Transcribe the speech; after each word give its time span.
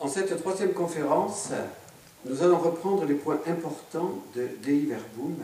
En 0.00 0.08
cette 0.08 0.34
troisième 0.40 0.72
conférence, 0.72 1.50
nous 2.24 2.42
allons 2.42 2.58
reprendre 2.58 3.04
les 3.04 3.14
points 3.14 3.40
importants 3.46 4.24
de 4.34 4.48
Dei 4.62 4.86
Verbum 4.86 5.36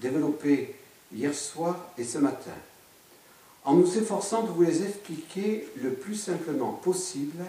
développés 0.00 0.74
hier 1.14 1.32
soir 1.32 1.76
et 1.96 2.02
ce 2.02 2.18
matin, 2.18 2.50
en 3.64 3.74
nous 3.74 3.96
efforçant 3.96 4.42
de 4.42 4.48
vous 4.48 4.62
les 4.62 4.82
expliquer 4.82 5.68
le 5.80 5.92
plus 5.92 6.16
simplement 6.16 6.72
possible, 6.72 7.44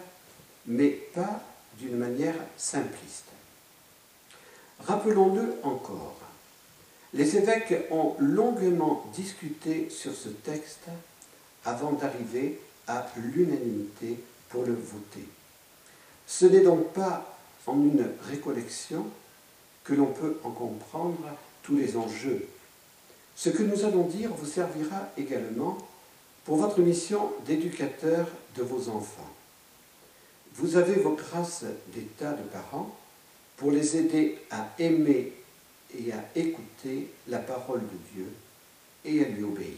mais 0.68 0.90
pas 0.90 1.42
d'une 1.80 1.98
manière 1.98 2.36
simpliste. 2.58 3.26
Rappelons-le 4.82 5.56
encore, 5.64 6.20
les 7.16 7.38
évêques 7.38 7.88
ont 7.90 8.16
longuement 8.20 9.04
discuté 9.16 9.90
sur 9.90 10.14
ce 10.14 10.30
texte 10.30 10.86
avant 11.66 11.94
d'arriver 11.94 12.60
à 12.86 13.08
l'unanimité 13.18 14.20
pour 14.50 14.64
le 14.64 14.76
voter. 14.76 15.28
Ce 16.28 16.46
n'est 16.46 16.62
donc 16.62 16.94
pas 16.94 17.38
en 17.68 17.76
une 17.84 18.08
récollection 18.30 19.06
que 19.84 19.94
l'on 19.94 20.08
peut 20.08 20.40
en 20.44 20.52
comprendre 20.52 21.30
tous 21.64 21.78
les 21.78 21.98
enjeux. 21.98 22.48
Ce 23.36 23.50
que 23.50 23.64
nous 23.64 23.84
allons 23.84 24.08
dire 24.08 24.32
vous 24.34 24.46
servira 24.46 25.10
également 25.18 25.78
pour 26.46 26.58
votre 26.58 26.80
mission 26.80 27.32
d'éducateur 27.46 28.28
de 28.56 28.64
vos 28.64 28.90
enfants. 28.90 29.30
Vous 30.56 30.78
avez 30.78 30.96
vos 30.96 31.16
grâces 31.16 31.66
d'état 31.94 32.34
de 32.34 32.44
parents 32.44 32.96
pour 33.58 33.72
les 33.72 33.98
aider 33.98 34.38
à 34.52 34.70
aimer 34.80 35.34
et 35.98 36.12
à 36.14 36.24
écouter 36.36 37.12
la 37.28 37.40
parole 37.40 37.82
de 37.82 38.14
Dieu 38.14 38.28
et 39.04 39.24
à 39.24 39.28
lui 39.28 39.44
obéir. 39.44 39.76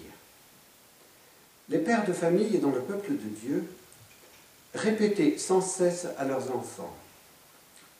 Les 1.69 1.79
pères 1.79 2.05
de 2.05 2.13
famille 2.13 2.59
dans 2.59 2.71
le 2.71 2.81
peuple 2.81 3.11
de 3.11 3.29
Dieu 3.41 3.67
répétaient 4.77 5.37
sans 5.37 5.61
cesse 5.61 6.07
à 6.17 6.25
leurs 6.25 6.55
enfants, 6.55 6.95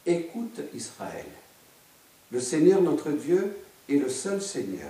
Écoute 0.06 0.62
Israël, 0.74 1.26
le 2.32 2.40
Seigneur 2.40 2.82
notre 2.82 3.12
Dieu 3.12 3.58
est 3.90 3.98
le 3.98 4.08
seul 4.08 4.42
Seigneur. 4.42 4.90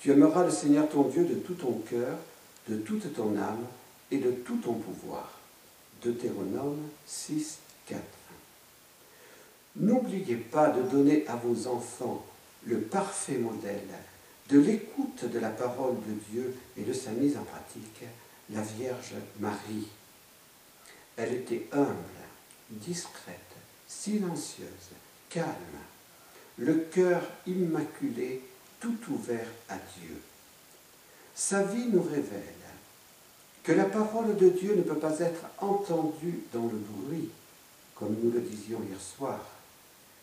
Tu 0.00 0.10
aimeras 0.10 0.44
le 0.44 0.50
Seigneur 0.50 0.88
ton 0.88 1.02
Dieu 1.02 1.24
de 1.24 1.34
tout 1.34 1.54
ton 1.54 1.74
cœur, 1.88 2.18
de 2.68 2.76
toute 2.78 3.14
ton 3.14 3.36
âme 3.36 3.64
et 4.10 4.18
de 4.18 4.32
tout 4.32 4.56
ton 4.56 4.74
pouvoir. 4.74 5.38
Deutéronome 6.02 6.88
6, 7.06 7.58
4. 7.86 8.00
N'oubliez 9.76 10.36
pas 10.36 10.70
de 10.70 10.82
donner 10.82 11.24
à 11.28 11.36
vos 11.36 11.68
enfants 11.68 12.24
le 12.64 12.80
parfait 12.80 13.38
modèle 13.38 13.86
de 14.50 14.58
l'écoute 14.58 15.30
de 15.32 15.38
la 15.38 15.50
parole 15.50 15.94
de 15.94 16.14
Dieu 16.32 16.56
et 16.76 16.82
de 16.82 16.92
sa 16.92 17.10
mise 17.12 17.36
en 17.36 17.44
pratique, 17.44 18.02
la 18.50 18.62
Vierge 18.62 19.14
Marie. 19.38 19.86
Elle 21.18 21.34
était 21.34 21.66
humble, 21.72 21.96
discrète, 22.70 23.34
silencieuse, 23.88 24.92
calme, 25.28 25.48
le 26.58 26.74
cœur 26.76 27.22
immaculé, 27.44 28.40
tout 28.80 28.96
ouvert 29.10 29.48
à 29.68 29.74
Dieu. 29.98 30.16
Sa 31.34 31.64
vie 31.64 31.86
nous 31.86 32.02
révèle 32.02 32.54
que 33.64 33.72
la 33.72 33.84
parole 33.84 34.36
de 34.36 34.48
Dieu 34.48 34.76
ne 34.76 34.82
peut 34.82 34.98
pas 34.98 35.18
être 35.18 35.44
entendue 35.58 36.44
dans 36.52 36.66
le 36.66 36.78
bruit, 36.78 37.30
comme 37.96 38.16
nous 38.22 38.30
le 38.30 38.40
disions 38.40 38.80
hier 38.88 39.00
soir, 39.00 39.44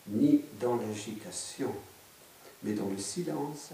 ni 0.08 0.42
dans 0.58 0.76
l'agitation, 0.76 1.74
mais 2.62 2.72
dans 2.72 2.88
le 2.88 2.98
silence 2.98 3.70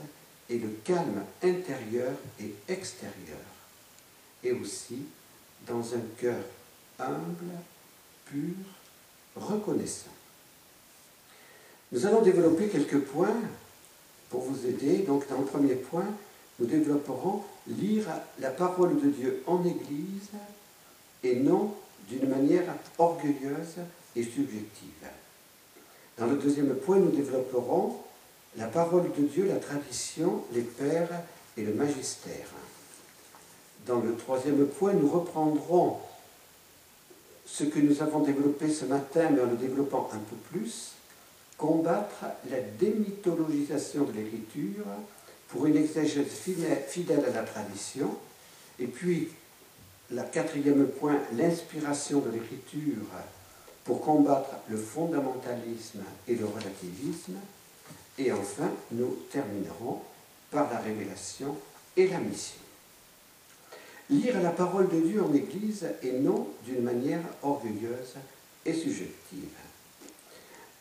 et 0.50 0.58
le 0.58 0.70
calme 0.84 1.22
intérieur 1.42 2.14
et 2.40 2.52
extérieur, 2.68 3.38
et 4.42 4.50
aussi 4.50 5.04
dans 5.68 5.94
un 5.94 6.02
cœur 6.18 6.42
humble, 7.08 7.53
pur, 8.27 8.55
reconnaissant. 9.36 10.11
Nous 11.92 12.06
allons 12.06 12.22
développer 12.22 12.69
quelques 12.69 13.00
points 13.00 13.36
pour 14.30 14.42
vous 14.42 14.67
aider. 14.67 14.98
Donc, 14.98 15.29
dans 15.29 15.39
le 15.39 15.45
premier 15.45 15.74
point, 15.74 16.07
nous 16.58 16.67
développerons 16.67 17.42
lire 17.67 18.07
la 18.39 18.51
parole 18.51 19.01
de 19.01 19.08
Dieu 19.11 19.42
en 19.46 19.64
Église 19.64 20.30
et 21.23 21.36
non 21.36 21.74
d'une 22.08 22.29
manière 22.29 22.74
orgueilleuse 22.98 23.77
et 24.17 24.23
subjective. 24.23 25.07
Dans 26.18 26.27
le 26.27 26.36
deuxième 26.36 26.74
point, 26.74 26.98
nous 26.98 27.11
développerons 27.11 27.96
la 28.57 28.67
parole 28.67 29.11
de 29.17 29.23
Dieu, 29.23 29.46
la 29.46 29.57
tradition, 29.57 30.45
les 30.52 30.62
pères 30.62 31.23
et 31.57 31.62
le 31.62 31.74
magistère. 31.74 32.46
Dans 33.86 34.01
le 34.01 34.14
troisième 34.14 34.67
point, 34.67 34.92
nous 34.92 35.08
reprendrons 35.08 35.98
ce 37.52 37.64
que 37.64 37.80
nous 37.80 38.01
avons 38.01 38.20
développé 38.20 38.70
ce 38.70 38.86
matin, 38.86 39.29
mais 39.30 39.42
en 39.42 39.46
le 39.46 39.57
développant 39.57 40.08
un 40.14 40.18
peu 40.18 40.36
plus, 40.51 40.92
combattre 41.58 42.24
la 42.51 42.61
démythologisation 42.61 44.05
de 44.05 44.13
l'écriture 44.13 44.86
pour 45.48 45.67
une 45.67 45.77
exégèse 45.77 46.29
fidèle 46.29 47.24
à 47.27 47.30
la 47.30 47.42
tradition, 47.42 48.17
et 48.79 48.86
puis, 48.86 49.29
la 50.11 50.23
quatrième 50.23 50.86
point, 50.86 51.18
l'inspiration 51.36 52.20
de 52.20 52.30
l'écriture 52.30 53.07
pour 53.85 54.01
combattre 54.01 54.55
le 54.68 54.79
fondamentalisme 54.79 56.01
et 56.27 56.36
le 56.36 56.46
relativisme, 56.46 57.35
et 58.18 58.33
enfin, 58.33 58.70
nous 58.92 59.18
terminerons 59.30 60.01
par 60.51 60.70
la 60.70 60.79
révélation 60.79 61.55
et 61.98 62.08
la 62.08 62.18
mission. 62.18 62.61
Lire 64.11 64.42
la 64.42 64.51
parole 64.51 64.89
de 64.89 65.01
Dieu 65.01 65.23
en 65.23 65.33
Église 65.33 65.86
et 66.02 66.13
non 66.13 66.48
d'une 66.64 66.83
manière 66.83 67.23
orgueilleuse 67.42 68.17
et 68.67 68.73
subjective. 68.73 69.48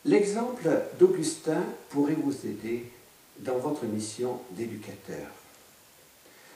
L'exemple 0.04 0.68
d'Augustin 0.98 1.62
pourrait 1.90 2.16
vous 2.16 2.34
aider 2.46 2.90
dans 3.38 3.58
votre 3.58 3.84
mission 3.84 4.40
d'éducateur. 4.50 5.28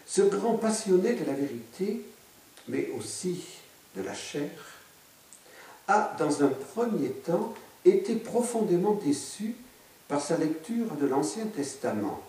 Ce 0.06 0.22
grand 0.22 0.54
passionné 0.54 1.14
de 1.14 1.24
la 1.24 1.32
vérité, 1.32 2.02
mais 2.68 2.90
aussi 2.96 3.44
de 3.96 4.02
la 4.02 4.14
chair, 4.14 4.50
a, 5.88 6.14
dans 6.18 6.42
un 6.42 6.48
premier 6.48 7.10
temps, 7.10 7.54
été 7.84 8.16
profondément 8.16 8.94
déçu 8.94 9.54
par 10.08 10.20
sa 10.20 10.36
lecture 10.36 10.96
de 11.00 11.06
l'Ancien 11.06 11.46
Testament. 11.46 12.20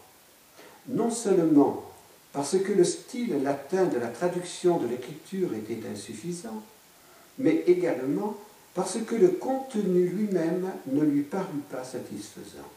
Non 0.88 1.09
seulement 1.09 1.84
parce 2.34 2.58
que 2.58 2.72
le 2.72 2.84
style 2.84 3.42
latin 3.44 3.86
de 3.86 3.98
la 3.98 4.08
traduction 4.08 4.78
de 4.78 4.88
l'écriture 4.88 5.54
était 5.54 5.88
insuffisant, 5.88 6.62
mais 7.40 7.64
également 7.68 8.36
parce 8.74 9.00
que 9.00 9.16
le 9.16 9.30
contenu 9.30 10.08
lui-même 10.08 10.72
ne 10.88 11.02
lui 11.02 11.24
parut 11.24 11.64
pas 11.72 11.84
satisfaisant. 11.84 12.70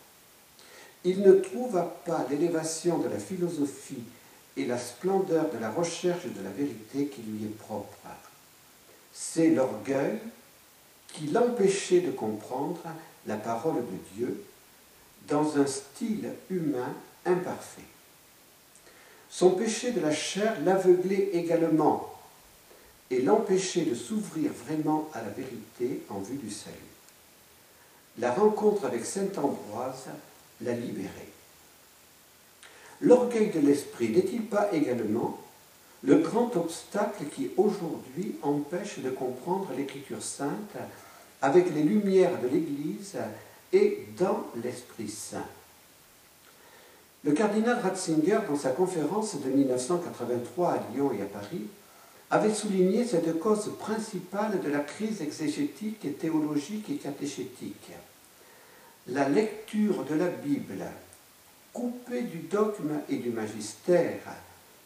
Il 1.04 1.22
ne 1.22 1.32
trouva 1.32 1.82
pas 1.82 2.26
l'élévation 2.30 2.98
de 2.98 3.08
la 3.08 3.18
philosophie 3.18 4.04
et 4.56 4.66
la 4.66 4.78
splendeur 4.78 5.50
de 5.50 5.58
la 5.58 5.70
recherche 5.70 6.24
de 6.24 6.42
la 6.42 6.50
vérité 6.50 7.06
qui 7.06 7.22
lui 7.22 7.44
est 7.44 7.58
propre. 7.58 7.96
C'est 9.12 9.50
l'orgueil 9.50 10.18
qui 11.12 11.26
l'empêchait 11.26 12.00
de 12.00 12.10
comprendre 12.10 12.82
la 13.26 13.36
parole 13.36 13.76
de 13.76 14.16
Dieu 14.16 14.44
dans 15.28 15.58
un 15.58 15.66
style 15.66 16.30
humain 16.48 16.94
imparfait. 17.24 17.82
Son 19.30 19.50
péché 19.52 19.92
de 19.92 20.00
la 20.00 20.12
chair 20.12 20.56
l'aveuglait 20.64 21.30
également 21.32 22.12
et 23.10 23.22
l'empêchait 23.22 23.84
de 23.84 23.94
s'ouvrir 23.94 24.50
vraiment 24.52 25.08
à 25.14 25.22
la 25.22 25.30
vérité 25.30 26.02
en 26.08 26.18
vue 26.18 26.36
du 26.36 26.50
salut. 26.50 26.76
La 28.18 28.32
rencontre 28.32 28.84
avec 28.84 29.04
Saint 29.04 29.30
Ambroise 29.36 30.08
l'a 30.62 30.72
libéré. 30.72 31.28
L'orgueil 33.00 33.50
de 33.50 33.60
l'esprit 33.60 34.10
n'est-il 34.10 34.42
pas 34.42 34.72
également 34.72 35.38
le 36.02 36.18
grand 36.18 36.54
obstacle 36.56 37.24
qui 37.34 37.50
aujourd'hui 37.56 38.36
empêche 38.42 38.98
de 38.98 39.10
comprendre 39.10 39.70
l'Écriture 39.76 40.22
sainte 40.22 40.76
avec 41.40 41.72
les 41.74 41.82
lumières 41.82 42.40
de 42.40 42.48
l'Église 42.48 43.16
et 43.72 44.06
dans 44.18 44.46
l'Esprit 44.62 45.08
Saint? 45.08 45.46
Le 47.22 47.32
cardinal 47.32 47.78
Ratzinger, 47.80 48.40
dans 48.48 48.56
sa 48.56 48.70
conférence 48.70 49.36
de 49.40 49.50
1983 49.50 50.72
à 50.72 50.80
Lyon 50.92 51.12
et 51.12 51.22
à 51.22 51.26
Paris, 51.26 51.66
avait 52.30 52.54
souligné 52.54 53.04
cette 53.04 53.38
cause 53.38 53.72
principale 53.78 54.60
de 54.62 54.70
la 54.70 54.80
crise 54.80 55.20
exégétique 55.20 56.18
théologique 56.18 56.88
et 56.88 56.94
catéchétique. 56.94 57.90
La 59.08 59.28
lecture 59.28 60.04
de 60.04 60.14
la 60.14 60.28
Bible, 60.28 60.84
coupée 61.72 62.22
du 62.22 62.38
dogme 62.38 63.00
et 63.08 63.16
du 63.16 63.30
magistère, 63.30 64.22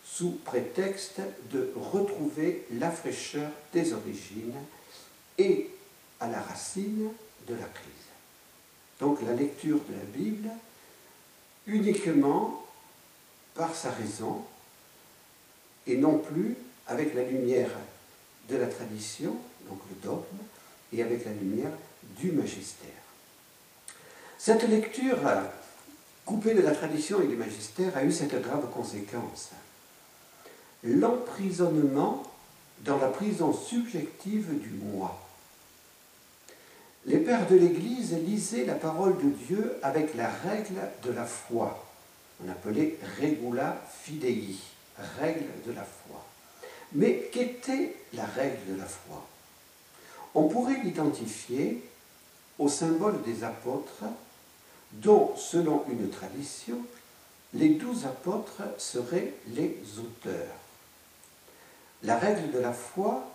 sous 0.04 0.32
prétexte 0.44 1.20
de 1.52 1.72
retrouver 1.76 2.66
la 2.72 2.90
fraîcheur 2.90 3.50
des 3.72 3.92
origines 3.92 4.54
et 5.38 5.70
à 6.20 6.28
la 6.28 6.40
racine 6.40 7.10
de 7.48 7.54
la 7.54 7.66
crise. 7.66 7.92
Donc 9.00 9.18
la 9.22 9.34
lecture 9.34 9.80
de 9.88 9.94
la 9.94 10.04
Bible 10.16 10.50
uniquement 11.66 12.64
par 13.54 13.74
sa 13.74 13.90
raison 13.90 14.42
et 15.86 15.96
non 15.96 16.18
plus 16.18 16.56
avec 16.86 17.14
la 17.14 17.22
lumière 17.24 17.70
de 18.48 18.56
la 18.56 18.66
tradition, 18.66 19.36
donc 19.68 19.78
le 19.90 20.08
dogme, 20.08 20.22
et 20.92 21.02
avec 21.02 21.24
la 21.24 21.32
lumière 21.32 21.72
du 22.18 22.32
magistère. 22.32 22.88
Cette 24.38 24.68
lecture, 24.68 25.18
coupée 26.24 26.54
de 26.54 26.60
la 26.60 26.74
tradition 26.74 27.22
et 27.22 27.26
du 27.26 27.36
magistère, 27.36 27.96
a 27.96 28.04
eu 28.04 28.12
cette 28.12 28.40
grave 28.42 28.70
conséquence. 28.70 29.50
L'emprisonnement 30.82 32.22
dans 32.80 32.98
la 32.98 33.08
prison 33.08 33.52
subjective 33.52 34.60
du 34.60 34.68
moi. 34.70 35.23
Les 37.06 37.18
pères 37.18 37.46
de 37.46 37.56
l'Église 37.56 38.14
lisaient 38.14 38.64
la 38.64 38.76
parole 38.76 39.18
de 39.18 39.28
Dieu 39.28 39.76
avec 39.82 40.14
la 40.14 40.30
règle 40.30 40.80
de 41.02 41.12
la 41.12 41.26
foi. 41.26 41.86
On 42.42 42.50
appelait 42.50 42.98
regula 43.20 43.76
fidei, 44.02 44.56
règle 45.18 45.50
de 45.66 45.72
la 45.72 45.84
foi. 45.84 46.24
Mais 46.94 47.28
qu'était 47.30 47.94
la 48.14 48.24
règle 48.24 48.72
de 48.72 48.78
la 48.78 48.86
foi? 48.86 49.22
On 50.34 50.48
pourrait 50.48 50.80
l'identifier 50.82 51.82
au 52.58 52.68
symbole 52.68 53.22
des 53.22 53.44
apôtres, 53.44 54.04
dont, 54.92 55.34
selon 55.36 55.84
une 55.90 56.08
tradition, 56.08 56.78
les 57.52 57.70
douze 57.70 58.06
apôtres 58.06 58.62
seraient 58.78 59.34
les 59.48 59.76
auteurs. 59.98 60.56
La 62.02 62.16
règle 62.16 62.50
de 62.50 62.58
la 62.60 62.72
foi, 62.72 63.28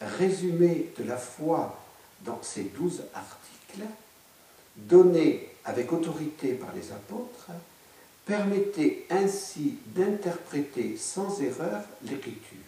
résumée 0.00 0.92
de 0.98 1.04
la 1.04 1.16
foi 1.16 1.78
dans 2.22 2.40
ces 2.42 2.64
douze 2.64 3.02
articles, 3.14 3.86
donnés 4.76 5.48
avec 5.64 5.92
autorité 5.92 6.52
par 6.52 6.70
les 6.74 6.92
apôtres, 6.92 7.50
permettait 8.24 9.06
ainsi 9.10 9.78
d'interpréter 9.86 10.96
sans 10.96 11.40
erreur 11.40 11.82
l'écriture. 12.04 12.58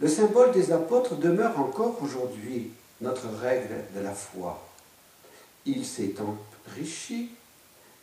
Le 0.00 0.08
symbole 0.08 0.52
des 0.52 0.72
apôtres 0.72 1.16
demeure 1.16 1.58
encore 1.60 2.02
aujourd'hui 2.02 2.72
notre 3.00 3.28
règle 3.28 3.84
de 3.94 4.00
la 4.00 4.12
foi. 4.12 4.60
Il 5.64 5.86
s'est 5.86 6.14
enrichi 6.20 7.30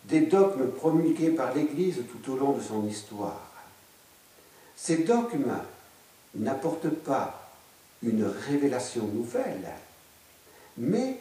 des 0.06 0.22
dogmes 0.22 0.72
promulgués 0.72 1.32
par 1.32 1.54
l'Église 1.54 2.04
tout 2.12 2.32
au 2.32 2.38
long 2.38 2.54
de 2.54 2.62
son 2.62 2.88
histoire. 2.88 3.52
Ces 4.76 5.00
dogmes 5.00 5.58
n'apportent 6.36 6.90
pas 6.90 7.52
une 8.02 8.24
révélation 8.24 9.06
nouvelle, 9.06 9.70
mais 10.80 11.20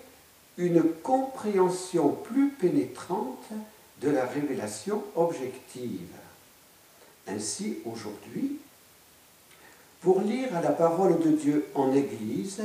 une 0.56 0.82
compréhension 0.82 2.10
plus 2.10 2.50
pénétrante 2.50 3.50
de 4.00 4.10
la 4.10 4.24
révélation 4.24 5.02
objective. 5.16 6.08
Ainsi, 7.26 7.78
aujourd'hui, 7.84 8.58
pour 10.00 10.20
lire 10.20 10.60
la 10.62 10.70
parole 10.70 11.20
de 11.20 11.32
Dieu 11.32 11.66
en 11.74 11.92
Église, 11.92 12.62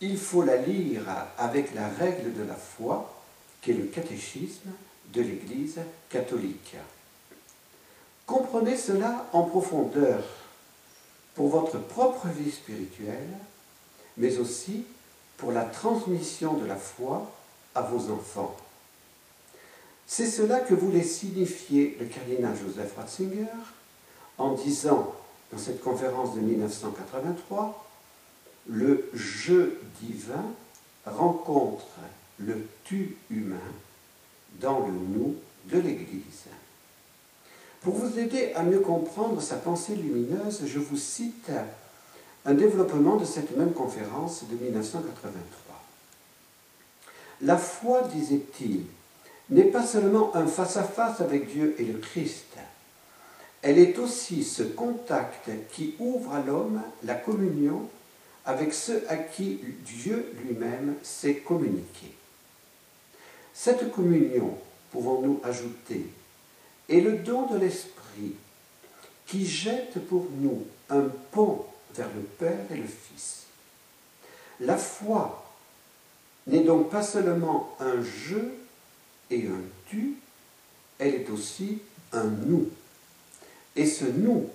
il 0.00 0.16
faut 0.16 0.42
la 0.42 0.56
lire 0.56 1.02
avec 1.36 1.74
la 1.74 1.88
règle 1.88 2.32
de 2.32 2.44
la 2.44 2.54
foi, 2.54 3.12
qui 3.60 3.72
est 3.72 3.74
le 3.74 3.86
catéchisme 3.86 4.70
de 5.12 5.22
l'Église 5.22 5.78
catholique. 6.08 6.76
Comprenez 8.24 8.76
cela 8.76 9.26
en 9.32 9.42
profondeur 9.44 10.22
pour 11.34 11.48
votre 11.48 11.78
propre 11.78 12.28
vie 12.28 12.50
spirituelle, 12.50 13.36
mais 14.16 14.38
aussi 14.38 14.84
pour 15.36 15.52
la 15.52 15.64
transmission 15.64 16.54
de 16.54 16.66
la 16.66 16.76
foi 16.76 17.30
à 17.74 17.82
vos 17.82 18.10
enfants. 18.10 18.56
C'est 20.06 20.26
cela 20.26 20.60
que 20.60 20.74
voulait 20.74 21.02
signifier 21.02 21.96
le 21.98 22.06
cardinal 22.06 22.54
Joseph 22.56 22.96
Ratzinger 22.96 23.46
en 24.38 24.52
disant 24.52 25.14
dans 25.52 25.58
cette 25.58 25.82
conférence 25.82 26.34
de 26.34 26.40
1983 26.40 27.86
le 28.68 29.08
je 29.14 29.70
divin 30.00 30.44
rencontre 31.04 31.86
le 32.38 32.66
tu 32.84 33.16
humain 33.30 33.56
dans 34.60 34.80
le 34.80 34.92
nous 34.92 35.36
de 35.66 35.78
l'Église. 35.78 36.46
Pour 37.80 37.94
vous 37.94 38.18
aider 38.18 38.52
à 38.54 38.62
mieux 38.62 38.80
comprendre 38.80 39.40
sa 39.40 39.56
pensée 39.56 39.94
lumineuse, 39.94 40.62
je 40.66 40.78
vous 40.78 40.96
cite 40.96 41.50
un 42.46 42.54
développement 42.54 43.16
de 43.16 43.24
cette 43.24 43.56
même 43.56 43.72
conférence 43.72 44.44
de 44.48 44.56
1983. 44.56 45.84
La 47.42 47.58
foi, 47.58 48.02
disait-il, 48.02 48.84
n'est 49.50 49.64
pas 49.64 49.84
seulement 49.84 50.34
un 50.34 50.46
face-à-face 50.46 51.20
avec 51.20 51.52
Dieu 51.52 51.74
et 51.78 51.84
le 51.84 51.98
Christ, 51.98 52.56
elle 53.62 53.78
est 53.78 53.98
aussi 53.98 54.44
ce 54.44 54.62
contact 54.62 55.50
qui 55.72 55.94
ouvre 55.98 56.32
à 56.32 56.40
l'homme 56.40 56.80
la 57.02 57.14
communion 57.14 57.88
avec 58.44 58.72
ceux 58.72 59.04
à 59.08 59.16
qui 59.16 59.60
Dieu 59.84 60.32
lui-même 60.44 60.94
s'est 61.02 61.36
communiqué. 61.36 62.14
Cette 63.52 63.90
communion, 63.90 64.56
pouvons-nous 64.92 65.40
ajouter, 65.42 66.06
est 66.88 67.00
le 67.00 67.18
don 67.18 67.46
de 67.46 67.58
l'Esprit 67.58 68.34
qui 69.26 69.44
jette 69.44 69.98
pour 70.06 70.28
nous 70.38 70.64
un 70.88 71.08
pont 71.32 71.66
le 72.04 72.22
Père 72.22 72.66
et 72.70 72.76
le 72.76 72.86
Fils. 72.86 73.44
La 74.60 74.76
foi 74.76 75.44
n'est 76.46 76.64
donc 76.64 76.90
pas 76.90 77.02
seulement 77.02 77.76
un 77.80 78.02
je 78.02 78.38
et 79.30 79.46
un 79.46 79.60
tu, 79.88 80.14
elle 80.98 81.14
est 81.14 81.30
aussi 81.30 81.80
un 82.12 82.24
nous. 82.24 82.68
Et 83.74 83.86
ce 83.86 84.04
nous 84.04 84.48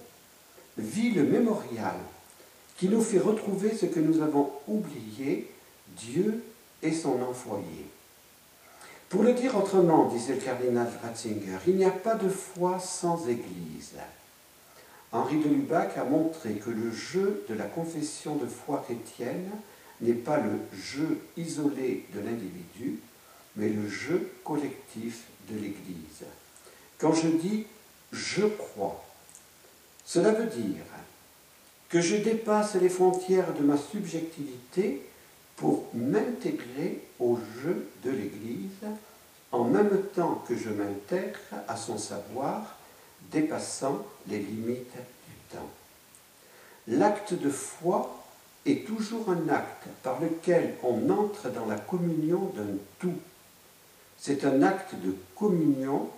vit 0.78 1.12
le 1.12 1.24
mémorial 1.24 1.96
qui 2.78 2.90
nous 2.90 3.02
fait 3.02 3.20
retrouver 3.20 3.76
ce 3.76 3.86
que 3.86 4.00
nous 4.00 4.22
avons 4.22 4.52
oublié, 4.68 5.52
Dieu 5.98 6.44
et 6.82 6.92
son 6.92 7.22
envoyé. 7.22 7.86
Pour 9.10 9.24
le 9.24 9.34
dire 9.34 9.56
autrement, 9.58 10.08
disait 10.08 10.36
le 10.36 10.42
cardinal 10.42 10.88
Ratzinger, 11.04 11.60
il 11.68 11.76
n'y 11.76 11.86
a 11.86 11.92
pas 11.92 12.16
de 12.16 12.30
foi 12.30 12.80
sans 12.80 13.28
Église. 13.28 13.94
Henri 15.12 15.40
de 15.40 15.50
Lubac 15.50 15.98
a 15.98 16.06
montré 16.06 16.54
que 16.54 16.70
le 16.70 16.92
jeu 16.92 17.46
de 17.50 17.54
la 17.54 17.66
confession 17.66 18.36
de 18.36 18.46
foi 18.46 18.84
chrétienne 18.86 19.50
n'est 20.00 20.14
pas 20.14 20.38
le 20.38 20.60
jeu 20.74 21.20
isolé 21.38 22.06
de 22.14 22.22
l'individu, 22.22 23.00
mais 23.56 23.70
le 23.70 23.90
jeu 23.90 24.32
collectif 24.44 25.24
de 25.50 25.56
l'Église. 25.56 26.26
Quand 26.98 27.14
je 27.14 27.28
dis 27.28 27.66
je 28.12 28.46
crois, 28.46 29.04
cela 30.06 30.32
veut 30.32 30.48
dire 30.48 30.84
que 31.90 32.02
je 32.02 32.16
dépasse 32.16 32.76
les 32.76 32.90
frontières 32.90 33.54
de 33.54 33.64
ma 33.64 33.78
subjectivité 33.78 35.02
pour 35.58 35.88
m'intégrer 35.94 37.02
au 37.20 37.38
jeu 37.62 37.88
de 38.04 38.12
l'Église 38.12 38.98
en 39.52 39.66
même 39.66 40.04
temps 40.16 40.44
que 40.48 40.56
je 40.56 40.70
m'intègre 40.70 41.40
à 41.68 41.76
son 41.76 41.98
savoir 41.98 42.78
dépassant 43.32 44.06
les 44.28 44.40
limites 44.40 44.96
du 45.28 45.56
temps. 45.56 45.70
L'acte 46.88 47.34
de 47.34 47.50
foi 47.50 48.24
est 48.66 48.86
toujours 48.86 49.30
un 49.30 49.50
acte 49.50 49.88
par 50.04 50.20
lequel 50.20 50.76
on 50.84 51.10
entre 51.10 51.50
dans 51.50 51.66
la 51.66 51.78
communion 51.78 52.52
d'un 52.56 52.78
tout. 53.00 53.18
C'est 54.20 54.46
un 54.46 54.62
acte 54.62 54.96
de 54.96 55.16
communion 55.36 56.10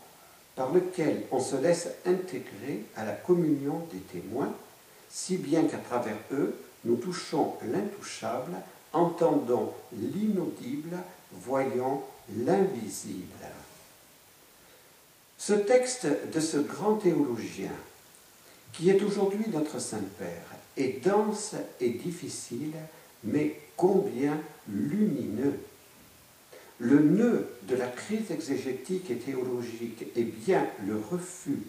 par 0.55 0.71
lequel 0.71 1.23
on 1.31 1.39
se 1.39 1.55
laisse 1.55 1.87
intégrer 2.05 2.85
à 2.95 3.05
la 3.05 3.13
communion 3.13 3.87
des 3.91 3.99
témoins, 3.99 4.53
si 5.09 5.37
bien 5.37 5.63
qu'à 5.63 5.77
travers 5.77 6.17
eux, 6.31 6.55
nous 6.85 6.97
touchons 6.97 7.53
l'intouchable, 7.71 8.53
entendons 8.91 9.73
l'inaudible, 9.93 10.97
voyons 11.31 12.01
l'invisible. 12.45 13.27
Ce 15.45 15.51
texte 15.51 16.07
de 16.33 16.39
ce 16.39 16.55
grand 16.55 16.95
théologien, 16.95 17.73
qui 18.71 18.89
est 18.89 19.03
aujourd'hui 19.03 19.43
notre 19.51 19.77
Saint-Père, 19.77 20.45
est 20.77 21.03
dense 21.03 21.55
et 21.81 21.89
difficile, 21.89 22.71
mais 23.25 23.59
combien 23.75 24.39
lumineux. 24.69 25.59
Le 26.79 26.99
nœud 26.99 27.49
de 27.63 27.75
la 27.75 27.87
crise 27.87 28.31
exégétique 28.31 29.11
et 29.11 29.17
théologique 29.17 30.05
est 30.15 30.23
bien 30.23 30.65
le 30.87 30.95
refus 31.11 31.59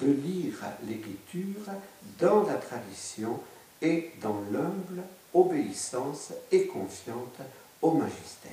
de 0.00 0.10
lire 0.10 0.64
l'écriture 0.88 1.70
dans 2.18 2.44
la 2.44 2.54
tradition 2.54 3.40
et 3.82 4.10
dans 4.22 4.40
l'humble 4.50 5.02
obéissance 5.34 6.32
et 6.50 6.66
confiante 6.66 7.40
au 7.82 7.90
magistère. 7.90 8.52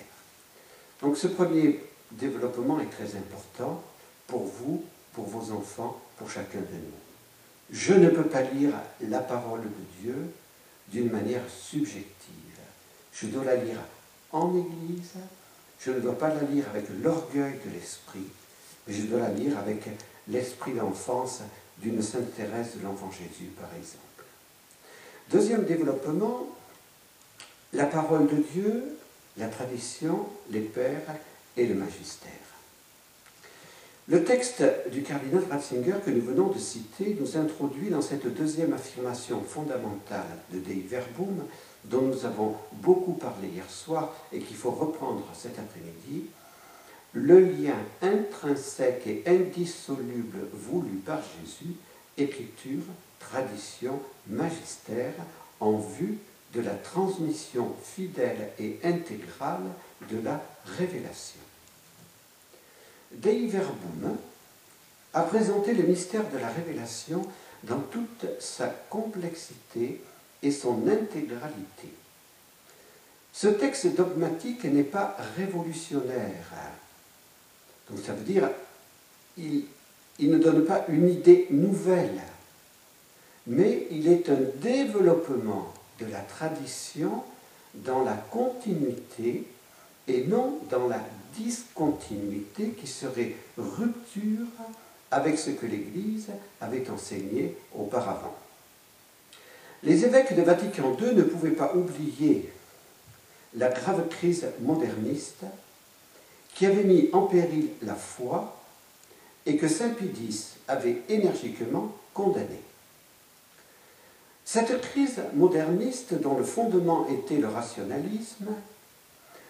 Donc 1.01 1.15
ce 1.15 1.27
premier 1.27 1.79
développement 2.11 2.81
est 2.81 2.91
très 2.91 3.15
important 3.15 3.81
pour 4.27 4.43
vous, 4.43 4.83
pour 5.13 5.25
vos 5.25 5.53
enfants, 5.53 5.99
pour 6.17 6.29
chacun 6.29 6.59
de 6.59 6.63
nous. 6.63 7.71
Je 7.71 7.93
ne 7.93 8.09
peux 8.09 8.25
pas 8.25 8.41
lire 8.41 8.73
la 9.01 9.19
parole 9.19 9.61
de 9.61 10.01
Dieu 10.01 10.15
d'une 10.89 11.09
manière 11.09 11.49
subjective. 11.49 12.09
Je 13.13 13.27
dois 13.27 13.43
la 13.43 13.55
lire 13.55 13.79
en 14.31 14.55
Église, 14.55 15.13
je 15.79 15.91
ne 15.91 15.99
dois 15.99 16.17
pas 16.17 16.33
la 16.33 16.41
lire 16.41 16.65
avec 16.69 16.85
l'orgueil 17.01 17.59
de 17.65 17.71
l'esprit, 17.71 18.27
mais 18.87 18.93
je 18.93 19.03
dois 19.03 19.19
la 19.19 19.29
lire 19.29 19.57
avec 19.57 19.83
l'esprit 20.27 20.73
d'enfance 20.73 21.41
d'une 21.77 22.01
Sainte 22.01 22.35
Thérèse 22.35 22.75
de 22.77 22.83
l'Enfant 22.83 23.11
Jésus, 23.11 23.51
par 23.59 23.69
exemple. 23.77 24.01
Deuxième 25.29 25.65
développement, 25.65 26.47
la 27.73 27.85
parole 27.85 28.27
de 28.27 28.43
Dieu, 28.53 28.97
la 29.37 29.47
tradition, 29.47 30.27
les 30.49 30.61
pères 30.61 31.15
et 31.57 31.65
le 31.65 31.75
magistère. 31.75 32.31
Le 34.07 34.23
texte 34.23 34.63
du 34.91 35.01
cardinal 35.01 35.43
Ratzinger 35.49 35.95
que 36.05 36.11
nous 36.11 36.21
venons 36.21 36.49
de 36.49 36.59
citer 36.59 37.17
nous 37.19 37.37
introduit 37.37 37.89
dans 37.89 38.03
cette 38.03 38.27
deuxième 38.35 38.73
affirmation 38.73 39.41
fondamentale 39.41 40.43
de 40.53 40.59
Dei 40.59 40.85
Verbum 40.87 41.43
dont 41.85 42.03
nous 42.03 42.23
avons 42.23 42.55
beaucoup 42.73 43.13
parlé 43.13 43.47
hier 43.47 43.67
soir 43.67 44.13
et 44.31 44.41
qu'il 44.41 44.57
faut 44.57 44.69
reprendre 44.69 45.23
cet 45.33 45.57
après-midi, 45.57 46.27
le 47.13 47.39
lien 47.39 47.77
intrinsèque 48.03 49.07
et 49.07 49.23
indissoluble 49.25 50.49
voulu 50.53 50.97
par 50.97 51.21
Jésus, 51.41 51.73
écriture, 52.15 52.83
tradition, 53.19 53.99
magistère, 54.27 55.13
en 55.59 55.77
vue 55.77 56.19
de 56.53 56.61
la 56.61 56.75
transmission 56.75 57.71
fidèle 57.81 58.51
et 58.59 58.77
intégrale 58.83 59.65
de 60.11 60.19
la 60.23 60.43
révélation. 60.77 61.44
Dei 63.11 63.47
Verbum 63.47 64.17
a 65.13 65.21
présenté 65.21 65.73
le 65.73 65.83
mystère 65.83 66.29
de 66.29 66.37
la 66.37 66.49
révélation 66.49 67.21
dans 67.63 67.79
toute 67.79 68.25
sa 68.39 68.67
complexité 68.67 70.01
et 70.43 70.51
son 70.51 70.87
intégralité. 70.87 71.89
Ce 73.33 73.47
texte 73.47 73.95
dogmatique 73.95 74.63
n'est 74.63 74.83
pas 74.83 75.17
révolutionnaire. 75.37 76.51
Donc 77.89 77.99
ça 78.05 78.13
veut 78.13 78.23
dire, 78.23 78.49
il, 79.37 79.65
ne 80.19 80.37
donne 80.37 80.65
pas 80.65 80.85
une 80.87 81.09
idée 81.09 81.47
nouvelle, 81.49 82.21
mais 83.47 83.87
il 83.91 84.07
est 84.07 84.29
un 84.29 84.39
développement 84.55 85.73
de 85.99 86.05
la 86.05 86.19
tradition 86.19 87.23
dans 87.73 88.03
la 88.03 88.13
continuité 88.13 89.45
et 90.07 90.23
non 90.25 90.59
dans 90.69 90.87
la 90.87 91.01
discontinuité 91.37 92.69
qui 92.69 92.87
serait 92.87 93.35
rupture 93.57 94.47
avec 95.11 95.37
ce 95.37 95.51
que 95.51 95.65
l'Église 95.65 96.27
avait 96.61 96.89
enseigné 96.89 97.55
auparavant. 97.73 98.35
Les 99.83 100.03
évêques 100.03 100.35
de 100.35 100.41
Vatican 100.41 100.97
II 100.99 101.13
ne 101.13 101.23
pouvaient 101.23 101.51
pas 101.51 101.73
oublier 101.75 102.51
la 103.53 103.69
grave 103.69 104.07
crise 104.09 104.47
moderniste 104.61 105.45
qui 106.53 106.65
avait 106.65 106.83
mis 106.83 107.09
en 107.13 107.23
péril 107.23 107.69
la 107.81 107.95
foi 107.95 108.61
et 109.45 109.57
que 109.57 109.67
Saint 109.67 109.89
Pie 109.89 110.09
avait 110.67 111.01
énergiquement 111.09 111.93
condamnée. 112.13 112.61
Cette 114.43 114.79
crise 114.81 115.21
moderniste, 115.33 116.13
dont 116.13 116.37
le 116.37 116.43
fondement 116.43 117.07
était 117.09 117.37
le 117.37 117.47
rationalisme, 117.47 118.47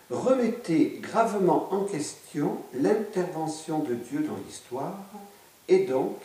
remettait 0.09 1.00
gravement 1.01 1.74
en 1.74 1.85
question 1.85 2.57
l'intervention 2.74 3.79
de 3.79 3.95
Dieu 3.95 4.21
dans 4.21 4.38
l'histoire 4.45 5.00
et 5.67 5.85
donc 5.85 6.17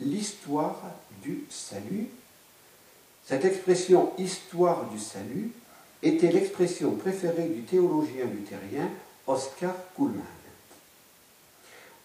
l'histoire 0.00 0.80
du 1.22 1.44
salut 1.50 2.08
cette 3.26 3.44
expression 3.44 4.12
histoire 4.18 4.88
du 4.90 5.00
salut 5.00 5.50
était 6.00 6.30
l'expression 6.30 6.92
préférée 6.92 7.48
du 7.48 7.62
théologien 7.62 8.26
luthérien 8.26 8.88
Oscar 9.26 9.74
Kuhlmann. 9.96 10.22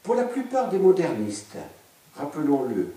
Pour 0.02 0.16
la 0.16 0.24
plupart 0.24 0.70
des 0.70 0.80
modernistes, 0.80 1.58
rappelons-le, 2.16 2.96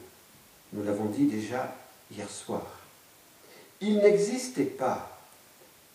nous 0.73 0.83
l'avons 0.85 1.05
dit 1.05 1.27
déjà 1.27 1.77
hier 2.11 2.31
soir, 2.31 2.65
il 3.83 3.99
n'existait 3.99 4.65
pas 4.65 5.21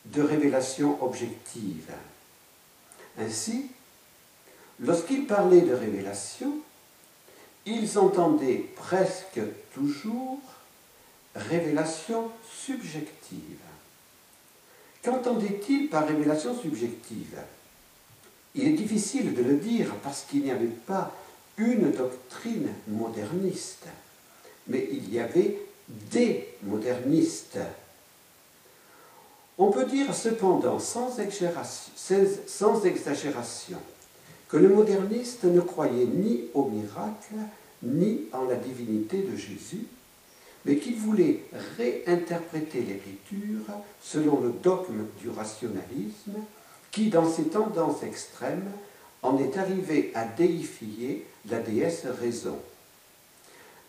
de 0.06 0.22
révélation 0.22 1.04
objective. 1.04 1.92
Ainsi, 3.18 3.68
lorsqu'ils 4.80 5.26
parlaient 5.26 5.62
de 5.62 5.74
révélation, 5.74 6.54
ils 7.66 7.98
entendaient 7.98 8.66
presque 8.76 9.42
toujours 9.74 10.40
révélation 11.36 12.32
subjective. 12.50 13.60
Qu'entendait-il 15.04 15.90
par 15.90 16.08
révélation 16.08 16.60
subjective? 16.60 17.38
Il 18.56 18.68
est 18.68 18.74
difficile 18.74 19.34
de 19.34 19.44
le 19.44 19.58
dire 19.58 19.94
parce 20.04 20.24
qu'il 20.24 20.44
n'y 20.44 20.52
avait 20.52 20.66
pas 20.66 21.14
une 21.58 21.92
doctrine 21.92 22.70
moderniste, 22.88 23.86
mais 24.68 24.88
il 24.92 25.14
y 25.14 25.20
avait 25.20 25.60
des 25.88 26.48
modernistes. 26.64 27.60
On 29.62 29.72
peut 29.72 29.86
dire 29.86 30.16
cependant 30.16 30.80
sans 30.80 31.20
exagération, 31.20 31.92
que 34.48 34.56
le 34.56 34.70
moderniste 34.70 35.44
ne 35.44 35.60
croyait 35.60 36.06
ni 36.06 36.46
au 36.54 36.70
miracle, 36.70 37.34
ni 37.84 38.22
en 38.32 38.46
la 38.46 38.56
divinité 38.56 39.22
de 39.22 39.36
Jésus, 39.36 39.86
mais 40.64 40.78
qu'il 40.78 40.96
voulait 40.96 41.42
réinterpréter 41.78 42.80
l'écriture 42.82 43.66
selon 44.02 44.40
le 44.40 44.54
dogme 44.64 45.08
du 45.20 45.30
rationalisme 45.30 46.38
qui, 46.92 47.10
dans 47.10 47.30
ses 47.30 47.44
tendances 47.44 48.04
extrêmes, 48.04 48.72
en 49.22 49.38
est 49.38 49.58
arrivé 49.58 50.14
à 50.16 50.24
déifier 50.24 51.26
la 51.50 51.60
déesse 51.60 52.06
raison. 52.22 52.58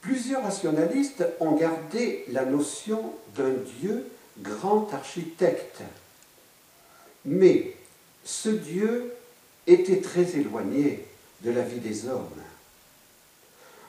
Plusieurs 0.00 0.42
rationalistes 0.42 1.24
ont 1.38 1.52
gardé 1.52 2.24
la 2.32 2.44
notion 2.44 3.12
d'un 3.36 3.52
Dieu 3.78 4.04
grand 4.42 4.92
architecte, 4.92 5.82
mais 7.24 7.76
ce 8.24 8.48
Dieu 8.48 9.12
était 9.66 10.00
très 10.00 10.36
éloigné 10.36 11.04
de 11.42 11.50
la 11.50 11.62
vie 11.62 11.80
des 11.80 12.06
hommes. 12.08 12.28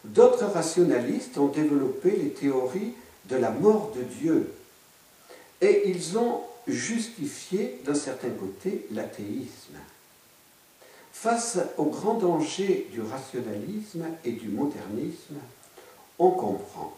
D'autres 0.04 0.46
rationalistes 0.46 1.38
ont 1.38 1.48
développé 1.48 2.12
les 2.12 2.32
théories 2.32 2.94
de 3.26 3.36
la 3.36 3.52
mort 3.52 3.92
de 3.96 4.02
Dieu 4.02 4.52
et 5.62 5.90
ils 5.90 6.18
ont 6.18 6.42
justifié 6.68 7.82
d'un 7.86 7.94
certain 7.94 8.30
côté 8.30 8.88
l'athéisme. 8.92 9.78
Face 11.12 11.60
au 11.78 11.86
grand 11.86 12.16
danger 12.16 12.88
du 12.92 13.02
rationalisme 13.02 14.06
et 14.26 14.32
du 14.32 14.48
modernisme, 14.48 15.36
on 16.18 16.32
comprend 16.32 16.96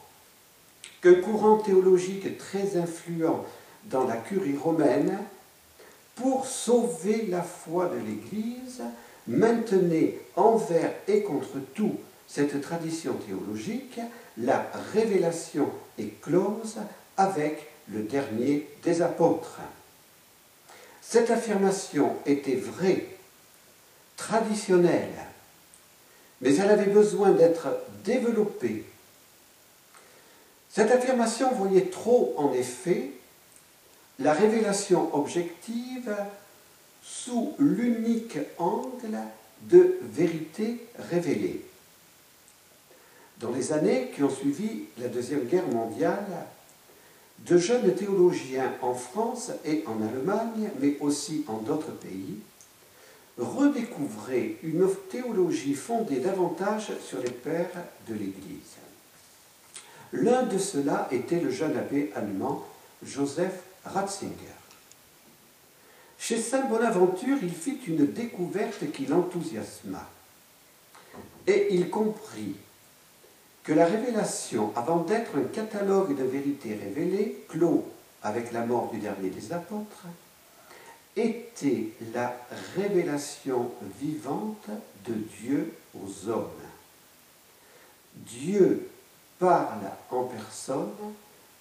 qu'un 1.04 1.16
courant 1.16 1.58
théologique 1.58 2.38
très 2.38 2.78
influent 2.78 3.46
dans 3.86 4.08
la 4.08 4.16
curie 4.16 4.58
romaine, 4.58 5.20
pour 6.16 6.46
sauver 6.46 7.26
la 7.28 7.42
foi 7.42 7.90
de 7.90 7.98
l'Église, 7.98 8.82
maintenait 9.28 10.20
envers 10.36 10.94
et 11.08 11.24
contre 11.24 11.60
tout 11.74 11.96
cette 12.28 12.62
tradition 12.62 13.14
théologique, 13.14 14.00
la 14.38 14.66
révélation 14.94 15.70
est 16.00 16.22
close 16.22 16.78
avec 17.18 17.68
le 17.92 18.04
dernier 18.04 18.68
des 18.84 19.02
apôtres. 19.02 19.60
Cette 21.02 21.30
affirmation 21.30 22.16
était 22.26 22.56
vraie, 22.56 23.06
traditionnelle, 24.16 25.14
mais 26.42 26.56
elle 26.56 26.70
avait 26.70 26.86
besoin 26.86 27.32
d'être 27.32 27.68
développée. 28.06 28.86
Cette 30.74 30.90
affirmation 30.90 31.54
voyait 31.54 31.92
trop, 31.92 32.34
en 32.36 32.52
effet, 32.52 33.12
la 34.18 34.34
révélation 34.34 35.16
objective 35.16 36.12
sous 37.04 37.54
l'unique 37.60 38.40
angle 38.58 39.20
de 39.70 40.00
vérité 40.02 40.88
révélée. 41.12 41.64
Dans 43.40 43.52
les 43.52 43.72
années 43.72 44.10
qui 44.16 44.24
ont 44.24 44.32
suivi 44.32 44.86
la 44.98 45.10
Deuxième 45.10 45.46
Guerre 45.46 45.68
mondiale, 45.68 46.48
de 47.46 47.58
jeunes 47.60 47.94
théologiens 47.94 48.74
en 48.82 48.96
France 48.96 49.52
et 49.66 49.84
en 49.86 50.02
Allemagne, 50.02 50.72
mais 50.80 50.98
aussi 51.02 51.46
en 51.48 51.58
d'autres 51.58 51.92
pays, 51.92 52.40
redécouvraient 53.38 54.56
une 54.64 54.90
théologie 55.12 55.76
fondée 55.76 56.20
davantage 56.20 56.94
sur 57.08 57.20
les 57.20 57.30
pères 57.30 57.86
de 58.08 58.16
l'Église. 58.16 58.83
L'un 60.14 60.44
de 60.44 60.60
ceux-là 60.60 61.08
était 61.12 61.40
le 61.40 61.50
jeune 61.50 61.76
abbé 61.76 62.12
allemand 62.16 62.64
Joseph 63.04 63.64
Ratzinger. 63.84 64.30
Chez 66.20 66.40
Saint 66.40 66.66
Bonaventure, 66.68 67.38
il 67.42 67.54
fit 67.54 67.80
une 67.88 68.06
découverte 68.06 68.92
qui 68.92 69.08
l'enthousiasma. 69.08 70.08
Et 71.48 71.74
il 71.74 71.90
comprit 71.90 72.56
que 73.64 73.74
la 73.74 73.86
révélation, 73.86 74.72
avant 74.76 75.00
d'être 75.00 75.36
un 75.36 75.46
catalogue 75.46 76.16
de 76.16 76.24
vérités 76.24 76.76
révélées, 76.76 77.44
clos 77.50 77.86
avec 78.22 78.52
la 78.52 78.66
mort 78.66 78.92
du 78.92 79.00
dernier 79.00 79.30
des 79.30 79.52
apôtres, 79.52 80.06
était 81.16 81.90
la 82.14 82.36
révélation 82.76 83.72
vivante 84.00 84.70
de 85.06 85.14
Dieu 85.42 85.74
aux 85.96 86.30
hommes. 86.30 86.50
Dieu 88.16 88.90
parle 89.44 89.92
en 90.10 90.24
personne 90.24 90.94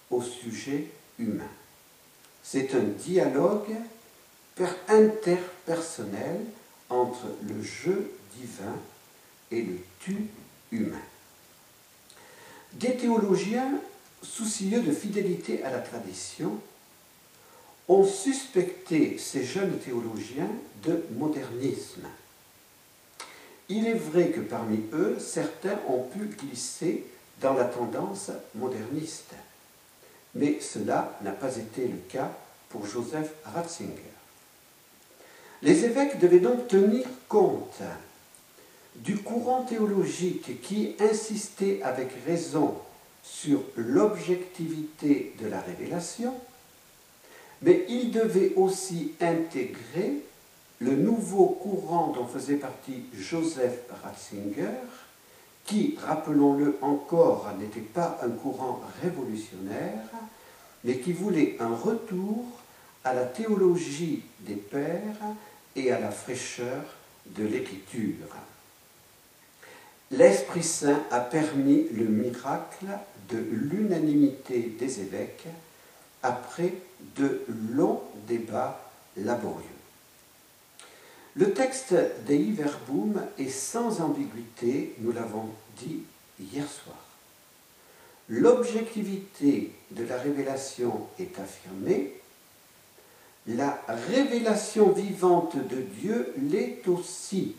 au 0.09 0.23
sujet 0.23 0.87
humain. 1.19 1.51
C'est 2.41 2.77
un 2.77 2.85
dialogue 2.85 3.75
interpersonnel 4.87 6.43
entre 6.89 7.27
le 7.43 7.61
je 7.61 7.91
divin 8.37 8.77
et 9.51 9.63
le 9.63 9.79
tu 9.99 10.29
humain. 10.71 11.03
Des 12.75 12.97
théologiens 12.97 13.73
soucieux 14.23 14.83
de 14.83 14.93
fidélité 14.93 15.65
à 15.65 15.71
la 15.71 15.81
tradition 15.81 16.61
ont 17.89 18.05
suspecté 18.05 19.19
ces 19.19 19.43
jeunes 19.43 19.77
théologiens 19.81 20.51
de 20.85 21.05
modernisme. 21.19 22.07
Il 23.69 23.89
est 23.89 23.95
vrai 23.95 24.29
que 24.29 24.41
parmi 24.41 24.83
eux, 24.93 25.17
certains 25.19 25.81
ont 25.89 26.05
pu 26.05 26.27
glisser 26.27 27.05
dans 27.43 27.55
la 27.55 27.65
tendance 27.65 28.31
moderniste, 28.55 29.35
mais 30.35 30.61
cela 30.61 31.19
n'a 31.23 31.33
pas 31.33 31.57
été 31.57 31.87
le 31.87 31.99
cas 32.09 32.31
pour 32.69 32.87
Joseph 32.87 33.33
Ratzinger. 33.45 34.13
Les 35.63 35.85
évêques 35.85 36.19
devaient 36.19 36.41
donc 36.41 36.69
tenir 36.69 37.07
compte 37.29 37.83
du 38.97 39.19
courant 39.19 39.63
théologique 39.63 40.61
qui 40.63 40.97
insistait 41.01 41.81
avec 41.83 42.11
raison 42.27 42.75
sur 43.23 43.63
l'objectivité 43.77 45.35
de 45.41 45.49
la 45.49 45.61
révélation, 45.61 46.35
mais 47.63 47.85
ils 47.89 48.11
devaient 48.11 48.53
aussi 48.57 49.13
intégrer 49.21 50.25
le 50.81 50.97
nouveau 50.97 51.47
courant 51.47 52.09
dont 52.09 52.27
faisait 52.27 52.57
partie 52.57 53.05
Joseph 53.15 53.79
Ratzinger, 54.03 54.75
qui, 55.65 55.97
rappelons-le 56.05 56.79
encore, 56.83 57.51
n'était 57.59 57.81
pas 57.81 58.19
un 58.23 58.31
courant 58.31 58.81
révolutionnaire, 59.03 60.05
mais 60.85 60.99
qui 60.99 61.13
voulait 61.13 61.57
un 61.61 61.75
retour 61.75 62.45
à 63.05 63.15
la 63.15 63.25
théologie 63.25 64.23
des 64.41 64.57
pères 64.57 65.01
et 65.77 65.93
à 65.93 66.01
la 66.01 66.11
fraîcheur 66.11 66.83
de 67.27 67.45
l'écriture. 67.45 68.27
L'Esprit 70.11 70.63
Saint 70.63 71.03
a 71.11 71.21
permis 71.21 71.87
le 71.93 72.05
miracle 72.05 72.87
de 73.31 73.39
l'unanimité 73.39 74.75
des 74.79 75.01
évêques 75.01 75.47
après 76.23 76.75
de 77.17 77.45
longs 77.75 78.03
débats 78.29 78.79
laborieux. 79.17 79.72
Le 81.35 81.55
texte 81.55 81.95
des 82.27 82.51
Verbum 82.51 83.23
est 83.39 83.49
sans 83.49 84.01
ambiguïté, 84.01 84.95
nous 84.99 85.13
l'avons 85.13 85.49
dit 85.79 86.03
hier 86.39 86.69
soir. 86.69 86.97
L'objectivité 88.29 89.73
de 89.91 90.05
la 90.05 90.19
révélation 90.19 91.07
est 91.19 91.39
affirmée, 91.39 92.21
la 93.47 93.83
révélation 94.11 94.93
vivante 94.93 95.57
de 95.57 95.81
Dieu 96.01 96.35
l'est 96.51 96.87
aussi. 96.87 97.57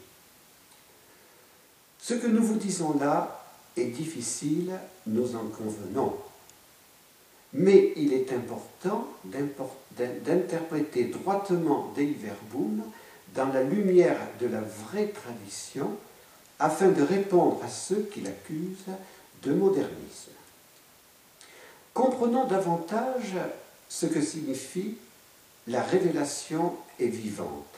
Ce 1.99 2.13
que 2.13 2.27
nous 2.27 2.43
vous 2.43 2.57
disons 2.57 2.97
là 2.99 3.43
est 3.75 3.85
difficile, 3.85 4.71
nous 5.07 5.35
en 5.35 5.45
convenons. 5.47 6.15
Mais 7.53 7.93
il 7.97 8.13
est 8.13 8.31
important 8.33 9.07
d'interpréter 9.25 11.05
droitement 11.05 11.91
Dei 11.95 12.13
Verbum 12.13 12.83
dans 13.33 13.47
la 13.47 13.63
lumière 13.63 14.19
de 14.39 14.47
la 14.47 14.61
vraie 14.61 15.07
tradition 15.07 15.97
afin 16.59 16.89
de 16.89 17.01
répondre 17.01 17.63
à 17.63 17.67
ceux 17.67 18.09
qui 18.13 18.21
l'accusent 18.21 18.85
de 19.43 19.53
modernisme. 19.53 20.31
Comprenons 21.93 22.45
davantage 22.45 23.35
ce 23.89 24.05
que 24.05 24.21
signifie 24.21 24.97
la 25.67 25.81
révélation 25.81 26.75
est 26.99 27.07
vivante. 27.07 27.77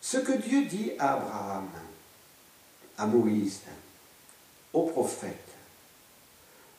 Ce 0.00 0.18
que 0.18 0.32
Dieu 0.32 0.64
dit 0.66 0.92
à 0.98 1.14
Abraham, 1.14 1.68
à 2.98 3.06
Moïse, 3.06 3.60
aux 4.72 4.84
prophètes, 4.84 5.34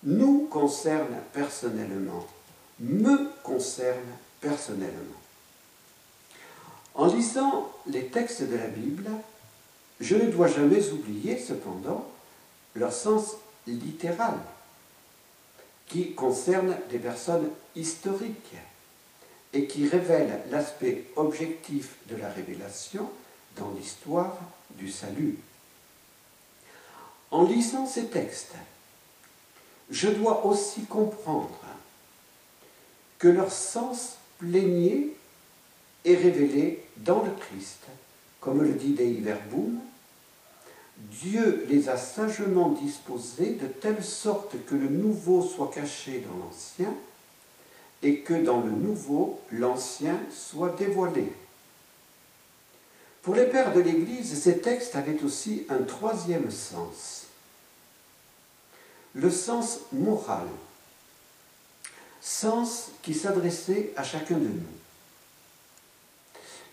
nous 0.03 0.47
concerne 0.49 1.21
personnellement, 1.33 2.25
me 2.79 3.31
concerne 3.43 4.17
personnellement. 4.39 5.20
En 6.95 7.07
lisant 7.07 7.71
les 7.87 8.07
textes 8.07 8.43
de 8.43 8.55
la 8.55 8.67
Bible, 8.67 9.09
je 9.99 10.15
ne 10.15 10.31
dois 10.31 10.47
jamais 10.47 10.89
oublier 10.89 11.39
cependant 11.39 12.09
leur 12.75 12.91
sens 12.91 13.35
littéral, 13.67 14.37
qui 15.87 16.13
concerne 16.13 16.75
des 16.89 16.99
personnes 16.99 17.49
historiques 17.75 18.55
et 19.53 19.67
qui 19.67 19.87
révèle 19.87 20.41
l'aspect 20.49 21.05
objectif 21.15 21.95
de 22.09 22.15
la 22.15 22.29
révélation 22.29 23.09
dans 23.57 23.71
l'histoire 23.71 24.37
du 24.71 24.89
salut. 24.89 25.37
En 27.29 27.43
lisant 27.43 27.85
ces 27.85 28.05
textes, 28.05 28.55
je 29.89 30.09
dois 30.09 30.45
aussi 30.45 30.85
comprendre 30.85 31.59
que 33.19 33.27
leur 33.27 33.51
sens 33.51 34.15
plénier 34.39 35.15
est 36.05 36.15
révélé 36.15 36.83
dans 36.97 37.23
le 37.23 37.31
Christ, 37.31 37.79
comme 38.39 38.61
le 38.63 38.73
dit 38.73 38.93
Dei 38.93 39.19
Verbum, 39.21 39.79
Dieu 41.09 41.65
les 41.69 41.89
a 41.89 41.97
sagement 41.97 42.69
disposés 42.69 43.51
de 43.53 43.67
telle 43.67 44.03
sorte 44.03 44.55
que 44.67 44.75
le 44.75 44.87
nouveau 44.87 45.41
soit 45.41 45.71
caché 45.73 46.23
dans 46.27 46.45
l'ancien 46.45 46.93
et 48.03 48.19
que 48.19 48.33
dans 48.33 48.61
le 48.61 48.71
nouveau, 48.71 49.39
l'ancien 49.51 50.19
soit 50.31 50.75
dévoilé. 50.77 51.31
Pour 53.21 53.35
les 53.35 53.45
pères 53.45 53.73
de 53.73 53.81
l'Église, 53.81 54.41
ces 54.41 54.59
textes 54.59 54.95
avaient 54.95 55.21
aussi 55.23 55.65
un 55.69 55.83
troisième 55.83 56.49
sens, 56.49 57.25
le 59.13 59.29
sens 59.29 59.81
moral, 59.91 60.47
sens 62.21 62.89
qui 63.03 63.13
s'adressait 63.13 63.93
à 63.95 64.03
chacun 64.03 64.37
de 64.37 64.47
nous. 64.47 64.80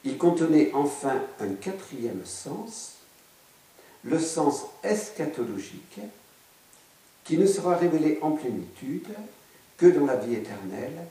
Il 0.05 0.17
contenait 0.17 0.71
enfin 0.75 1.21
un 1.41 1.55
quatrième 1.55 2.25
sens, 2.25 2.95
le 4.05 4.19
sens 4.19 4.67
eschatologique, 4.83 6.01
qui 7.25 7.37
ne 7.37 7.47
sera 7.47 7.77
révélé 7.77 8.19
en 8.23 8.33
plénitude 8.33 9.09
que 9.77 9.87
dans 9.87 10.07
la 10.07 10.17
vie 10.17 10.35
éternelle 10.35 11.07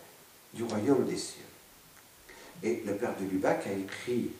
du 0.54 0.63
royaume 0.63 1.06
des 1.06 1.17
cieux. 1.17 1.41
Et 2.63 2.82
le 2.86 2.95
père 2.95 3.15
de 3.19 3.26
Lubac 3.26 3.67
a 3.67 3.71
écrit 3.71 4.32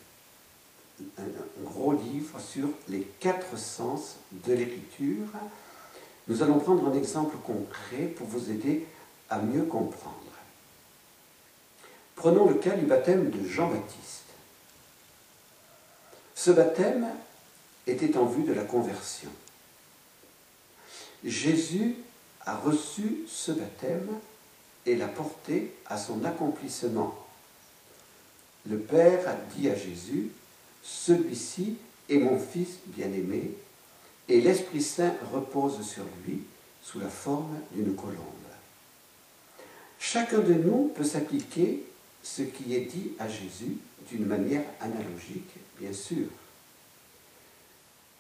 un, 1.18 1.64
gros 1.64 1.94
livre 1.94 2.40
sur 2.40 2.70
les 2.90 3.02
quatre 3.20 3.58
sens 3.58 4.16
de 4.32 4.54
l'écriture. 4.54 5.28
Nous 6.28 6.42
allons 6.42 6.60
prendre 6.60 6.88
un 6.88 6.98
exemple 6.98 7.38
concret 7.46 8.08
pour 8.16 8.28
vous 8.28 8.50
aider 8.50 8.86
à 9.30 9.40
mieux 9.40 9.64
comprendre. 9.64 10.16
Prenons 12.16 12.50
le 12.50 12.56
cas 12.56 12.76
du 12.76 12.86
baptême 12.86 13.30
de 13.30 13.48
Jean-Baptiste. 13.48 14.27
Ce 16.38 16.52
baptême 16.52 17.08
était 17.88 18.16
en 18.16 18.26
vue 18.26 18.44
de 18.44 18.54
la 18.54 18.64
conversion. 18.64 19.32
Jésus 21.26 21.96
a 22.46 22.56
reçu 22.56 23.24
ce 23.28 23.52
baptême 23.52 24.08
et 24.86 24.96
l'a 24.96 25.08
porté 25.08 25.74
à 25.88 25.98
son 25.98 26.24
accomplissement. 26.24 27.18
Le 28.70 28.78
Père 28.78 29.28
a 29.28 29.34
dit 29.56 29.68
à 29.68 29.76
Jésus, 29.76 30.30
celui-ci 30.84 31.78
est 32.08 32.20
mon 32.20 32.40
Fils 32.40 32.78
bien-aimé, 32.86 33.56
et 34.30 34.40
l'Esprit 34.40 34.84
Saint 34.84 35.16
repose 35.34 35.82
sur 35.82 36.04
lui 36.24 36.44
sous 36.84 37.00
la 37.00 37.10
forme 37.10 37.58
d'une 37.72 37.96
colombe. 37.96 38.14
Chacun 39.98 40.40
de 40.40 40.54
nous 40.54 40.94
peut 40.96 41.04
s'appliquer 41.04 41.84
ce 42.36 42.42
qui 42.42 42.76
est 42.76 42.82
dit 42.82 43.14
à 43.20 43.28
Jésus 43.28 43.78
d'une 44.10 44.26
manière 44.26 44.64
analogique, 44.82 45.54
bien 45.80 45.94
sûr. 45.94 46.28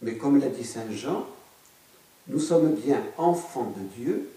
Mais 0.01 0.15
comme 0.15 0.39
l'a 0.39 0.47
dit 0.47 0.63
Saint 0.63 0.89
Jean, 0.91 1.27
nous 2.27 2.39
sommes 2.39 2.75
bien 2.75 3.03
enfants 3.17 3.73
de 3.75 3.83
Dieu, 4.01 4.29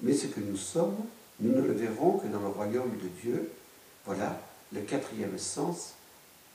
mais 0.00 0.14
ce 0.14 0.28
que 0.28 0.40
nous 0.40 0.56
sommes, 0.56 0.96
nous 1.40 1.52
ne 1.52 1.60
le 1.60 1.72
verrons 1.72 2.18
que 2.18 2.26
dans 2.26 2.40
le 2.40 2.48
royaume 2.48 2.96
de 2.96 3.08
Dieu. 3.22 3.50
Voilà 4.06 4.40
le 4.72 4.80
quatrième 4.80 5.38
sens 5.38 5.92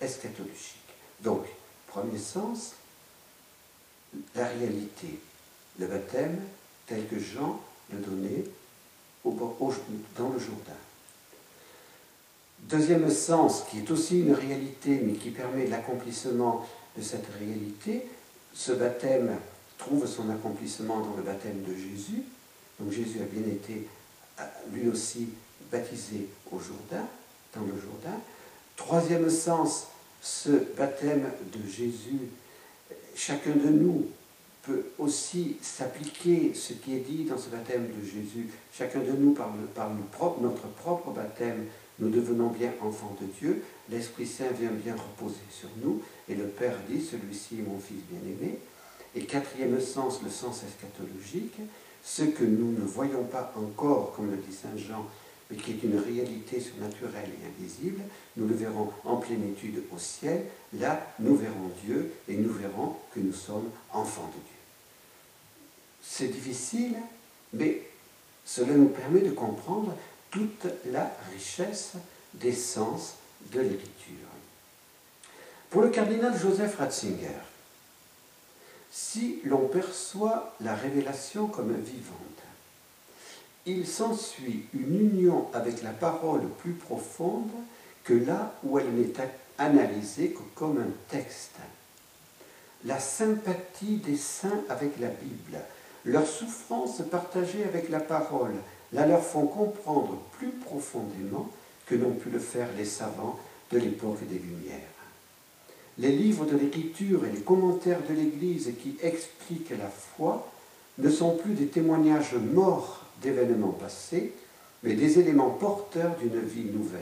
eschatologique. 0.01 0.77
Donc, 1.21 1.45
premier 1.87 2.17
sens, 2.17 2.73
la 4.35 4.47
réalité, 4.47 5.19
le 5.79 5.87
baptême 5.87 6.39
tel 6.87 7.07
que 7.07 7.19
Jean 7.19 7.61
le 7.91 7.99
donnait 7.99 8.45
dans 9.23 10.29
le 10.29 10.39
Jourdain. 10.39 10.73
Deuxième 12.69 13.09
sens, 13.09 13.63
qui 13.69 13.79
est 13.79 13.91
aussi 13.91 14.19
une 14.21 14.33
réalité, 14.33 15.01
mais 15.03 15.13
qui 15.13 15.31
permet 15.31 15.67
l'accomplissement 15.67 16.65
de 16.97 17.01
cette 17.01 17.27
réalité, 17.39 18.07
ce 18.53 18.71
baptême 18.71 19.35
trouve 19.77 20.07
son 20.07 20.29
accomplissement 20.29 20.99
dans 20.99 21.15
le 21.17 21.23
baptême 21.23 21.61
de 21.63 21.73
Jésus. 21.75 22.23
Donc 22.79 22.91
Jésus 22.91 23.19
a 23.21 23.25
bien 23.25 23.43
été 23.51 23.87
lui 24.71 24.89
aussi 24.89 25.29
baptisé 25.71 26.27
au 26.51 26.59
Jourdain. 26.59 27.05
dans 27.55 27.61
le 27.61 27.79
Jourdain. 27.79 28.19
Troisième 28.75 29.29
sens, 29.29 29.87
ce 30.21 30.49
baptême 30.75 31.29
de 31.53 31.69
Jésus, 31.69 32.29
chacun 33.15 33.51
de 33.51 33.69
nous 33.69 34.07
peut 34.63 34.85
aussi 34.97 35.57
s'appliquer 35.61 36.53
ce 36.55 36.73
qui 36.73 36.95
est 36.95 36.99
dit 36.99 37.25
dans 37.25 37.37
ce 37.37 37.49
baptême 37.49 37.87
de 37.87 38.05
Jésus. 38.05 38.49
Chacun 38.73 38.99
de 38.99 39.11
nous, 39.11 39.33
par, 39.33 39.51
notre 40.41 40.67
propre 40.69 41.11
baptême, 41.11 41.65
nous 41.99 42.09
devenons 42.09 42.47
bien 42.47 42.73
enfants 42.81 43.15
de 43.21 43.27
Dieu. 43.39 43.63
L'Esprit 43.89 44.25
Saint 44.25 44.51
vient 44.59 44.71
bien 44.71 44.95
reposer 44.95 45.43
sur 45.51 45.69
nous. 45.83 46.01
Et 46.27 46.35
le 46.35 46.47
Père 46.47 46.77
dit, 46.89 47.01
celui-ci 47.01 47.59
est 47.59 47.69
mon 47.69 47.79
Fils 47.79 48.01
bien-aimé. 48.09 48.57
Et 49.15 49.25
quatrième 49.25 49.79
sens, 49.79 50.21
le 50.23 50.29
sens 50.29 50.63
eschatologique, 50.63 51.57
ce 52.03 52.23
que 52.23 52.43
nous 52.43 52.71
ne 52.71 52.85
voyons 52.85 53.23
pas 53.23 53.53
encore, 53.55 54.13
comme 54.15 54.31
le 54.31 54.37
dit 54.37 54.55
Saint 54.55 54.75
Jean, 54.75 55.05
mais 55.49 55.57
qui 55.57 55.71
est 55.71 55.83
une 55.83 55.99
réalité 55.99 56.59
surnaturelle 56.59 57.29
et 57.29 57.63
invisible, 57.63 58.01
nous 58.37 58.47
le 58.47 58.55
verrons 58.55 58.89
en 59.03 59.17
plénitude 59.17 59.83
au 59.93 59.99
ciel. 59.99 60.45
Là, 60.79 61.13
nous 61.19 61.35
verrons 61.35 61.69
Dieu 61.85 62.11
et 62.27 62.35
nous 62.35 62.51
verrons 62.51 62.95
que 63.13 63.19
nous 63.19 63.33
sommes 63.33 63.69
enfants 63.91 64.31
de 64.35 64.41
Dieu. 64.41 64.53
C'est 66.01 66.29
difficile, 66.29 66.95
mais 67.53 67.83
cela 68.45 68.73
nous 68.73 68.89
permet 68.89 69.21
de 69.21 69.31
comprendre 69.31 69.95
toute 70.33 70.65
la 70.91 71.11
richesse 71.31 71.91
des 72.33 72.53
sens 72.53 73.13
de 73.51 73.61
l'écriture. 73.61 74.17
Pour 75.69 75.83
le 75.83 75.89
cardinal 75.89 76.35
Joseph 76.37 76.77
Ratzinger, 76.77 77.39
si 78.91 79.41
l'on 79.43 79.67
perçoit 79.67 80.55
la 80.59 80.73
révélation 80.73 81.47
comme 81.47 81.73
vivante, 81.73 82.17
il 83.67 83.87
s'ensuit 83.87 84.65
une 84.73 84.99
union 84.99 85.49
avec 85.53 85.83
la 85.83 85.91
parole 85.91 86.49
plus 86.59 86.73
profonde 86.73 87.51
que 88.03 88.13
là 88.13 88.55
où 88.63 88.79
elle 88.79 88.91
n'est 88.91 89.13
analysée 89.59 90.35
comme 90.55 90.79
un 90.79 90.91
texte. 91.09 91.57
La 92.85 92.99
sympathie 92.99 93.97
des 93.97 94.17
saints 94.17 94.63
avec 94.67 94.99
la 94.99 95.09
Bible, 95.09 95.59
leur 96.05 96.25
souffrance 96.25 97.01
partagée 97.09 97.63
avec 97.63 97.89
la 97.89 97.99
parole, 97.99 98.55
la 98.93 99.07
leur 99.07 99.23
font 99.23 99.47
comprendre 99.47 100.17
plus 100.37 100.51
profondément 100.51 101.49
que 101.85 101.95
n'ont 101.95 102.13
pu 102.13 102.29
le 102.29 102.39
faire 102.39 102.69
les 102.77 102.85
savants 102.85 103.39
de 103.71 103.79
l'époque 103.79 104.25
des 104.27 104.39
Lumières. 104.39 104.79
Les 105.97 106.11
livres 106.11 106.45
de 106.45 106.57
l'Écriture 106.57 107.25
et 107.25 107.31
les 107.31 107.41
commentaires 107.41 108.01
de 108.07 108.13
l'Église 108.13 108.71
qui 108.81 108.95
expliquent 109.01 109.71
la 109.71 109.89
foi 109.89 110.47
ne 110.97 111.09
sont 111.09 111.35
plus 111.35 111.53
des 111.53 111.67
témoignages 111.67 112.35
morts 112.35 113.01
d'événements 113.21 113.71
passés, 113.71 114.33
mais 114.83 114.93
des 114.93 115.19
éléments 115.19 115.51
porteurs 115.51 116.15
d'une 116.17 116.39
vie 116.39 116.71
nouvelle. 116.71 116.99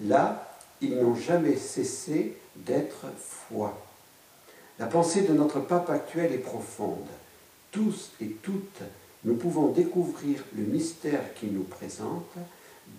Là, 0.00 0.56
ils 0.80 0.96
n'ont 0.96 1.14
jamais 1.14 1.56
cessé 1.56 2.36
d'être 2.56 3.06
foi. 3.18 3.78
La 4.78 4.86
pensée 4.86 5.22
de 5.22 5.32
notre 5.32 5.60
pape 5.60 5.90
actuel 5.90 6.32
est 6.32 6.38
profonde. 6.38 7.06
Tous 7.70 8.10
et 8.20 8.28
toutes, 8.42 8.82
nous 9.24 9.34
pouvons 9.34 9.68
découvrir 9.68 10.42
le 10.56 10.64
mystère 10.64 11.34
qu'il 11.34 11.52
nous 11.52 11.62
présente. 11.62 12.34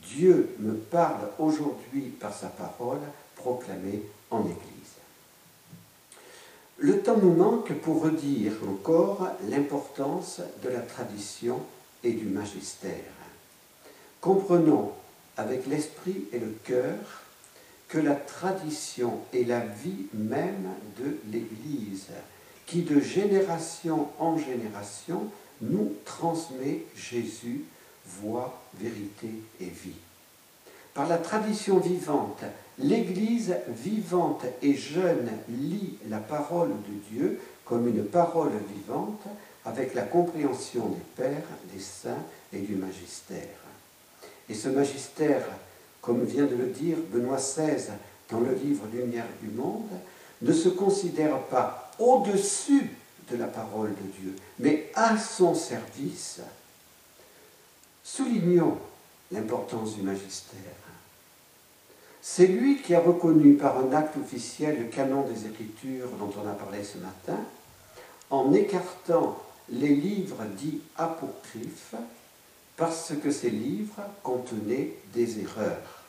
Dieu 0.03 0.55
me 0.59 0.73
parle 0.73 1.29
aujourd'hui 1.37 2.13
par 2.19 2.33
sa 2.33 2.47
parole 2.47 3.01
proclamée 3.35 4.01
en 4.31 4.41
Église. 4.41 4.57
Le 6.77 6.99
temps 6.99 7.17
nous 7.17 7.33
manque 7.33 7.73
pour 7.79 8.03
redire 8.03 8.53
encore 8.67 9.27
l'importance 9.49 10.41
de 10.63 10.69
la 10.69 10.79
tradition 10.79 11.59
et 12.03 12.11
du 12.11 12.25
magistère. 12.25 12.91
Comprenons 14.21 14.91
avec 15.37 15.67
l'esprit 15.67 16.25
et 16.31 16.39
le 16.39 16.55
cœur 16.63 16.95
que 17.89 17.97
la 17.97 18.15
tradition 18.15 19.19
est 19.33 19.47
la 19.47 19.59
vie 19.59 20.07
même 20.13 20.69
de 20.97 21.17
l'Église, 21.31 22.07
qui 22.65 22.81
de 22.81 22.99
génération 22.99 24.07
en 24.19 24.37
génération 24.37 25.29
nous 25.69 25.93
transmet 26.05 26.83
Jésus, 26.95 27.65
voix, 28.05 28.61
vérité 28.79 29.29
et 29.59 29.65
vie. 29.65 29.95
Par 30.93 31.07
la 31.07 31.17
tradition 31.17 31.79
vivante, 31.79 32.43
l'Église 32.77 33.55
vivante 33.67 34.45
et 34.61 34.75
jeune 34.75 35.29
lit 35.49 35.97
la 36.09 36.19
parole 36.19 36.69
de 36.69 37.15
Dieu 37.15 37.39
comme 37.65 37.87
une 37.87 38.03
parole 38.03 38.51
vivante 38.75 39.23
avec 39.65 39.93
la 39.93 40.03
compréhension 40.03 40.89
des 40.89 41.23
pères, 41.23 41.47
des 41.73 41.79
saints 41.79 42.23
et 42.51 42.59
du 42.59 42.75
magistère. 42.75 43.47
Et 44.49 44.53
ce 44.53 44.69
magistère, 44.69 45.45
comme 46.01 46.25
vient 46.25 46.45
de 46.45 46.55
le 46.55 46.67
dire 46.67 46.97
Benoît 47.11 47.37
XVI 47.37 47.93
dans 48.29 48.41
le 48.41 48.53
livre 48.53 48.85
Lumière 48.93 49.27
du 49.41 49.49
monde, 49.49 49.89
ne 50.41 50.51
se 50.51 50.69
considère 50.69 51.39
pas 51.43 51.91
au-dessus 51.97 52.91
de 53.29 53.37
la 53.37 53.47
parole 53.47 53.89
de 53.89 54.21
Dieu, 54.21 54.35
mais 54.59 54.91
à 54.95 55.17
son 55.17 55.55
service. 55.55 56.41
Soulignons 58.03 58.77
l'importance 59.31 59.95
du 59.95 60.01
magistère. 60.01 60.59
C'est 62.21 62.47
lui 62.47 62.81
qui 62.81 62.95
a 62.95 62.99
reconnu 62.99 63.55
par 63.55 63.77
un 63.79 63.91
acte 63.91 64.17
officiel 64.17 64.77
le 64.79 64.85
canon 64.85 65.23
des 65.23 65.45
Écritures 65.45 66.09
dont 66.19 66.31
on 66.41 66.47
a 66.47 66.53
parlé 66.53 66.83
ce 66.83 66.97
matin, 66.97 67.39
en 68.29 68.53
écartant 68.53 69.37
les 69.69 69.93
livres 69.95 70.43
dits 70.57 70.81
apocryphes 70.97 71.95
parce 72.77 73.13
que 73.21 73.31
ces 73.31 73.49
livres 73.49 74.01
contenaient 74.23 74.93
des 75.13 75.39
erreurs. 75.39 76.03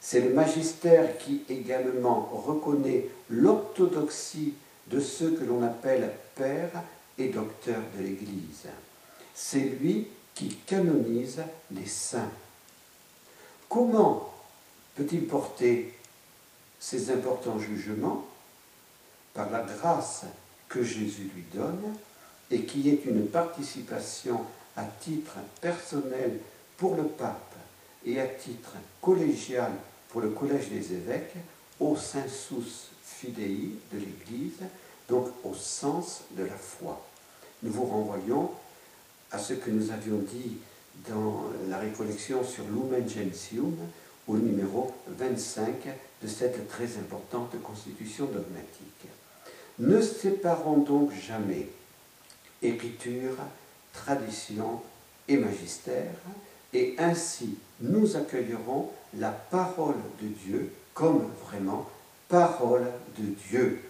C'est 0.00 0.20
le 0.20 0.34
magistère 0.34 1.16
qui 1.18 1.42
également 1.48 2.28
reconnaît 2.32 3.06
l'orthodoxie 3.30 4.54
de 4.88 5.00
ceux 5.00 5.32
que 5.32 5.44
l'on 5.44 5.62
appelle 5.62 6.12
pères 6.34 6.82
et 7.18 7.28
docteurs 7.28 7.82
de 7.96 8.02
l'Église. 8.02 8.66
C'est 9.34 9.60
lui 9.60 10.08
qui 10.34 10.48
canonise 10.66 11.42
les 11.70 11.86
saints. 11.86 12.30
Comment 13.68 14.32
peut-il 14.94 15.26
porter 15.26 15.94
ces 16.78 17.10
importants 17.10 17.58
jugements 17.58 18.26
Par 19.32 19.50
la 19.50 19.62
grâce 19.62 20.24
que 20.68 20.82
Jésus 20.82 21.30
lui 21.34 21.44
donne 21.52 21.96
et 22.50 22.62
qui 22.62 22.88
est 22.90 23.04
une 23.04 23.26
participation 23.26 24.40
à 24.76 24.84
titre 24.84 25.36
personnel 25.60 26.38
pour 26.76 26.96
le 26.96 27.04
pape 27.04 27.54
et 28.04 28.20
à 28.20 28.26
titre 28.26 28.72
collégial 29.00 29.72
pour 30.08 30.20
le 30.20 30.30
collège 30.30 30.68
des 30.68 30.92
évêques 30.92 31.34
au 31.80 31.96
sensus 31.96 32.90
de 33.32 33.98
l'Église, 33.98 34.60
donc 35.08 35.28
au 35.44 35.54
sens 35.54 36.22
de 36.36 36.44
la 36.44 36.56
foi. 36.56 37.04
Nous 37.62 37.72
vous 37.72 37.84
renvoyons 37.84 38.50
à 39.30 39.38
ce 39.38 39.54
que 39.54 39.70
nous 39.70 39.90
avions 39.90 40.18
dit 40.18 40.58
dans 41.08 41.44
la 41.68 41.78
récollection 41.78 42.44
sur 42.44 42.64
Lumen 42.64 43.08
Gentium, 43.08 43.74
au 44.26 44.36
numéro 44.36 44.94
25 45.08 45.88
de 46.22 46.28
cette 46.28 46.68
très 46.68 46.96
importante 46.96 47.60
constitution 47.62 48.26
dogmatique. 48.26 49.08
Ne 49.78 50.00
séparons 50.00 50.78
donc 50.78 51.12
jamais 51.12 51.68
écriture, 52.62 53.36
tradition 53.92 54.80
et 55.28 55.36
magistère, 55.36 56.14
et 56.72 56.94
ainsi 56.98 57.56
nous 57.80 58.16
accueillerons 58.16 58.90
la 59.18 59.30
parole 59.30 59.96
de 60.22 60.28
Dieu 60.28 60.72
comme 60.94 61.28
vraiment 61.46 61.88
parole 62.34 62.86
de 63.16 63.26
Dieu. 63.48 63.80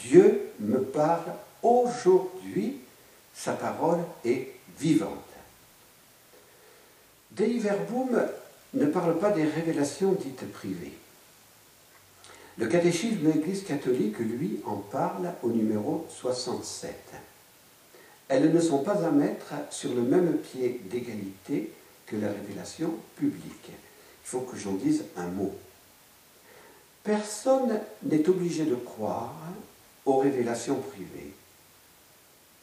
Dieu 0.00 0.50
me 0.58 0.80
parle 0.80 1.32
aujourd'hui, 1.62 2.80
sa 3.32 3.52
parole 3.52 4.00
est 4.24 4.48
vivante. 4.80 5.10
Dei 7.30 7.60
Verbum 7.60 8.20
ne 8.74 8.86
parle 8.86 9.16
pas 9.20 9.30
des 9.30 9.44
révélations 9.44 10.12
dites 10.12 10.50
privées. 10.52 10.98
Le 12.58 12.66
catéchisme 12.66 13.22
de 13.22 13.30
l'Église 13.30 13.64
catholique, 13.64 14.18
lui, 14.18 14.60
en 14.64 14.76
parle 14.76 15.32
au 15.44 15.50
numéro 15.50 16.06
67 16.10 16.94
elles 18.26 18.52
ne 18.52 18.60
sont 18.60 18.82
pas 18.82 19.04
à 19.06 19.10
mettre 19.10 19.52
sur 19.70 19.94
le 19.94 20.00
même 20.00 20.38
pied 20.38 20.80
d'égalité 20.90 21.70
que 22.06 22.16
la 22.16 22.28
révélation 22.28 22.94
publique. 23.16 23.68
Il 23.68 24.24
faut 24.24 24.40
que 24.40 24.56
j'en 24.56 24.72
dise 24.72 25.04
un 25.16 25.26
mot. 25.26 25.54
Personne 27.04 27.80
n'est 28.02 28.28
obligé 28.30 28.64
de 28.64 28.74
croire 28.74 29.34
aux 30.06 30.18
révélations 30.18 30.76
privées 30.76 31.34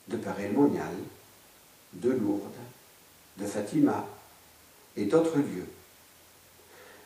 de 0.08 0.18
Paray-le-Monial, 0.18 0.94
de 1.94 2.10
Lourdes, 2.10 2.42
de 3.38 3.46
Fatima 3.46 4.06
et 4.98 5.06
d'autres 5.06 5.38
lieux. 5.38 5.68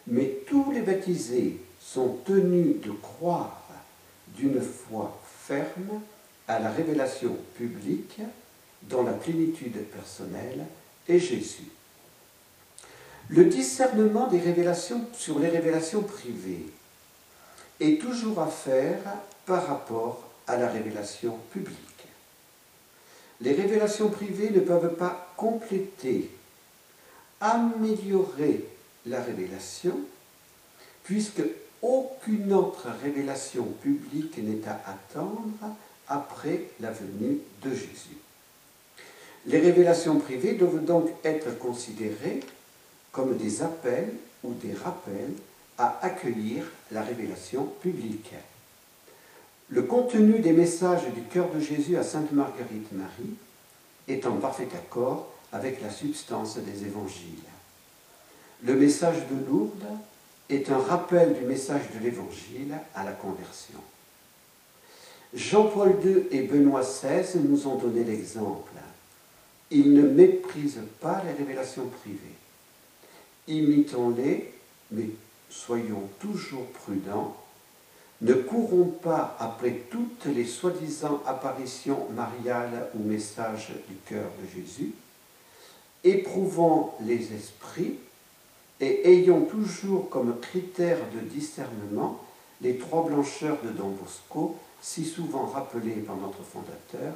Mais 0.08 0.39
tous 0.48 0.71
les 0.71 0.82
baptisés 0.82 1.60
sont 1.82 2.19
tenus 2.26 2.82
de 2.82 2.91
croire 2.91 3.62
d'une 4.30 4.62
foi 4.62 5.19
ferme 5.45 6.02
à 6.48 6.60
la 6.60 6.71
révélation 6.71 7.36
publique 7.58 8.21
dans 8.84 9.04
la 9.04 9.13
plénitude 9.13 9.84
personnelle 9.89 10.65
est 11.10 11.19
Jésus. 11.19 11.67
Le 13.28 13.45
discernement 13.45 14.28
des 14.28 14.39
révélations 14.39 15.06
sur 15.13 15.39
les 15.39 15.50
révélations 15.50 16.04
privées 16.04 16.65
est 17.79 18.01
toujours 18.01 18.39
à 18.39 18.47
faire 18.47 18.99
par 19.45 19.67
rapport 19.67 20.23
à 20.47 20.57
la 20.57 20.69
révélation 20.69 21.38
publique. 21.51 21.77
Les 23.41 23.53
révélations 23.53 24.09
privées 24.09 24.49
ne 24.49 24.61
peuvent 24.61 24.95
pas 24.95 25.33
compléter, 25.35 26.29
améliorer 27.41 28.65
la 29.05 29.21
révélation, 29.21 29.99
puisque 31.03 31.41
aucune 31.81 32.53
autre 32.53 32.88
révélation 33.03 33.65
publique 33.65 34.38
n'est 34.38 34.67
à 34.67 34.81
attendre 34.89 35.75
après 36.07 36.63
la 36.79 36.91
venue 36.91 37.39
de 37.61 37.69
Jésus. 37.69 38.17
Les 39.47 39.59
révélations 39.59 40.19
privées 40.19 40.53
doivent 40.53 40.83
donc 40.83 41.09
être 41.23 41.57
considérées 41.59 42.39
comme 43.11 43.38
des 43.38 43.61
appels 43.61 44.13
ou 44.43 44.53
des 44.53 44.73
rappels 44.73 45.33
à 45.77 45.99
accueillir 46.01 46.63
la 46.91 47.01
révélation 47.01 47.65
publique. 47.81 48.33
Le 49.69 49.83
contenu 49.83 50.39
des 50.39 50.53
messages 50.53 51.05
du 51.13 51.21
cœur 51.23 51.49
de 51.51 51.59
Jésus 51.59 51.97
à 51.97 52.03
Sainte 52.03 52.31
Marguerite 52.31 52.91
Marie 52.91 53.35
est 54.07 54.25
en 54.25 54.38
parfait 54.38 54.67
accord 54.73 55.31
avec 55.51 55.81
la 55.81 55.89
substance 55.89 56.57
des 56.57 56.85
évangiles. 56.85 57.39
Le 58.63 58.75
message 58.75 59.27
de 59.29 59.49
Lourdes 59.49 59.97
est 60.49 60.69
un 60.69 60.77
rappel 60.77 61.33
du 61.33 61.45
message 61.45 61.83
de 61.93 62.03
l'évangile 62.03 62.75
à 62.93 63.03
la 63.03 63.11
conversion. 63.11 63.79
Jean-Paul 65.33 65.95
II 66.03 66.27
et 66.31 66.43
Benoît 66.43 66.81
XVI 66.81 67.39
nous 67.39 67.67
ont 67.67 67.75
donné 67.75 68.03
l'exemple. 68.03 68.71
Ils 69.71 69.93
ne 69.93 70.07
méprisent 70.07 70.83
pas 71.01 71.21
les 71.25 71.33
révélations 71.33 71.88
privées. 71.88 72.19
Imitons-les, 73.47 74.53
mais 74.91 75.09
soyons 75.49 76.10
toujours 76.19 76.65
prudents. 76.67 77.36
Ne 78.21 78.34
courons 78.34 78.86
pas 78.86 79.36
après 79.39 79.84
toutes 79.91 80.25
les 80.25 80.45
soi-disant 80.45 81.21
apparitions 81.25 82.08
mariales 82.12 82.89
ou 82.95 83.03
messages 83.03 83.71
du 83.89 83.95
cœur 84.08 84.29
de 84.41 84.62
Jésus. 84.62 84.93
Éprouvons 86.03 86.91
les 87.01 87.34
esprits 87.34 87.99
et 88.79 89.10
ayons 89.10 89.45
toujours 89.45 90.10
comme 90.10 90.39
critère 90.39 90.99
de 91.13 91.19
discernement 91.19 92.21
les 92.62 92.77
trois 92.77 93.05
blancheurs 93.05 93.58
de 93.63 93.69
Don 93.69 93.89
Bosco, 93.89 94.58
si 94.81 95.05
souvent 95.05 95.45
rappelés 95.45 96.01
par 96.01 96.15
notre 96.15 96.43
fondateur, 96.43 97.15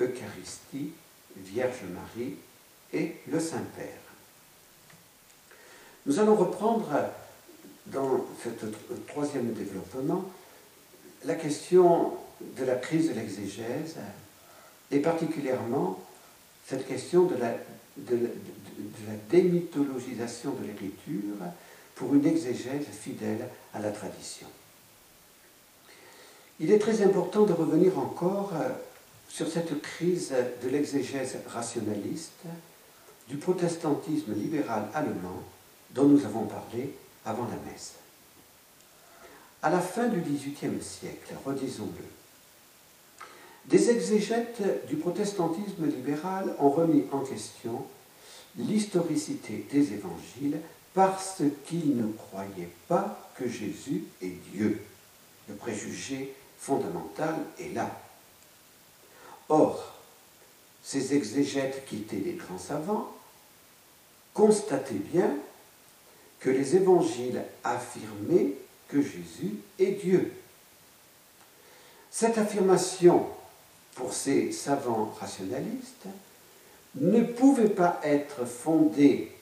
Eucharistie, 0.00 0.92
Vierge 1.36 1.82
Marie 1.92 2.36
et 2.92 3.16
le 3.26 3.40
Saint-Père. 3.40 3.98
Nous 6.06 6.18
allons 6.18 6.36
reprendre 6.36 6.88
dans 7.92 8.26
ce 8.42 8.48
troisième 9.06 9.52
développement 9.52 10.24
la 11.24 11.34
question 11.34 12.12
de 12.40 12.64
la 12.64 12.76
crise 12.76 13.08
de 13.08 13.14
l'exégèse 13.14 13.96
et 14.90 15.00
particulièrement 15.00 15.98
cette 16.66 16.86
question 16.86 17.24
de 17.24 17.34
la, 17.36 17.54
de, 17.96 18.16
la 18.16 19.14
démythologisation 19.30 20.52
de 20.52 20.66
l'écriture 20.66 21.34
pour 21.94 22.14
une 22.14 22.26
exégèse 22.26 22.86
fidèle 22.92 23.48
à 23.74 23.80
la 23.80 23.90
tradition. 23.90 24.46
Il 26.60 26.70
est 26.70 26.78
très 26.78 27.02
important 27.02 27.44
de 27.44 27.52
revenir 27.52 27.98
encore 27.98 28.52
euh, 28.54 28.68
sur 29.28 29.48
cette 29.48 29.80
crise 29.80 30.34
de 30.62 30.68
l'exégèse 30.68 31.36
rationaliste 31.48 32.44
du 33.28 33.36
protestantisme 33.36 34.34
libéral 34.34 34.88
allemand 34.94 35.42
dont 35.94 36.04
nous 36.04 36.24
avons 36.24 36.46
parlé 36.46 36.94
avant 37.28 37.44
la 37.44 37.70
messe. 37.70 37.94
À 39.62 39.70
la 39.70 39.80
fin 39.80 40.08
du 40.08 40.20
XVIIIe 40.20 40.82
siècle, 40.82 41.34
redisons-le, 41.44 42.04
des 43.66 43.90
exégètes 43.90 44.86
du 44.86 44.96
protestantisme 44.96 45.86
libéral 45.86 46.54
ont 46.58 46.70
remis 46.70 47.04
en 47.12 47.20
question 47.20 47.84
l'historicité 48.56 49.66
des 49.70 49.92
évangiles 49.92 50.58
parce 50.94 51.42
qu'ils 51.66 51.96
ne 51.96 52.10
croyaient 52.10 52.72
pas 52.88 53.30
que 53.36 53.46
Jésus 53.46 54.04
est 54.22 54.36
Dieu. 54.52 54.82
Le 55.48 55.54
préjugé 55.54 56.34
fondamental 56.58 57.34
est 57.60 57.74
là. 57.74 57.90
Or, 59.50 59.92
ces 60.82 61.14
exégètes 61.14 61.84
qui 61.86 61.96
étaient 61.96 62.16
des 62.16 62.32
grands 62.32 62.58
savants 62.58 63.12
constataient 64.32 64.94
bien 64.94 65.30
que 66.40 66.50
les 66.50 66.76
évangiles 66.76 67.42
affirmaient 67.64 68.52
que 68.88 69.02
Jésus 69.02 69.56
est 69.78 70.02
Dieu. 70.02 70.32
Cette 72.10 72.38
affirmation, 72.38 73.26
pour 73.94 74.12
ces 74.12 74.52
savants 74.52 75.14
rationalistes, 75.20 76.06
ne 76.94 77.22
pouvait 77.22 77.68
pas 77.68 78.00
être 78.02 78.44
fondée 78.46 79.32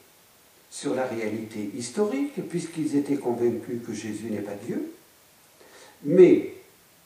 sur 0.71 0.95
la 0.95 1.07
réalité 1.07 1.71
historique, 1.75 2.49
puisqu'ils 2.49 2.97
étaient 2.97 3.17
convaincus 3.17 3.81
que 3.87 3.95
Jésus 3.95 4.31
n'est 4.31 4.41
pas 4.41 4.57
Dieu, 4.67 4.93
mais 6.03 6.55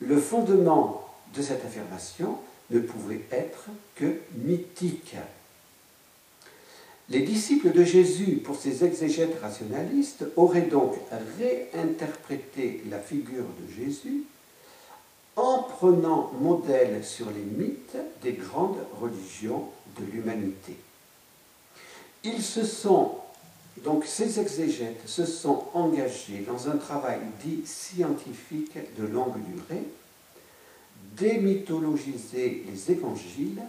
le 0.00 0.18
fondement 0.18 1.08
de 1.34 1.42
cette 1.42 1.64
affirmation 1.64 2.38
ne 2.70 2.80
pouvait 2.80 3.20
être 3.30 3.66
que 3.94 4.16
mythique. 4.34 5.16
Les 7.10 7.22
disciples 7.22 7.72
de 7.72 7.82
Jésus, 7.82 8.36
pour 8.36 8.54
ces 8.54 8.84
exégètes 8.84 9.40
rationalistes, 9.42 10.24
auraient 10.36 10.62
donc 10.62 10.94
réinterprété 11.38 12.84
la 12.88 13.00
figure 13.00 13.46
de 13.60 13.84
Jésus 13.84 14.22
en 15.34 15.64
prenant 15.64 16.30
modèle 16.40 17.04
sur 17.04 17.26
les 17.30 17.64
mythes 17.64 17.96
des 18.22 18.32
grandes 18.32 18.78
religions 19.00 19.64
de 19.98 20.04
l'humanité. 20.12 20.76
Ils 22.22 22.42
se 22.42 22.64
sont, 22.64 23.16
donc 23.82 24.04
ces 24.04 24.38
exégètes 24.38 25.02
se 25.06 25.24
sont 25.24 25.64
engagés 25.74 26.44
dans 26.46 26.68
un 26.68 26.76
travail 26.76 27.18
dit 27.44 27.62
scientifique 27.64 28.76
de 28.96 29.06
longue 29.06 29.38
durée, 29.52 29.82
démythologiser 31.16 32.64
les 32.70 32.92
évangiles 32.92 33.62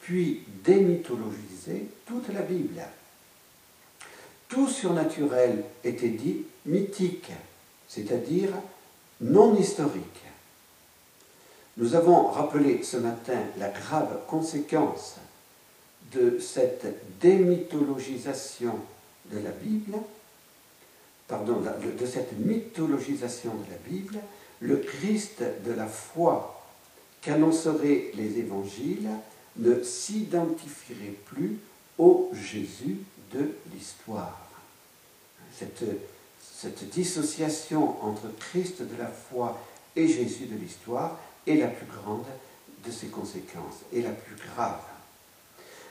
puis 0.00 0.42
démythologiser 0.64 1.86
toute 2.06 2.28
la 2.32 2.42
Bible. 2.42 2.80
Tout 4.48 4.68
surnaturel 4.68 5.62
était 5.84 6.08
dit 6.08 6.44
mythique, 6.66 7.30
c'est-à-dire 7.88 8.50
non 9.20 9.56
historique. 9.56 10.24
Nous 11.76 11.94
avons 11.94 12.28
rappelé 12.28 12.82
ce 12.82 12.96
matin 12.96 13.38
la 13.58 13.68
grave 13.68 14.20
conséquence 14.26 15.16
de 16.12 16.38
cette 16.40 16.86
démythologisation 17.20 18.74
de 19.32 19.38
la 19.38 19.50
Bible, 19.50 19.96
pardon, 21.28 21.60
de 21.60 22.06
cette 22.06 22.32
mythologisation 22.38 23.52
de 23.54 23.70
la 23.70 23.78
Bible, 23.88 24.18
le 24.60 24.78
Christ 24.78 25.42
de 25.64 25.72
la 25.72 25.86
foi 25.86 26.60
qu'annonceraient 27.22 28.10
les 28.14 28.38
évangiles 28.38 29.08
ne 29.56 29.82
s'identifierait 29.82 31.16
plus 31.26 31.58
au 31.98 32.30
Jésus 32.32 32.98
de 33.32 33.52
l'histoire. 33.72 34.48
Cette, 35.56 35.84
cette 36.40 36.88
dissociation 36.90 38.02
entre 38.04 38.28
Christ 38.38 38.82
de 38.82 38.96
la 38.98 39.08
foi 39.08 39.60
et 39.96 40.08
Jésus 40.08 40.46
de 40.46 40.56
l'histoire 40.56 41.18
est 41.46 41.56
la 41.56 41.68
plus 41.68 41.86
grande 41.86 42.26
de 42.86 42.90
ses 42.90 43.08
conséquences 43.08 43.80
et 43.92 44.02
la 44.02 44.10
plus 44.10 44.36
grave. 44.36 44.80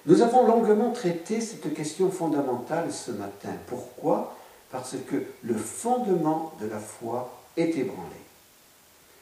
Nous 0.05 0.21
avons 0.21 0.47
longuement 0.47 0.91
traité 0.91 1.41
cette 1.41 1.73
question 1.73 2.09
fondamentale 2.09 2.91
ce 2.91 3.11
matin. 3.11 3.53
Pourquoi? 3.67 4.35
Parce 4.71 4.95
que 5.07 5.23
le 5.43 5.55
fondement 5.55 6.53
de 6.61 6.67
la 6.67 6.79
foi 6.79 7.43
est 7.57 7.75
ébranlé. 7.77 8.15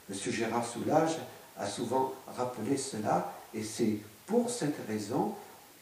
Monsieur 0.08 0.32
Gérard 0.32 0.66
Soulage 0.66 1.18
a 1.58 1.66
souvent 1.66 2.12
rappelé 2.36 2.76
cela 2.76 3.34
et 3.52 3.62
c'est 3.62 3.98
pour 4.28 4.50
cette 4.50 4.76
raison 4.86 5.32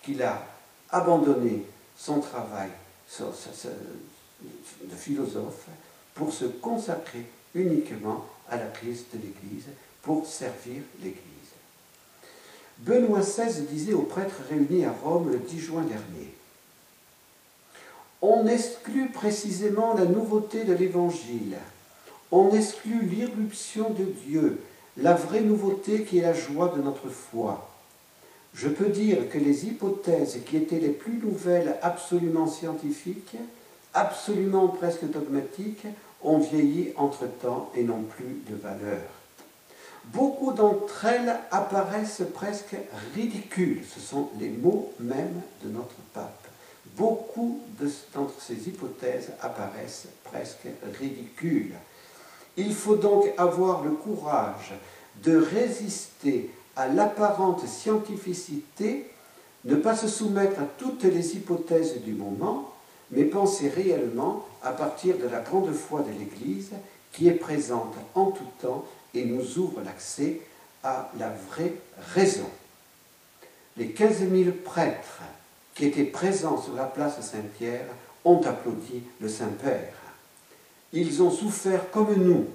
qu'il 0.03 0.23
a 0.23 0.47
abandonné 0.91 1.65
son 1.99 2.21
travail 2.21 2.71
de 3.21 4.97
philosophe 4.97 5.67
pour 6.15 6.33
se 6.33 6.45
consacrer 6.45 7.27
uniquement 7.55 8.25
à 8.49 8.57
la 8.57 8.67
crise 8.67 9.05
de 9.13 9.19
l'Église, 9.19 9.67
pour 10.03 10.27
servir 10.27 10.83
l'Église. 11.01 11.23
Benoît 12.79 13.21
XVI 13.21 13.63
disait 13.63 13.95
aux 13.95 14.03
prêtres 14.03 14.43
réunis 14.49 14.85
à 14.85 14.93
Rome 14.93 15.33
le 15.33 15.39
10 15.39 15.59
juin 15.59 15.83
dernier, 15.83 16.33
On 18.23 18.47
exclut 18.47 19.09
précisément 19.09 19.95
la 19.95 20.05
nouveauté 20.05 20.65
de 20.65 20.75
l'Évangile, 20.75 21.57
on 22.31 22.55
exclut 22.55 23.03
l'irruption 23.03 23.91
de 23.91 24.05
Dieu, 24.05 24.61
la 24.97 25.15
vraie 25.15 25.41
nouveauté 25.41 26.05
qui 26.05 26.19
est 26.19 26.23
la 26.23 26.35
joie 26.35 26.73
de 26.77 26.83
notre 26.83 27.09
foi 27.09 27.76
je 28.57 28.69
peux 28.69 28.89
dire 28.89 29.29
que 29.31 29.39
les 29.39 29.67
hypothèses 29.67 30.41
qui 30.45 30.57
étaient 30.57 30.81
les 30.81 30.89
plus 30.89 31.19
nouvelles 31.19 31.77
absolument 31.83 32.49
scientifiques 32.49 33.37
absolument 33.97 34.69
presque 34.69 35.11
dogmatiques, 35.11 35.87
ont 36.23 36.39
vieilli 36.39 36.93
entre-temps 36.97 37.71
et 37.75 37.83
n'ont 37.83 38.03
plus 38.03 38.43
de 38.49 38.55
valeur. 38.55 39.01
Beaucoup 40.07 40.53
d'entre 40.53 41.07
elles 41.07 41.35
apparaissent 41.51 42.23
presque 42.35 42.77
ridicules, 43.15 43.83
ce 43.93 44.01
sont 44.01 44.29
les 44.39 44.51
mots 44.51 44.93
mêmes 45.01 45.41
de 45.65 45.71
notre 45.71 45.97
pape. 46.15 46.47
Beaucoup 46.97 47.61
d'entre 48.15 48.41
ces 48.41 48.69
hypothèses 48.69 49.31
apparaissent 49.41 50.07
presque 50.25 50.69
ridicules. 51.01 51.75
Il 52.57 52.75
faut 52.75 52.97
donc 52.97 53.27
avoir 53.37 53.83
le 53.83 53.91
courage 53.91 54.75
de 55.23 55.37
résister 55.37 56.51
à 56.77 56.89
l'apparente 56.89 57.67
scientificité, 57.67 59.11
ne 59.65 59.75
pas 59.75 59.97
se 59.97 60.09
soumettre 60.09 60.61
à 60.61 60.65
toutes 60.65 61.05
les 61.05 61.35
hypothèses 61.35 62.03
du 62.03 62.13
moment, 62.13 62.73
mais 63.11 63.25
penser 63.25 63.69
réellement 63.69 64.47
à 64.63 64.73
partir 64.73 65.17
de 65.19 65.27
la 65.27 65.41
grande 65.41 65.73
foi 65.73 66.03
de 66.03 66.11
l'Église 66.11 66.71
qui 67.13 67.29
est 67.29 67.33
présente 67.33 67.95
en 68.15 68.31
tout 68.31 68.45
temps 68.61 68.85
et 69.15 69.25
nous 69.25 69.59
ouvre 69.59 69.81
l'accès 69.83 70.41
à 70.83 71.11
la 71.19 71.31
vraie 71.51 71.75
raison. 72.15 72.49
Les 73.77 73.91
15 73.91 74.31
000 74.31 74.51
prêtres 74.65 75.23
qui 75.75 75.87
étaient 75.87 76.05
présents 76.05 76.61
sur 76.61 76.75
la 76.75 76.85
place 76.85 77.21
Saint-Pierre 77.21 77.87
ont 78.25 78.41
applaudi 78.43 79.03
le 79.21 79.29
Saint-Père. 79.29 79.95
Ils 80.93 81.23
ont 81.23 81.31
souffert 81.31 81.91
comme 81.91 82.15
nous 82.15 82.47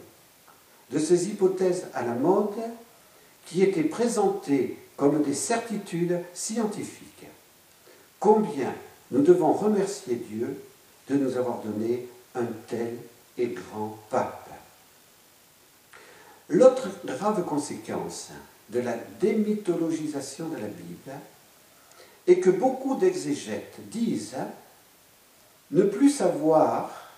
de 0.92 1.00
ces 1.00 1.28
hypothèses 1.28 1.88
à 1.94 2.04
la 2.04 2.14
mode 2.14 2.56
qui 3.52 3.64
étaient 3.64 3.84
présentées 3.84 4.78
comme 4.96 5.24
des 5.24 5.34
certitudes 5.34 6.22
scientifiques. 6.34 7.28
Combien 8.20 8.74
nous 9.12 9.22
devons 9.22 9.52
remercier 9.52 10.16
Dieu 10.16 10.62
de 11.10 11.16
nous 11.16 11.36
avoir 11.36 11.60
donné 11.60 12.08
un 12.34 12.46
tel 12.70 12.96
et 13.38 13.48
grand 13.48 13.98
pape. 14.10 14.50
L'autre 16.48 16.88
grave 17.04 17.44
conséquence 17.44 18.30
de 18.70 18.80
la 18.80 18.96
démythologisation 19.20 20.48
de 20.48 20.56
la 20.56 20.68
Bible 20.68 21.12
est 22.28 22.40
que 22.40 22.52
beaucoup 22.52 22.96
d'exégètes 22.96 23.76
disent 23.90 24.38
ne 25.72 25.84
plus 25.84 26.10
savoir 26.10 27.12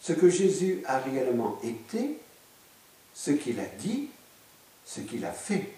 ce 0.00 0.12
que 0.12 0.28
Jésus 0.28 0.82
a 0.86 0.98
réellement 0.98 1.58
été, 1.62 2.18
ce 3.14 3.30
qu'il 3.30 3.58
a 3.60 3.66
dit, 3.78 4.08
ce 4.86 5.00
qu'il 5.00 5.24
a 5.26 5.32
fait. 5.32 5.72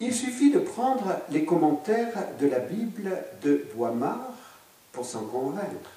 Il 0.00 0.12
suffit 0.12 0.50
de 0.50 0.58
prendre 0.58 1.20
les 1.30 1.44
commentaires 1.44 2.26
de 2.40 2.48
la 2.48 2.58
Bible 2.58 3.22
de 3.42 3.64
Boimard 3.74 4.34
pour 4.90 5.04
s'en 5.04 5.24
convaincre. 5.26 5.90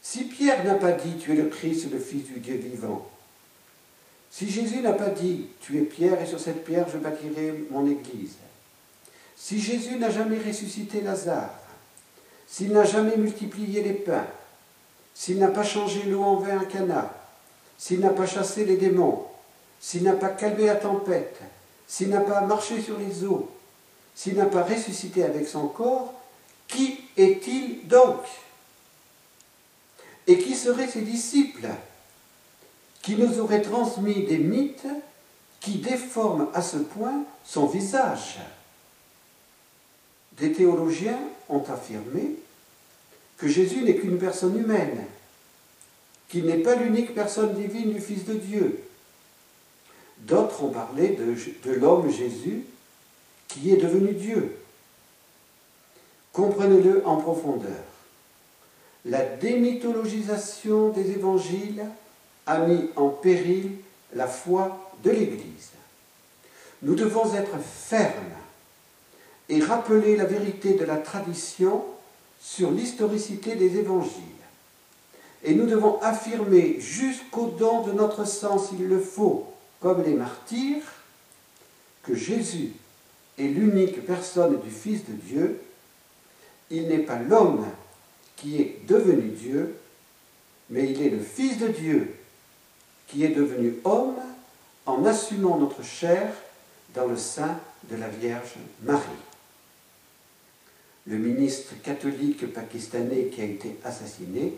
Si 0.00 0.24
Pierre 0.24 0.64
n'a 0.64 0.74
pas 0.74 0.92
dit 0.92 1.16
Tu 1.20 1.32
es 1.32 1.36
le 1.36 1.48
Christ, 1.48 1.90
le 1.92 1.98
Fils 1.98 2.26
du 2.26 2.40
Dieu 2.40 2.56
vivant, 2.56 3.08
si 4.30 4.48
Jésus 4.48 4.80
n'a 4.80 4.92
pas 4.92 5.10
dit 5.10 5.46
Tu 5.60 5.78
es 5.78 5.82
Pierre 5.82 6.20
et 6.20 6.26
sur 6.26 6.40
cette 6.40 6.64
pierre 6.64 6.88
je 6.88 6.98
bâtirai 6.98 7.64
mon 7.70 7.86
Église, 7.86 8.36
si 9.36 9.60
Jésus 9.60 9.96
n'a 9.96 10.10
jamais 10.10 10.38
ressuscité 10.38 11.02
Lazare, 11.02 11.50
s'il 12.46 12.72
n'a 12.72 12.84
jamais 12.84 13.16
multiplié 13.16 13.82
les 13.82 13.92
pains, 13.92 14.26
s'il 15.14 15.38
n'a 15.38 15.48
pas 15.48 15.64
changé 15.64 16.02
l'eau 16.04 16.22
en 16.22 16.36
vin 16.36 16.60
à 16.60 16.64
Cana, 16.64 17.12
s'il 17.76 18.00
n'a 18.00 18.10
pas 18.10 18.26
chassé 18.26 18.64
les 18.64 18.76
démons, 18.76 19.26
s'il 19.82 20.04
n'a 20.04 20.12
pas 20.12 20.28
calmé 20.28 20.66
la 20.66 20.76
tempête, 20.76 21.40
s'il 21.88 22.08
n'a 22.08 22.20
pas 22.20 22.40
marché 22.42 22.80
sur 22.80 22.96
les 22.98 23.24
eaux, 23.24 23.50
s'il 24.14 24.36
n'a 24.36 24.46
pas 24.46 24.62
ressuscité 24.62 25.24
avec 25.24 25.48
son 25.48 25.66
corps, 25.66 26.14
qui 26.68 27.00
est-il 27.16 27.88
donc? 27.88 28.20
Et 30.28 30.38
qui 30.38 30.54
seraient 30.54 30.86
ses 30.86 31.02
disciples 31.02 31.68
qui 33.02 33.16
nous 33.16 33.40
auraient 33.40 33.60
transmis 33.60 34.24
des 34.24 34.38
mythes 34.38 34.86
qui 35.60 35.78
déforment 35.78 36.48
à 36.54 36.62
ce 36.62 36.76
point 36.76 37.24
son 37.44 37.66
visage? 37.66 38.38
Des 40.38 40.52
théologiens 40.52 41.18
ont 41.48 41.64
affirmé 41.64 42.36
que 43.36 43.48
Jésus 43.48 43.82
n'est 43.82 43.96
qu'une 43.96 44.18
personne 44.18 44.56
humaine, 44.56 45.04
qu'il 46.28 46.46
n'est 46.46 46.62
pas 46.62 46.76
l'unique 46.76 47.14
personne 47.14 47.54
divine 47.54 47.92
du 47.92 48.00
Fils 48.00 48.24
de 48.24 48.34
Dieu. 48.34 48.84
D'autres 50.22 50.62
ont 50.62 50.70
parlé 50.70 51.16
de, 51.16 51.72
l'homme 51.72 52.10
Jésus 52.10 52.64
qui 53.48 53.72
est 53.72 53.76
devenu 53.76 54.12
Dieu. 54.12 54.56
Comprenez-le 56.32 57.06
en 57.06 57.16
profondeur. 57.16 57.82
La 59.04 59.24
démythologisation 59.24 60.90
des 60.90 61.10
évangiles 61.10 61.84
a 62.46 62.58
mis 62.60 62.88
en 62.94 63.08
péril 63.08 63.72
la 64.14 64.28
foi 64.28 64.92
de 65.02 65.10
l'Église. 65.10 65.70
Nous 66.82 66.94
devons 66.94 67.34
être 67.34 67.58
fermes 67.58 68.14
et 69.48 69.60
rappeler 69.60 70.16
la 70.16 70.24
vérité 70.24 70.74
de 70.74 70.84
la 70.84 70.98
tradition 70.98 71.84
sur 72.40 72.70
l'historicité 72.70 73.56
des 73.56 73.76
évangiles. 73.76 74.22
Et 75.42 75.54
nous 75.54 75.66
devons 75.66 76.00
affirmer 76.00 76.78
jusqu'au 76.78 77.46
don 77.46 77.82
de 77.82 77.92
notre 77.92 78.24
sang, 78.24 78.58
s'il 78.58 78.86
le 78.86 79.00
faut, 79.00 79.51
comme 79.82 80.02
les 80.02 80.14
martyrs, 80.14 80.84
que 82.02 82.14
Jésus 82.14 82.70
est 83.38 83.48
l'unique 83.48 84.06
personne 84.06 84.60
du 84.60 84.70
Fils 84.70 85.04
de 85.04 85.12
Dieu 85.12 85.60
il 86.72 86.88
n'est 86.88 86.98
pas 86.98 87.18
l'homme 87.18 87.66
qui 88.36 88.60
est 88.60 88.78
devenu 88.88 89.28
Dieu, 89.28 89.76
mais 90.70 90.90
il 90.90 91.02
est 91.02 91.10
le 91.10 91.20
Fils 91.20 91.58
de 91.58 91.68
Dieu 91.68 92.14
qui 93.06 93.24
est 93.24 93.28
devenu 93.28 93.74
homme 93.84 94.16
en 94.86 95.04
assumant 95.04 95.58
notre 95.58 95.84
chair 95.84 96.32
dans 96.94 97.06
le 97.06 97.16
sein 97.16 97.60
de 97.90 97.96
la 97.96 98.08
Vierge 98.08 98.54
Marie. 98.82 99.02
Le 101.06 101.18
ministre 101.18 101.74
catholique 101.82 102.50
pakistanais 102.52 103.26
qui 103.26 103.42
a 103.42 103.44
été 103.44 103.76
assassiné 103.84 104.54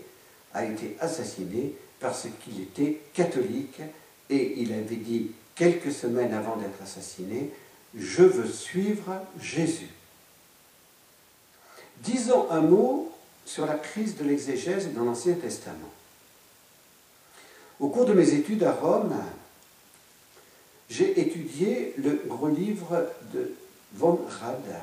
a 0.52 0.64
été 0.64 0.96
assassiné 1.00 1.74
parce 1.98 2.28
qu'il 2.44 2.60
était 2.62 3.00
catholique 3.12 3.80
et 4.30 4.60
il 4.60 4.72
avait 4.72 4.96
dit 4.96 5.30
quelques 5.54 5.92
semaines 5.92 6.32
avant 6.32 6.56
d'être 6.56 6.82
assassiné, 6.82 7.50
Je 7.96 8.22
veux 8.22 8.48
suivre 8.48 9.20
Jésus. 9.40 9.90
Disons 12.00 12.50
un 12.50 12.60
mot 12.60 13.12
sur 13.44 13.66
la 13.66 13.74
crise 13.74 14.16
de 14.16 14.24
l'exégèse 14.24 14.92
dans 14.92 15.04
l'Ancien 15.04 15.34
Testament. 15.34 15.92
Au 17.78 17.88
cours 17.88 18.04
de 18.04 18.12
mes 18.12 18.34
études 18.34 18.64
à 18.64 18.72
Rome, 18.72 19.14
j'ai 20.90 21.20
étudié 21.20 21.94
le 21.96 22.22
gros 22.26 22.48
livre 22.48 23.06
de 23.32 23.54
von 23.94 24.20
Rad, 24.40 24.80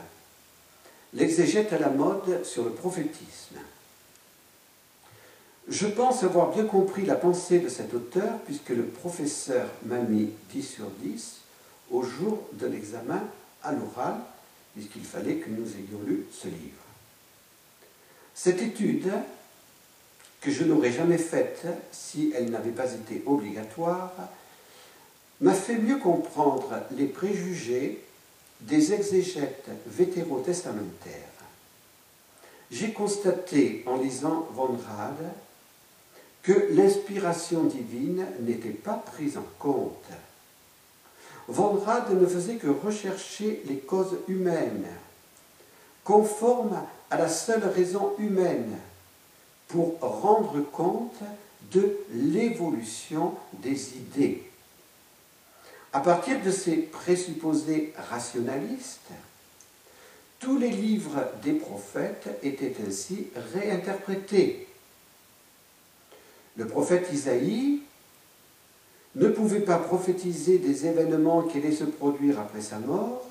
L'exégète 1.14 1.74
à 1.74 1.80
la 1.80 1.90
mode 1.90 2.46
sur 2.46 2.64
le 2.64 2.72
prophétisme. 2.72 3.58
Je 5.72 5.88
pense 5.88 6.24
avoir 6.24 6.52
bien 6.52 6.66
compris 6.66 7.06
la 7.06 7.16
pensée 7.16 7.60
de 7.60 7.70
cet 7.70 7.94
auteur 7.94 8.40
puisque 8.46 8.72
le 8.72 8.84
professeur 8.84 9.70
m'a 9.86 10.00
mis 10.00 10.30
10 10.52 10.64
sur 10.64 10.90
10 11.00 11.38
au 11.92 12.04
jour 12.04 12.40
de 12.52 12.68
l'examen 12.68 13.24
à 13.64 13.72
l'oral, 13.72 14.16
puisqu'il 14.74 15.06
fallait 15.06 15.36
que 15.36 15.50
nous 15.50 15.66
ayons 15.66 16.02
lu 16.06 16.26
ce 16.30 16.50
livre. 16.50 16.84
Cette 18.36 18.62
étude, 18.62 19.10
que 20.42 20.52
je 20.52 20.66
n'aurais 20.66 20.92
jamais 20.92 21.18
faite 21.18 21.66
si 21.94 22.34
elle 22.36 22.50
n'avait 22.50 22.72
pas 22.72 22.92
été 22.92 23.24
obligatoire, 23.26 24.12
m'a 25.40 25.54
fait 25.54 25.78
mieux 25.78 26.00
comprendre 26.00 26.82
les 26.98 27.08
préjugés 27.08 28.04
des 28.60 28.92
exégètes 28.92 29.70
vétérotestamentaires. 29.88 31.16
J'ai 32.72 32.92
constaté 32.92 33.86
en 33.86 33.96
lisant 33.96 34.50
Von 34.54 34.78
Rad 34.86 35.32
que 36.44 36.70
l'inspiration 36.72 37.64
divine 37.64 38.26
n'était 38.42 38.70
pas 38.70 38.94
prise 38.94 39.38
en 39.38 39.46
compte. 39.60 40.10
Von 41.48 41.80
Rad 41.80 42.12
ne 42.20 42.26
faisait 42.26 42.56
que 42.56 42.68
rechercher 42.68 43.62
les 43.68 43.78
causes 43.78 44.18
humaines, 44.28 44.88
conformes 46.04 46.82
à 47.10 47.18
la 47.18 47.30
seule 47.30 47.64
raison 47.66 48.14
humaine 48.18 48.78
pour 49.68 50.00
rendre 50.00 50.62
compte 50.72 51.20
de 51.72 51.98
l'évolution 52.14 53.36
des 53.54 53.96
idées. 53.96 54.44
À 55.94 56.00
partir 56.00 56.42
de 56.42 56.52
ces 56.52 56.78
présupposés 56.78 57.94
rationalistes, 58.10 59.12
tous 60.40 60.58
les 60.58 60.70
livres 60.70 61.24
des 61.44 61.54
prophètes 61.54 62.30
étaient 62.44 62.76
ainsi 62.88 63.28
réinterprétés. 63.54 64.68
Le 66.58 66.68
prophète 66.68 67.10
Isaïe 67.14 67.82
ne 69.16 69.28
pouvait 69.28 69.62
pas 69.62 69.78
prophétiser 69.78 70.58
des 70.58 70.86
événements 70.86 71.44
qui 71.44 71.58
allaient 71.58 71.72
se 71.72 71.84
produire 71.84 72.40
après 72.40 72.62
sa 72.62 72.80
mort, 72.80 73.26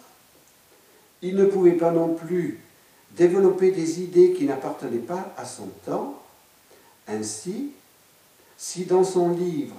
il 1.23 1.37
ne 1.37 1.47
pouvait 1.47 1.73
pas 1.73 1.91
non 1.91 2.15
plus 2.15 2.61
développer 3.13 3.71
des 3.73 4.01
idées 4.01 4.33
qui 4.33 4.45
n'appartenaient 4.45 4.99
pas 4.99 5.33
à 5.37 5.45
son 5.45 5.69
temps. 5.85 6.23
Ainsi, 7.09 7.73
si 8.57 8.85
dans 8.85 9.05
son 9.05 9.31
livre 9.31 9.77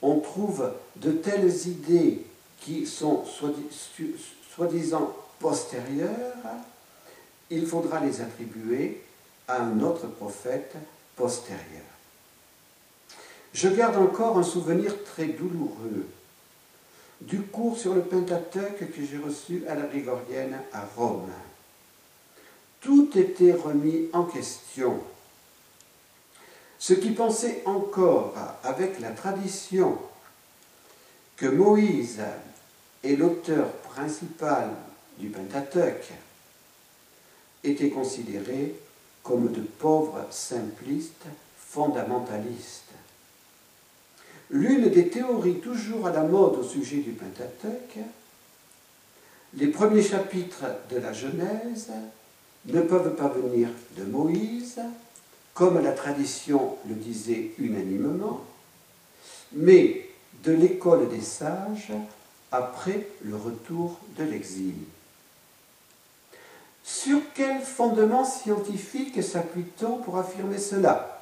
on 0.00 0.20
trouve 0.20 0.72
de 0.96 1.10
telles 1.10 1.66
idées 1.66 2.24
qui 2.60 2.86
sont 2.86 3.24
soi-disant 4.54 5.12
postérieures, 5.40 6.36
il 7.50 7.66
faudra 7.66 8.00
les 8.00 8.20
attribuer 8.20 9.02
à 9.48 9.62
un 9.62 9.80
autre 9.80 10.06
prophète 10.06 10.74
postérieur. 11.16 11.87
Je 13.52 13.68
garde 13.68 13.96
encore 13.96 14.38
un 14.38 14.42
souvenir 14.42 14.92
très 15.04 15.26
douloureux 15.26 16.06
du 17.20 17.42
cours 17.42 17.76
sur 17.76 17.94
le 17.94 18.02
Pentateuque 18.02 18.92
que 18.92 19.04
j'ai 19.04 19.18
reçu 19.18 19.64
à 19.66 19.74
la 19.74 19.82
Grégorienne 19.82 20.58
à 20.72 20.84
Rome. 20.96 21.30
Tout 22.80 23.10
était 23.16 23.52
remis 23.52 24.08
en 24.12 24.24
question. 24.24 25.00
Ce 26.78 26.94
qui 26.94 27.10
pensait 27.10 27.62
encore 27.64 28.34
avec 28.62 29.00
la 29.00 29.10
tradition 29.10 29.98
que 31.36 31.46
Moïse 31.46 32.20
est 33.02 33.16
l'auteur 33.16 33.72
principal 33.72 34.70
du 35.18 35.28
Pentateuque 35.28 36.12
était 37.64 37.90
considéré 37.90 38.74
comme 39.24 39.50
de 39.50 39.60
pauvres 39.60 40.26
simplistes 40.30 41.26
fondamentalistes. 41.56 42.87
L'une 44.50 44.88
des 44.88 45.08
théories 45.08 45.60
toujours 45.60 46.06
à 46.06 46.12
la 46.12 46.22
mode 46.22 46.56
au 46.56 46.62
sujet 46.62 46.98
du 46.98 47.10
Pentateuque, 47.10 47.98
les 49.54 49.66
premiers 49.66 50.02
chapitres 50.02 50.64
de 50.90 50.98
la 50.98 51.12
Genèse 51.12 51.90
ne 52.66 52.80
peuvent 52.80 53.14
pas 53.14 53.28
venir 53.28 53.68
de 53.96 54.04
Moïse, 54.04 54.80
comme 55.52 55.82
la 55.82 55.92
tradition 55.92 56.76
le 56.88 56.94
disait 56.94 57.50
unanimement, 57.58 58.44
mais 59.52 60.08
de 60.44 60.52
l'école 60.52 61.08
des 61.08 61.20
sages 61.20 61.92
après 62.50 63.06
le 63.22 63.36
retour 63.36 63.98
de 64.16 64.24
l'exil. 64.24 64.74
Sur 66.84 67.20
quel 67.34 67.60
fondement 67.60 68.24
scientifique 68.24 69.22
s'appuie-t-on 69.22 69.98
pour 69.98 70.16
affirmer 70.16 70.58
cela? 70.58 71.17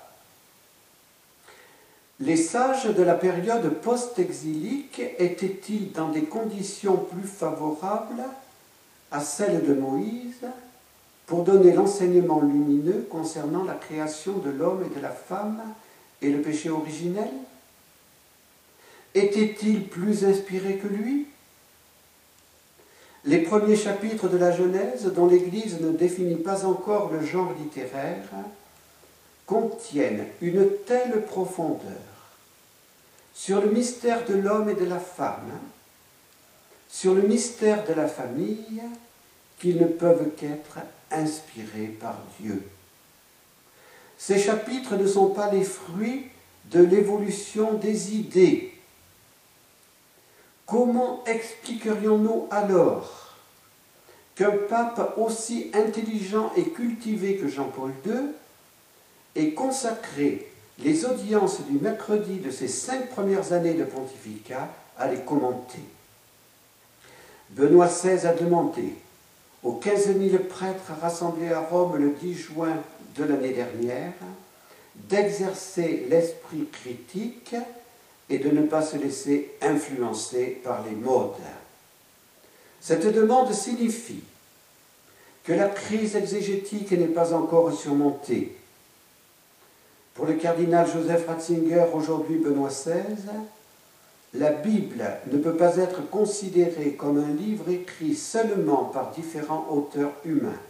Les 2.20 2.36
sages 2.36 2.86
de 2.86 3.02
la 3.02 3.14
période 3.14 3.68
post-exilique 3.82 5.02
étaient-ils 5.18 5.92
dans 5.92 6.08
des 6.08 6.24
conditions 6.24 6.96
plus 6.96 7.28
favorables 7.28 8.24
à 9.10 9.20
celles 9.20 9.66
de 9.66 9.74
Moïse 9.74 10.46
pour 11.26 11.44
donner 11.44 11.72
l'enseignement 11.72 12.40
lumineux 12.40 13.06
concernant 13.10 13.64
la 13.64 13.74
création 13.74 14.38
de 14.38 14.50
l'homme 14.50 14.84
et 14.84 14.94
de 14.96 15.02
la 15.02 15.10
femme 15.10 15.60
et 16.22 16.30
le 16.30 16.40
péché 16.40 16.70
originel? 16.70 17.28
Étaient-ils 19.14 19.86
plus 19.86 20.24
inspirés 20.24 20.76
que 20.76 20.88
lui? 20.88 21.26
Les 23.24 23.38
premiers 23.38 23.76
chapitres 23.76 24.28
de 24.28 24.36
la 24.36 24.52
Genèse, 24.52 25.04
dont 25.14 25.26
l'Église 25.26 25.80
ne 25.80 25.90
définit 25.90 26.36
pas 26.36 26.64
encore 26.64 27.10
le 27.12 27.24
genre 27.24 27.52
littéraire, 27.58 28.22
contiennent 29.46 30.26
une 30.42 30.68
telle 30.86 31.24
profondeur 31.24 31.80
sur 33.34 33.60
le 33.60 33.70
mystère 33.70 34.24
de 34.26 34.34
l'homme 34.34 34.68
et 34.68 34.74
de 34.74 34.84
la 34.84 34.98
femme, 34.98 35.52
sur 36.88 37.14
le 37.14 37.22
mystère 37.22 37.84
de 37.86 37.92
la 37.92 38.08
famille, 38.08 38.82
qu'ils 39.58 39.78
ne 39.78 39.86
peuvent 39.86 40.30
qu'être 40.36 40.78
inspirés 41.10 41.86
par 41.86 42.16
Dieu. 42.40 42.62
Ces 44.18 44.38
chapitres 44.38 44.96
ne 44.96 45.06
sont 45.06 45.28
pas 45.28 45.50
les 45.50 45.64
fruits 45.64 46.26
de 46.70 46.82
l'évolution 46.82 47.74
des 47.74 48.14
idées. 48.16 48.72
Comment 50.64 51.22
expliquerions-nous 51.26 52.48
alors 52.50 53.36
qu'un 54.34 54.56
pape 54.68 55.14
aussi 55.16 55.70
intelligent 55.72 56.52
et 56.56 56.64
cultivé 56.70 57.36
que 57.36 57.48
Jean-Paul 57.48 57.92
II 58.04 58.32
ait 59.36 59.52
consacré 59.52 60.48
les 60.78 61.04
audiences 61.04 61.60
du 61.62 61.78
mercredi 61.78 62.38
de 62.38 62.50
ces 62.50 62.68
cinq 62.68 63.10
premières 63.10 63.52
années 63.52 63.74
de 63.74 63.84
pontificat 63.84 64.68
à 64.98 65.08
les 65.08 65.20
commenter 65.20 65.80
Benoît 67.50 67.86
XVI 67.86 68.26
a 68.26 68.34
demandé 68.34 68.94
aux 69.62 69.72
15 69.72 70.18
000 70.18 70.42
prêtres 70.44 70.92
rassemblés 71.00 71.52
à 71.52 71.60
Rome 71.60 71.96
le 71.96 72.10
10 72.10 72.34
juin 72.34 72.76
de 73.16 73.24
l'année 73.24 73.52
dernière 73.52 74.12
d'exercer 75.08 76.06
l'esprit 76.08 76.66
critique 76.72 77.54
et 78.28 78.38
de 78.38 78.50
ne 78.50 78.62
pas 78.62 78.82
se 78.82 78.96
laisser 78.96 79.52
influencer 79.60 80.60
par 80.64 80.84
les 80.84 80.96
modes. 80.96 81.34
Cette 82.80 83.06
demande 83.06 83.52
signifie 83.52 84.22
que 85.44 85.52
la 85.52 85.68
crise 85.68 86.16
exégétique 86.16 86.90
n'est 86.92 87.06
pas 87.06 87.32
encore 87.32 87.72
surmontée. 87.72 88.56
Pour 90.16 90.24
le 90.24 90.34
cardinal 90.34 90.90
Joseph 90.90 91.26
Ratzinger, 91.26 91.84
aujourd'hui 91.92 92.38
Benoît 92.38 92.70
XVI, 92.70 93.16
la 94.32 94.50
Bible 94.50 95.04
ne 95.30 95.36
peut 95.36 95.56
pas 95.56 95.76
être 95.76 96.08
considérée 96.08 96.92
comme 96.92 97.18
un 97.18 97.34
livre 97.34 97.68
écrit 97.68 98.14
seulement 98.14 98.84
par 98.84 99.10
différents 99.10 99.66
auteurs 99.70 100.12
humains. 100.24 100.60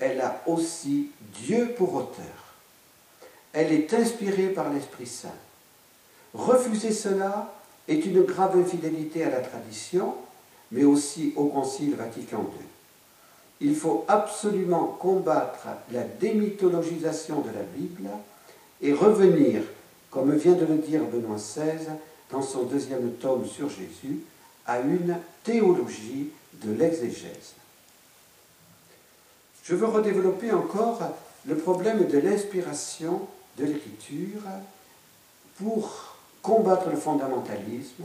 Elle 0.00 0.20
a 0.20 0.42
aussi 0.46 1.10
Dieu 1.32 1.74
pour 1.78 1.94
auteur. 1.94 2.54
Elle 3.52 3.72
est 3.72 3.94
inspirée 3.94 4.48
par 4.48 4.72
l'Esprit 4.72 5.06
Saint. 5.06 5.28
Refuser 6.34 6.92
cela 6.92 7.54
est 7.86 8.04
une 8.04 8.22
grave 8.22 8.58
infidélité 8.58 9.22
à 9.22 9.30
la 9.30 9.40
tradition, 9.40 10.16
mais 10.72 10.84
aussi 10.84 11.32
au 11.36 11.46
Concile 11.46 11.94
Vatican 11.94 12.40
II. 12.40 12.66
Il 13.60 13.76
faut 13.76 14.04
absolument 14.08 14.96
combattre 14.98 15.68
la 15.92 16.02
démythologisation 16.02 17.42
de 17.42 17.50
la 17.50 17.62
Bible 17.62 18.10
et 18.82 18.92
revenir, 18.92 19.62
comme 20.10 20.34
vient 20.34 20.54
de 20.54 20.66
le 20.66 20.78
dire 20.78 21.04
Benoît 21.04 21.36
XVI, 21.36 21.86
dans 22.30 22.42
son 22.42 22.64
deuxième 22.64 23.12
tome 23.14 23.46
sur 23.46 23.68
Jésus, 23.68 24.20
à 24.66 24.80
une 24.80 25.16
théologie 25.44 26.30
de 26.64 26.72
l'exégèse. 26.72 27.54
Je 29.62 29.74
veux 29.74 29.86
redévelopper 29.86 30.52
encore 30.52 31.00
le 31.46 31.56
problème 31.56 32.06
de 32.06 32.18
l'inspiration 32.18 33.26
de 33.58 33.64
l'écriture 33.64 34.42
pour 35.58 36.16
combattre 36.42 36.90
le 36.90 36.96
fondamentalisme 36.96 38.04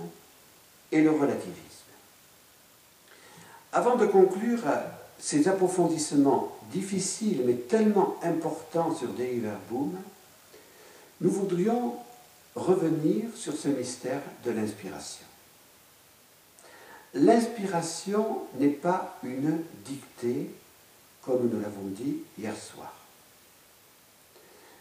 et 0.91 1.01
le 1.01 1.11
relativisme. 1.11 1.55
Avant 3.74 3.95
de 3.95 4.05
conclure 4.05 4.63
ces 5.19 5.47
approfondissements 5.47 6.57
difficiles 6.72 7.43
mais 7.45 7.53
tellement 7.53 8.15
importants 8.24 8.95
sur 8.95 9.09
Dei 9.09 9.39
Verbum, 9.39 9.95
nous 11.22 11.30
voudrions 11.30 11.95
revenir 12.55 13.26
sur 13.36 13.55
ce 13.55 13.69
mystère 13.69 14.22
de 14.43 14.51
l'inspiration. 14.51 15.26
L'inspiration 17.13 18.39
n'est 18.59 18.69
pas 18.69 19.17
une 19.24 19.61
dictée, 19.86 20.49
comme 21.22 21.47
nous 21.47 21.61
l'avons 21.61 21.88
dit 21.88 22.17
hier 22.38 22.55
soir. 22.57 22.93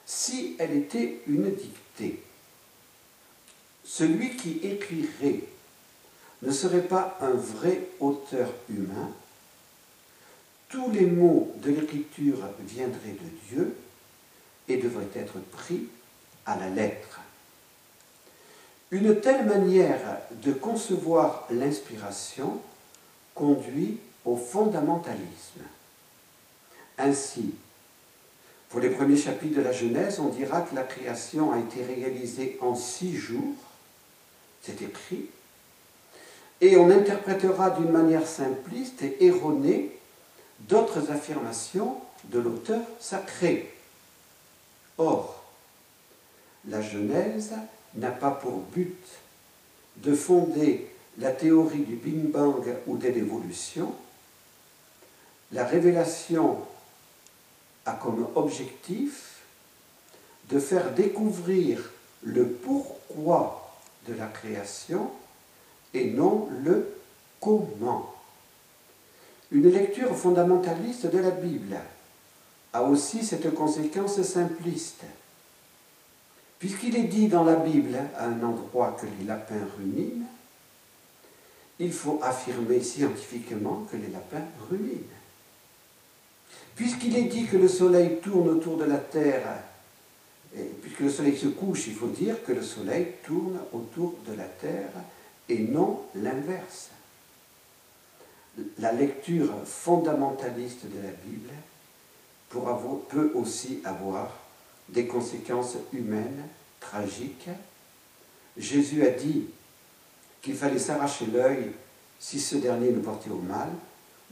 Si 0.07 0.57
elle 0.59 0.73
était 0.73 1.21
une 1.27 1.55
dictée, 1.55 2.23
celui 3.85 4.37
qui 4.37 4.61
écrirait 4.63 5.45
ne 6.43 6.51
serait 6.51 6.87
pas 6.87 7.19
un 7.21 7.33
vrai 7.33 7.89
auteur 8.01 8.51
humain, 8.71 9.11
tous 10.71 10.91
les 10.91 11.07
mots 11.07 11.55
de 11.63 11.71
l'écriture 11.71 12.39
viendraient 12.61 13.11
de 13.11 13.49
Dieu 13.49 13.77
et 14.69 14.79
devraient 14.79 15.11
être 15.15 15.39
pris 15.53 15.89
la 16.57 16.69
lettre. 16.69 17.21
Une 18.91 19.21
telle 19.21 19.47
manière 19.47 20.19
de 20.43 20.53
concevoir 20.53 21.47
l'inspiration 21.51 22.61
conduit 23.35 23.99
au 24.25 24.37
fondamentalisme. 24.37 25.63
Ainsi, 26.99 27.55
pour 28.69 28.81
les 28.81 28.91
premiers 28.91 29.17
chapitres 29.17 29.57
de 29.57 29.63
la 29.63 29.73
Genèse, 29.73 30.21
on 30.21 30.29
dira 30.29 30.63
que 30.63 30.75
la 30.75 30.83
création 30.83 31.53
a 31.53 31.59
été 31.59 31.83
réalisée 31.85 32.59
en 32.61 32.75
six 32.75 33.17
jours, 33.17 33.55
c'est 34.63 34.83
écrit, 34.83 35.27
et 36.61 36.77
on 36.77 36.91
interprétera 36.91 37.71
d'une 37.71 37.91
manière 37.91 38.27
simpliste 38.27 39.03
et 39.03 39.25
erronée 39.25 39.97
d'autres 40.61 41.11
affirmations 41.11 41.97
de 42.25 42.39
l'auteur 42.39 42.83
sacré. 42.99 43.73
Or, 44.99 45.40
la 46.69 46.83
Genèse 46.83 47.53
n'a 47.95 48.11
pas 48.11 48.31
pour 48.31 48.61
but 48.75 49.03
de 49.97 50.15
fonder 50.15 50.89
la 51.19 51.33
théorie 51.33 51.85
du 51.85 51.97
Big 51.97 52.31
Bang 52.31 52.65
ou 52.87 52.97
de 52.97 53.09
l'évolution. 53.09 53.95
La 55.53 55.65
révélation 55.65 56.59
a 57.87 57.93
comme 57.93 58.29
objectif 58.35 59.41
de 60.49 60.59
faire 60.59 60.93
découvrir 60.93 61.91
le 62.23 62.47
pourquoi 62.47 63.77
de 64.09 64.15
la 64.15 64.27
création 64.27 65.11
et 65.95 66.11
non 66.11 66.49
le 66.65 66.95
comment. 67.41 68.15
Une 69.51 69.71
lecture 69.71 70.17
fondamentaliste 70.17 71.07
de 71.07 71.19
la 71.19 71.31
Bible 71.31 71.77
a 72.73 72.83
aussi 72.85 73.25
cette 73.25 73.53
conséquence 73.55 74.23
simpliste. 74.23 75.03
Puisqu'il 76.61 76.95
est 76.95 77.05
dit 77.05 77.27
dans 77.27 77.43
la 77.43 77.57
Bible 77.57 77.99
à 78.17 78.27
un 78.27 78.43
endroit 78.43 78.97
que 79.01 79.07
les 79.07 79.27
lapins 79.27 79.67
ruminent, 79.79 80.27
il 81.79 81.93
faut 81.93 82.21
affirmer 82.23 82.83
scientifiquement 82.83 83.87
que 83.91 83.97
les 83.97 84.09
lapins 84.09 84.45
ruminent. 84.69 85.17
Puisqu'il 86.77 87.17
est 87.17 87.25
dit 87.25 87.47
que 87.47 87.57
le 87.57 87.67
soleil 87.69 88.21
tourne 88.21 88.51
autour 88.51 88.77
de 88.77 88.85
la 88.85 88.99
Terre, 88.99 89.49
puisque 90.83 91.01
le 91.01 91.11
soleil 91.11 91.39
se 91.39 91.47
couche, 91.47 91.87
il 91.87 91.95
faut 91.95 92.09
dire 92.09 92.45
que 92.45 92.53
le 92.53 92.63
soleil 92.63 93.15
tourne 93.25 93.59
autour 93.73 94.17
de 94.29 94.35
la 94.35 94.45
Terre 94.45 94.93
et 95.49 95.61
non 95.61 96.03
l'inverse. 96.15 96.91
La 98.79 98.93
lecture 98.93 99.51
fondamentaliste 99.65 100.85
de 100.85 101.01
la 101.03 101.13
Bible 101.25 101.51
peut 103.09 103.33
aussi 103.35 103.81
avoir 103.85 104.40
des 104.93 105.07
conséquences 105.07 105.77
humaines 105.93 106.45
tragiques. 106.81 107.49
Jésus 108.57 109.05
a 109.05 109.11
dit 109.11 109.47
qu'il 110.43 110.55
fallait 110.55 110.79
s'arracher 110.79 111.27
l'œil 111.27 111.73
si 112.19 112.41
ce 112.41 112.57
dernier 112.57 112.91
nous 112.91 113.01
portait 113.01 113.31
au 113.31 113.39
mal, 113.39 113.69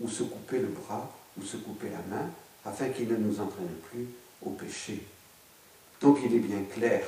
ou 0.00 0.08
se 0.08 0.22
couper 0.22 0.58
le 0.58 0.68
bras, 0.68 1.10
ou 1.38 1.42
se 1.42 1.56
couper 1.56 1.88
la 1.88 2.16
main, 2.16 2.30
afin 2.64 2.88
qu'il 2.90 3.08
ne 3.08 3.16
nous 3.16 3.40
entraîne 3.40 3.74
plus 3.90 4.06
au 4.42 4.50
péché. 4.50 5.02
Donc 6.00 6.18
il 6.24 6.34
est 6.34 6.40
bien 6.40 6.62
clair 6.72 7.04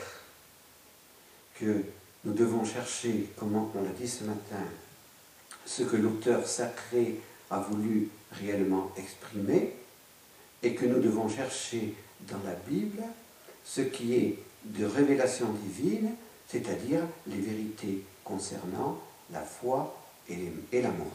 que 1.54 1.84
nous 2.24 2.32
devons 2.32 2.64
chercher, 2.64 3.30
comme 3.36 3.54
on 3.54 3.82
l'a 3.82 3.90
dit 3.90 4.08
ce 4.08 4.24
matin, 4.24 4.64
ce 5.66 5.82
que 5.82 5.96
l'auteur 5.96 6.46
sacré 6.46 7.20
a 7.50 7.60
voulu 7.60 8.08
réellement 8.32 8.90
exprimer, 8.96 9.74
et 10.62 10.74
que 10.74 10.86
nous 10.86 11.00
devons 11.00 11.28
chercher 11.28 11.94
dans 12.22 12.40
la 12.44 12.54
Bible 12.54 13.02
ce 13.72 13.82
qui 13.82 14.14
est 14.14 14.38
de 14.64 14.84
révélation 14.84 15.46
divine, 15.52 16.10
c'est-à-dire 16.48 17.02
les 17.28 17.38
vérités 17.38 18.04
concernant 18.24 18.98
la 19.32 19.42
foi 19.42 19.96
et, 20.28 20.52
la 20.72 20.90
morale. 20.90 21.10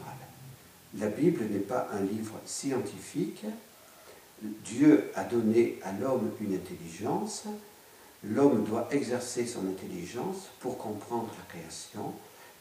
La 0.98 1.08
Bible 1.08 1.44
n'est 1.50 1.58
pas 1.58 1.88
un 1.92 2.00
livre 2.00 2.40
scientifique. 2.46 3.44
Dieu 4.42 5.10
a 5.14 5.24
donné 5.24 5.78
à 5.82 5.92
l'homme 5.92 6.30
une 6.40 6.54
intelligence. 6.54 7.44
L'homme 8.24 8.64
doit 8.64 8.88
exercer 8.90 9.44
son 9.46 9.68
intelligence 9.68 10.48
pour 10.60 10.78
comprendre 10.78 11.28
la 11.38 11.54
création. 11.54 12.14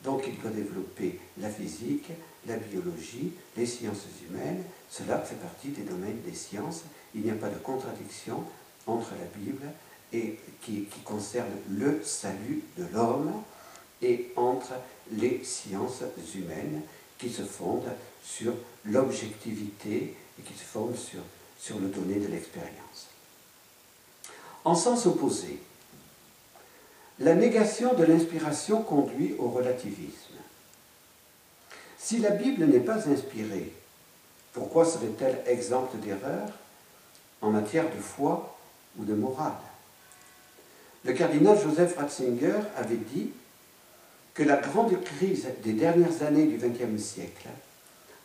Donc 0.03 0.25
il 0.27 0.37
doit 0.41 0.51
développer 0.51 1.19
la 1.39 1.49
physique, 1.49 2.11
la 2.47 2.57
biologie, 2.57 3.31
les 3.55 3.65
sciences 3.65 4.05
humaines. 4.29 4.63
Cela 4.89 5.19
fait 5.19 5.35
partie 5.35 5.69
des 5.69 5.83
domaines 5.83 6.21
des 6.25 6.35
sciences. 6.35 6.83
Il 7.15 7.21
n'y 7.21 7.31
a 7.31 7.35
pas 7.35 7.49
de 7.49 7.57
contradiction 7.57 8.43
entre 8.87 9.11
la 9.11 9.39
Bible 9.39 9.65
qui, 10.61 10.83
qui 10.83 10.99
concerne 11.03 11.51
le 11.69 12.01
salut 12.03 12.63
de 12.77 12.85
l'homme 12.93 13.31
et 14.01 14.31
entre 14.35 14.73
les 15.11 15.43
sciences 15.43 16.03
humaines 16.35 16.81
qui 17.17 17.29
se 17.29 17.43
fondent 17.43 17.93
sur 18.23 18.53
l'objectivité 18.85 20.15
et 20.39 20.41
qui 20.41 20.53
se 20.53 20.63
fondent 20.63 20.97
sur, 20.97 21.21
sur 21.59 21.79
le 21.79 21.87
donné 21.87 22.15
de 22.15 22.27
l'expérience. 22.27 23.07
En 24.63 24.75
sens 24.75 25.05
opposé, 25.05 25.59
la 27.19 27.35
négation 27.35 27.93
de 27.93 28.03
l'inspiration 28.03 28.81
conduit 28.81 29.35
au 29.39 29.49
relativisme. 29.49 30.33
Si 31.97 32.17
la 32.17 32.31
Bible 32.31 32.65
n'est 32.65 32.79
pas 32.79 33.07
inspirée, 33.07 33.71
pourquoi 34.53 34.85
serait-elle 34.85 35.41
exempte 35.47 35.95
d'erreur 35.97 36.49
en 37.41 37.51
matière 37.51 37.85
de 37.85 38.01
foi 38.01 38.57
ou 38.97 39.05
de 39.05 39.13
morale? 39.13 39.53
Le 41.05 41.13
cardinal 41.13 41.55
Joseph 41.61 41.97
Ratzinger 41.97 42.59
avait 42.75 42.95
dit 42.95 43.29
que 44.33 44.41
la 44.41 44.57
grande 44.57 45.01
crise 45.03 45.47
des 45.63 45.73
dernières 45.73 46.23
années 46.23 46.47
du 46.47 46.57
XXe 46.57 47.01
siècle 47.01 47.47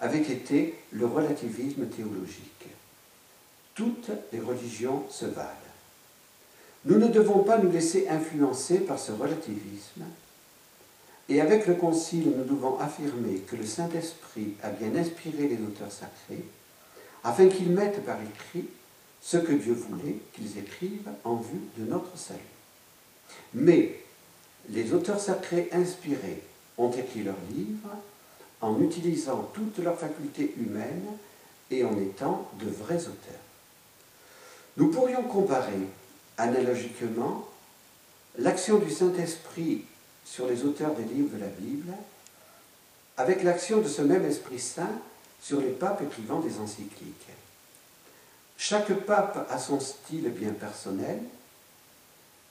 avait 0.01 0.22
été 0.22 0.74
le 0.93 1.05
relativisme 1.05 1.87
théologique. 1.87 2.68
Toutes 3.74 4.11
les 4.33 4.41
religions 4.41 5.05
se 5.11 5.26
valent. 5.26 5.47
Nous 6.87 6.97
ne 6.97 7.09
devons 7.09 7.41
pas 7.41 7.59
nous 7.59 7.70
laisser 7.70 8.09
influencer 8.09 8.78
par 8.78 8.99
ce 8.99 9.12
relativisme, 9.12 10.05
et 11.28 11.43
avec 11.43 11.66
le 11.66 11.74
Concile, 11.74 12.33
nous 12.35 12.45
devons 12.45 12.78
affirmer 12.78 13.41
que 13.47 13.57
le 13.57 13.66
Saint-Esprit 13.66 14.55
a 14.62 14.70
bien 14.70 14.97
inspiré 14.97 15.49
les 15.49 15.62
auteurs 15.62 15.93
sacrés, 15.93 16.45
afin 17.22 17.49
qu'ils 17.49 17.70
mettent 17.70 18.05
par 18.07 18.16
écrit 18.22 18.66
ce 19.20 19.37
que 19.37 19.53
Dieu 19.53 19.74
voulait 19.74 20.16
qu'ils 20.33 20.59
écrivent 20.59 21.11
en 21.24 21.37
vue 21.37 21.61
de 21.76 21.85
notre 21.85 22.16
salut. 22.16 22.41
Mais 23.55 24.01
les 24.68 24.93
auteurs 24.93 25.20
sacrés 25.20 25.68
inspirés 25.72 26.43
ont 26.78 26.91
écrit 26.93 27.22
leurs 27.22 27.37
livres 27.55 27.97
en 28.61 28.81
utilisant 28.81 29.51
toutes 29.55 29.78
leurs 29.78 29.99
facultés 29.99 30.55
humaines 30.57 31.16
et 31.70 31.85
en 31.85 31.99
étant 31.99 32.51
de 32.61 32.68
vrais 32.68 33.03
auteurs. 33.07 33.41
Nous 34.76 34.89
pourrions 34.89 35.22
comparer 35.22 35.89
analogiquement 36.37 37.49
l'action 38.39 38.78
du 38.78 38.91
Saint-Esprit 38.91 39.85
sur 40.24 40.47
les 40.47 40.64
auteurs 40.64 40.95
des 40.95 41.05
livres 41.05 41.37
de 41.37 41.41
la 41.41 41.49
Bible 41.49 41.93
avec 43.16 43.43
l'action 43.43 43.81
de 43.81 43.89
ce 43.89 44.03
même 44.03 44.24
Esprit 44.24 44.59
Saint 44.61 44.91
sur 45.43 45.61
les 45.61 45.70
papes 45.70 46.03
écrivant 46.03 46.41
des 46.41 46.59
encycliques. 46.59 47.28
Chaque 48.57 48.93
pape 48.93 49.47
a 49.51 49.59
son 49.59 49.81
style 49.81 50.31
bien 50.31 50.53
personnel, 50.53 51.18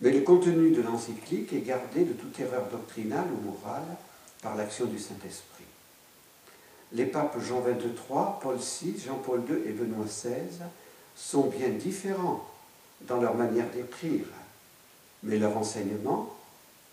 mais 0.01 0.11
le 0.11 0.21
contenu 0.21 0.71
de 0.71 0.81
l'encyclique 0.81 1.51
est 1.53 1.61
gardé 1.61 2.05
de 2.05 2.13
toute 2.13 2.39
erreur 2.39 2.67
doctrinale 2.71 3.27
ou 3.33 3.51
morale 3.51 3.97
par 4.41 4.55
l'action 4.55 4.85
du 4.85 4.97
Saint-Esprit. 4.97 5.65
Les 6.93 7.05
papes 7.05 7.39
Jean 7.39 7.61
XXIII, 7.61 7.91
Paul 8.41 8.57
VI, 8.57 8.99
Jean-Paul 9.05 9.43
II 9.47 9.69
et 9.69 9.73
Benoît 9.73 10.05
XVI 10.05 10.63
sont 11.15 11.47
bien 11.47 11.69
différents 11.69 12.47
dans 13.01 13.19
leur 13.19 13.35
manière 13.35 13.69
d'écrire, 13.69 14.25
mais 15.23 15.37
leur 15.37 15.57
enseignement 15.57 16.33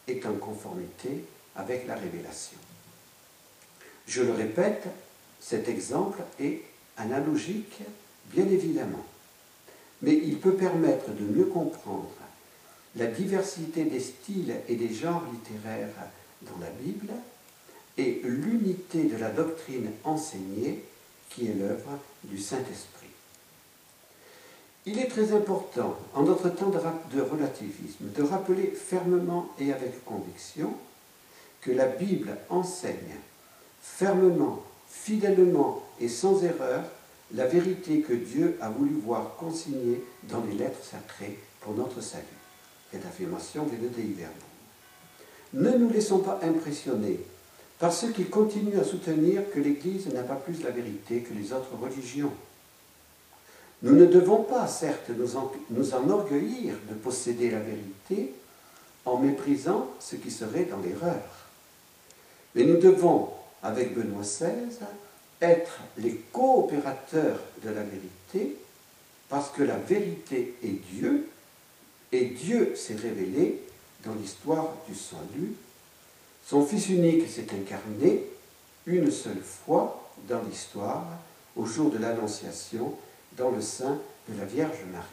est 0.09 0.27
en 0.27 0.35
conformité 0.35 1.25
avec 1.55 1.87
la 1.87 1.95
révélation. 1.95 2.59
Je 4.07 4.23
le 4.23 4.33
répète, 4.33 4.87
cet 5.41 5.69
exemple 5.69 6.21
est 6.41 6.63
analogique, 6.97 7.81
bien 8.33 8.47
évidemment, 8.47 9.05
mais 10.03 10.15
il 10.15 10.39
peut 10.39 10.55
permettre 10.55 11.11
de 11.11 11.25
mieux 11.25 11.47
comprendre 11.47 12.11
la 12.97 13.07
diversité 13.07 13.85
des 13.85 14.01
styles 14.01 14.55
et 14.69 14.77
des 14.77 14.93
genres 14.93 15.25
littéraires 15.33 16.09
dans 16.43 16.59
la 16.61 16.71
Bible 16.71 17.13
et 17.99 18.21
l'unité 18.25 19.05
de 19.05 19.17
la 19.17 19.31
doctrine 19.31 19.91
enseignée 20.05 20.83
qui 21.31 21.49
est 21.49 21.55
l'œuvre 21.55 21.99
du 22.25 22.39
Saint-Esprit. 22.39 23.07
Il 24.87 24.99
est 24.99 25.09
très 25.09 25.33
important, 25.33 25.97
en 26.15 26.23
notre 26.23 26.49
temps 26.49 26.71
de 26.71 27.21
relativisme, 27.21 28.11
de 28.15 28.23
rappeler 28.23 28.67
fermement 28.69 29.49
et 29.59 29.73
avec 29.73 30.05
conviction 30.05 30.73
que 31.61 31.73
la 31.73 31.87
Bible 31.87 32.37
enseigne 32.49 33.17
fermement, 33.83 34.63
fidèlement 34.89 35.83
et 36.01 36.09
sans 36.09 36.45
erreur 36.45 36.85
la 37.35 37.47
vérité 37.47 38.01
que 38.01 38.13
Dieu 38.13 38.57
a 38.61 38.71
voulu 38.71 38.95
voir 38.95 39.37
consignée 39.37 40.03
dans 40.25 40.45
les 40.45 40.55
lettres 40.55 40.85
sacrées 40.85 41.39
pour 41.61 41.75
notre 41.75 42.01
salut. 42.01 42.36
Cette 42.97 43.07
affirmation 43.07 43.65
vient 43.65 43.79
de 43.79 45.61
Ne 45.61 45.77
nous 45.77 45.91
laissons 45.91 46.21
pas 46.21 46.41
impressionner 46.43 47.21
par 47.79 47.93
ceux 47.93 48.11
qui 48.11 48.25
continuent 48.25 48.81
à 48.81 48.85
soutenir 48.85 49.43
que 49.53 49.61
l'Église 49.61 50.07
n'a 50.07 50.23
pas 50.23 50.37
plus 50.37 50.63
la 50.63 50.71
vérité 50.71 51.21
que 51.21 51.35
les 51.35 51.53
autres 51.53 51.77
religions. 51.79 52.33
Nous 53.83 53.95
ne 53.95 54.07
devons 54.07 54.45
pas, 54.45 54.67
certes, 54.67 55.11
nous, 55.11 55.29
nous 55.69 55.95
enorgueillir 55.95 56.73
de 56.89 56.95
posséder 56.95 57.51
la 57.51 57.59
vérité 57.59 58.33
en 59.05 59.19
méprisant 59.19 59.91
ce 60.01 60.17
qui 60.17 60.31
serait 60.31 60.65
dans 60.65 60.81
l'erreur. 60.81 61.21
Mais 62.55 62.65
nous 62.65 62.79
devons, 62.79 63.29
avec 63.63 63.95
Benoît 63.95 64.23
XVI, 64.23 64.87
être 65.43 65.81
les 65.99 66.15
coopérateurs 66.33 67.41
de 67.63 67.69
la 67.69 67.83
vérité 67.83 68.57
parce 69.29 69.51
que 69.51 69.63
la 69.63 69.77
vérité 69.77 70.55
est 70.65 70.81
Dieu 70.95 71.29
et 72.13 72.27
Dieu 72.27 72.75
s'est 72.77 72.97
révélé 72.97 73.63
dans 74.05 74.15
l'histoire 74.15 74.73
du 74.89 74.95
salut. 74.95 75.55
Son 76.47 76.65
Fils 76.65 76.89
unique 76.89 77.29
s'est 77.29 77.47
incarné 77.53 78.23
une 78.87 79.11
seule 79.11 79.43
fois 79.43 80.11
dans 80.29 80.43
l'histoire, 80.43 81.07
au 81.57 81.67
jour 81.67 81.91
de 81.91 81.99
l'Annonciation, 81.99 82.95
dans 83.37 83.51
le 83.51 83.61
sein 83.61 83.99
de 84.29 84.39
la 84.39 84.45
Vierge 84.45 84.85
Marie. 84.93 85.07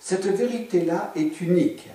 Cette 0.00 0.26
vérité-là 0.26 1.12
est 1.14 1.40
unique. 1.40 1.88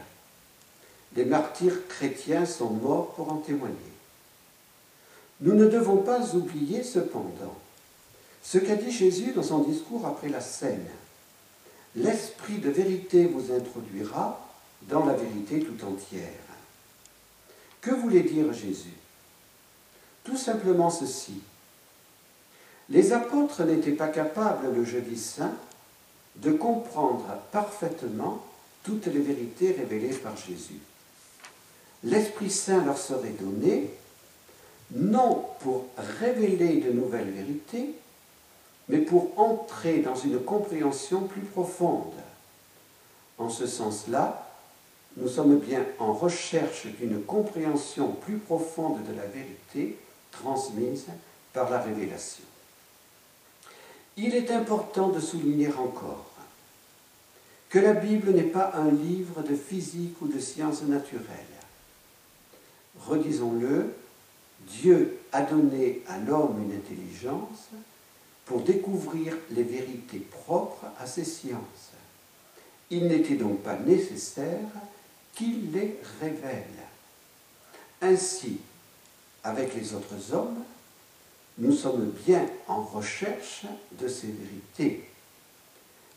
Les 1.15 1.25
martyrs 1.25 1.87
chrétiens 1.87 2.45
sont 2.45 2.69
morts 2.69 3.13
pour 3.15 3.31
en 3.31 3.37
témoigner. 3.37 3.75
Nous 5.41 5.53
ne 5.53 5.67
devons 5.67 5.97
pas 5.97 6.35
oublier 6.35 6.83
cependant 6.83 7.55
ce 8.43 8.59
qu'a 8.59 8.75
dit 8.75 8.91
Jésus 8.91 9.31
dans 9.31 9.43
son 9.43 9.63
discours 9.63 10.05
après 10.05 10.29
la 10.29 10.39
scène. 10.39 10.85
L'Esprit 11.95 12.57
de 12.57 12.69
vérité 12.69 13.25
vous 13.25 13.53
introduira 13.53 14.49
dans 14.83 15.05
la 15.05 15.13
vérité 15.13 15.61
tout 15.61 15.85
entière. 15.85 16.29
Que 17.81 17.91
voulait 17.91 18.23
dire 18.23 18.51
Jésus? 18.51 18.93
Tout 20.23 20.37
simplement 20.37 20.89
ceci. 20.89 21.41
Les 22.89 23.13
apôtres 23.13 23.63
n'étaient 23.63 23.91
pas 23.91 24.09
capables 24.09 24.73
le 24.75 24.83
jeudi 24.83 25.17
saint 25.17 25.53
de 26.35 26.51
comprendre 26.51 27.25
parfaitement 27.51 28.43
toutes 28.83 29.07
les 29.07 29.21
vérités 29.21 29.71
révélées 29.71 30.15
par 30.15 30.35
Jésus. 30.35 30.79
L'Esprit 32.03 32.51
Saint 32.51 32.83
leur 32.85 32.97
serait 32.97 33.35
donné 33.39 33.89
non 34.91 35.45
pour 35.61 35.85
révéler 36.19 36.77
de 36.81 36.91
nouvelles 36.91 37.31
vérités, 37.31 37.95
mais 38.89 38.99
pour 38.99 39.37
entrer 39.39 39.99
dans 39.99 40.15
une 40.15 40.39
compréhension 40.39 41.21
plus 41.21 41.41
profonde. 41.41 42.13
En 43.37 43.49
ce 43.49 43.67
sens-là, 43.67 44.51
nous 45.17 45.27
sommes 45.27 45.57
bien 45.57 45.85
en 45.99 46.13
recherche 46.13 46.87
d'une 46.99 47.21
compréhension 47.21 48.11
plus 48.11 48.37
profonde 48.37 49.03
de 49.05 49.15
la 49.15 49.25
vérité 49.25 49.97
transmise 50.31 51.05
par 51.53 51.69
la 51.69 51.79
révélation. 51.79 52.43
Il 54.17 54.35
est 54.35 54.51
important 54.51 55.09
de 55.09 55.19
souligner 55.19 55.69
encore 55.73 56.25
que 57.69 57.79
la 57.79 57.93
Bible 57.93 58.31
n'est 58.31 58.43
pas 58.43 58.71
un 58.75 58.91
livre 58.91 59.41
de 59.41 59.55
physique 59.55 60.21
ou 60.21 60.27
de 60.27 60.39
sciences 60.39 60.83
naturelles. 60.83 61.25
Redisons-le, 62.99 63.93
Dieu 64.67 65.19
a 65.31 65.41
donné 65.41 66.01
à 66.07 66.17
l'homme 66.19 66.63
une 66.63 66.75
intelligence 66.77 67.69
pour 68.45 68.61
découvrir 68.61 69.35
les 69.51 69.63
vérités 69.63 70.19
propres 70.19 70.85
à 70.99 71.07
ces 71.07 71.25
sciences. 71.25 71.91
Il 72.91 73.07
n'était 73.07 73.35
donc 73.35 73.61
pas 73.61 73.77
nécessaire 73.77 74.69
qu'il 75.33 75.71
les 75.71 75.99
révèle. 76.21 76.63
Ainsi, 78.01 78.59
avec 79.43 79.73
les 79.75 79.93
autres 79.93 80.33
hommes, 80.33 80.63
nous 81.57 81.73
sommes 81.73 82.11
bien 82.25 82.45
en 82.67 82.81
recherche 82.83 83.65
de 83.99 84.07
ces 84.07 84.27
vérités. 84.27 85.09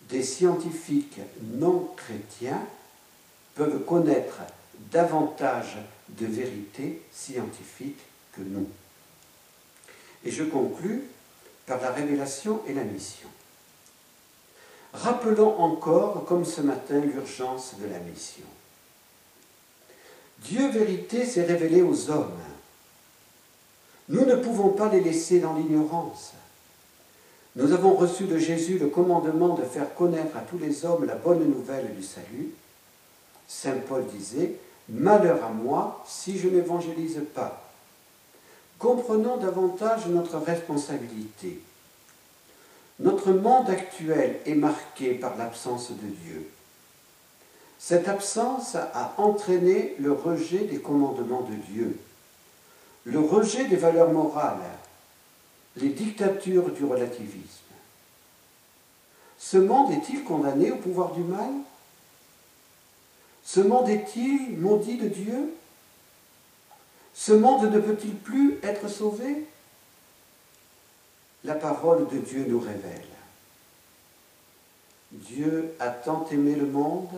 Des 0.08 0.22
scientifiques 0.22 1.20
non 1.54 1.90
chrétiens 1.96 2.66
peuvent 3.54 3.84
connaître 3.84 4.40
davantage 4.90 5.76
de 6.08 6.26
vérités 6.26 7.02
scientifiques 7.12 8.00
que 8.32 8.42
nous. 8.42 8.68
Et 10.24 10.30
je 10.30 10.44
conclus 10.44 11.04
par 11.68 11.80
la 11.80 11.90
révélation 11.90 12.60
et 12.66 12.72
la 12.72 12.82
mission. 12.82 13.28
Rappelons 14.94 15.58
encore, 15.58 16.24
comme 16.24 16.44
ce 16.44 16.62
matin, 16.62 17.00
l'urgence 17.00 17.74
de 17.80 17.86
la 17.92 17.98
mission. 18.00 18.46
Dieu 20.40 20.68
vérité 20.70 21.26
s'est 21.26 21.44
révélé 21.44 21.82
aux 21.82 22.10
hommes. 22.10 22.40
Nous 24.08 24.24
ne 24.24 24.36
pouvons 24.36 24.70
pas 24.70 24.88
les 24.88 25.02
laisser 25.02 25.40
dans 25.40 25.54
l'ignorance. 25.54 26.32
Nous 27.56 27.72
avons 27.72 27.94
reçu 27.94 28.24
de 28.24 28.38
Jésus 28.38 28.78
le 28.78 28.86
commandement 28.86 29.54
de 29.54 29.64
faire 29.64 29.94
connaître 29.94 30.36
à 30.36 30.40
tous 30.40 30.58
les 30.58 30.84
hommes 30.84 31.04
la 31.04 31.16
bonne 31.16 31.44
nouvelle 31.44 31.94
du 31.94 32.02
salut. 32.02 32.50
Saint 33.46 33.78
Paul 33.88 34.06
disait, 34.06 34.54
Malheur 34.88 35.44
à 35.44 35.50
moi 35.50 36.02
si 36.06 36.38
je 36.38 36.48
n'évangélise 36.48 37.20
pas. 37.34 37.67
Comprenons 38.78 39.38
davantage 39.38 40.06
notre 40.06 40.38
responsabilité. 40.38 41.60
Notre 43.00 43.32
monde 43.32 43.70
actuel 43.70 44.40
est 44.46 44.54
marqué 44.54 45.14
par 45.14 45.36
l'absence 45.36 45.90
de 45.90 46.06
Dieu. 46.06 46.48
Cette 47.78 48.08
absence 48.08 48.74
a 48.74 49.14
entraîné 49.18 49.94
le 49.98 50.12
rejet 50.12 50.64
des 50.64 50.78
commandements 50.78 51.42
de 51.42 51.54
Dieu, 51.72 51.98
le 53.04 53.20
rejet 53.20 53.66
des 53.66 53.76
valeurs 53.76 54.12
morales, 54.12 54.56
les 55.76 55.90
dictatures 55.90 56.70
du 56.70 56.84
relativisme. 56.84 57.62
Ce 59.38 59.56
monde 59.56 59.92
est-il 59.92 60.24
condamné 60.24 60.72
au 60.72 60.76
pouvoir 60.76 61.12
du 61.12 61.22
mal? 61.22 61.50
Ce 63.44 63.60
monde 63.60 63.88
est-il 63.88 64.58
maudit 64.58 64.98
de 64.98 65.08
Dieu? 65.08 65.54
Ce 67.18 67.32
monde 67.32 67.64
ne 67.72 67.80
peut-il 67.80 68.14
plus 68.14 68.60
être 68.62 68.88
sauvé? 68.88 69.44
La 71.42 71.56
parole 71.56 72.06
de 72.06 72.18
Dieu 72.18 72.46
nous 72.48 72.60
révèle. 72.60 73.02
Dieu 75.10 75.74
a 75.80 75.88
tant 75.88 76.28
aimé 76.30 76.54
le 76.54 76.66
monde 76.66 77.10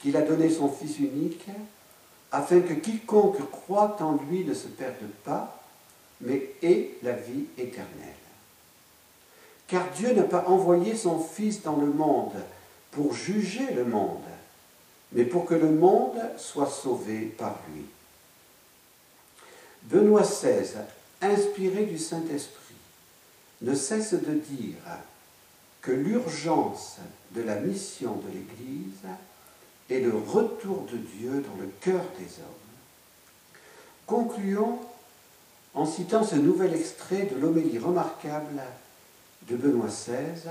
qu'il 0.00 0.16
a 0.16 0.22
donné 0.22 0.50
son 0.50 0.68
Fils 0.68 0.98
unique, 0.98 1.46
afin 2.32 2.60
que 2.60 2.74
quiconque 2.74 3.48
croit 3.52 3.96
en 4.00 4.16
lui 4.16 4.44
ne 4.44 4.52
se 4.52 4.66
perde 4.66 5.06
pas, 5.22 5.62
mais 6.20 6.50
ait 6.64 6.90
la 7.04 7.12
vie 7.12 7.46
éternelle. 7.56 7.88
Car 9.68 9.92
Dieu 9.92 10.12
n'a 10.12 10.24
pas 10.24 10.44
envoyé 10.48 10.96
son 10.96 11.20
Fils 11.20 11.62
dans 11.62 11.76
le 11.76 11.86
monde 11.86 12.34
pour 12.90 13.14
juger 13.14 13.74
le 13.74 13.84
monde, 13.84 14.24
mais 15.12 15.24
pour 15.24 15.46
que 15.46 15.54
le 15.54 15.70
monde 15.70 16.18
soit 16.36 16.68
sauvé 16.68 17.26
par 17.26 17.60
lui. 17.72 17.84
Benoît 19.84 20.22
XVI, 20.22 20.78
inspiré 21.20 21.84
du 21.84 21.98
Saint-Esprit, 21.98 22.74
ne 23.62 23.74
cesse 23.74 24.14
de 24.14 24.34
dire 24.34 24.78
que 25.80 25.92
l'urgence 25.92 26.96
de 27.32 27.42
la 27.42 27.56
mission 27.56 28.16
de 28.16 28.28
l'Église 28.28 29.06
et 29.90 30.00
le 30.00 30.16
retour 30.16 30.86
de 30.90 30.96
Dieu 30.96 31.44
dans 31.46 31.60
le 31.60 31.70
cœur 31.80 32.04
des 32.18 32.24
hommes. 32.24 32.64
Concluons 34.06 34.78
en 35.74 35.86
citant 35.86 36.24
ce 36.24 36.36
nouvel 36.36 36.74
extrait 36.74 37.26
de 37.26 37.38
l'homélie 37.38 37.78
remarquable 37.78 38.62
de 39.48 39.56
Benoît 39.56 39.88
XVI 39.88 40.50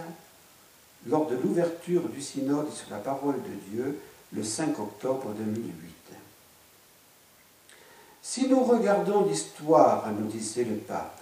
lors 1.08 1.28
de 1.28 1.36
l'ouverture 1.36 2.08
du 2.10 2.22
synode 2.22 2.72
sur 2.72 2.90
la 2.92 3.00
parole 3.00 3.42
de 3.42 3.72
Dieu 3.72 4.00
le 4.34 4.44
5 4.44 4.80
octobre 4.80 5.34
2008. 5.38 5.93
Si 8.26 8.48
nous 8.48 8.64
regardons 8.64 9.26
l'histoire, 9.26 10.10
nous 10.18 10.28
disait 10.28 10.64
le 10.64 10.78
pape, 10.78 11.20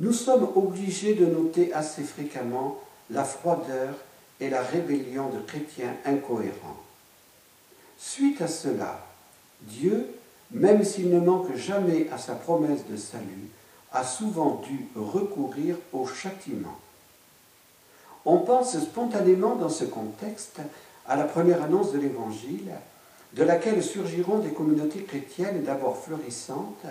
nous 0.00 0.12
sommes 0.12 0.48
obligés 0.56 1.14
de 1.14 1.26
noter 1.26 1.72
assez 1.72 2.02
fréquemment 2.02 2.80
la 3.08 3.22
froideur 3.22 3.94
et 4.40 4.50
la 4.50 4.62
rébellion 4.62 5.28
de 5.28 5.38
chrétiens 5.38 5.94
incohérents. 6.04 6.80
Suite 7.96 8.42
à 8.42 8.48
cela, 8.48 9.06
Dieu, 9.62 10.08
même 10.50 10.82
s'il 10.82 11.08
ne 11.08 11.20
manque 11.20 11.54
jamais 11.54 12.08
à 12.10 12.18
sa 12.18 12.34
promesse 12.34 12.86
de 12.90 12.96
salut, 12.96 13.48
a 13.92 14.02
souvent 14.02 14.62
dû 14.66 14.88
recourir 14.96 15.76
au 15.92 16.04
châtiment. 16.04 16.78
On 18.24 18.38
pense 18.38 18.76
spontanément 18.76 19.54
dans 19.54 19.68
ce 19.68 19.84
contexte 19.84 20.60
à 21.06 21.14
la 21.14 21.24
première 21.24 21.62
annonce 21.62 21.92
de 21.92 21.98
l'Évangile, 21.98 22.72
de 23.34 23.42
laquelle 23.44 23.82
surgiront 23.82 24.38
des 24.38 24.50
communautés 24.50 25.02
chrétiennes 25.02 25.62
d'abord 25.62 25.96
florissantes, 25.96 26.86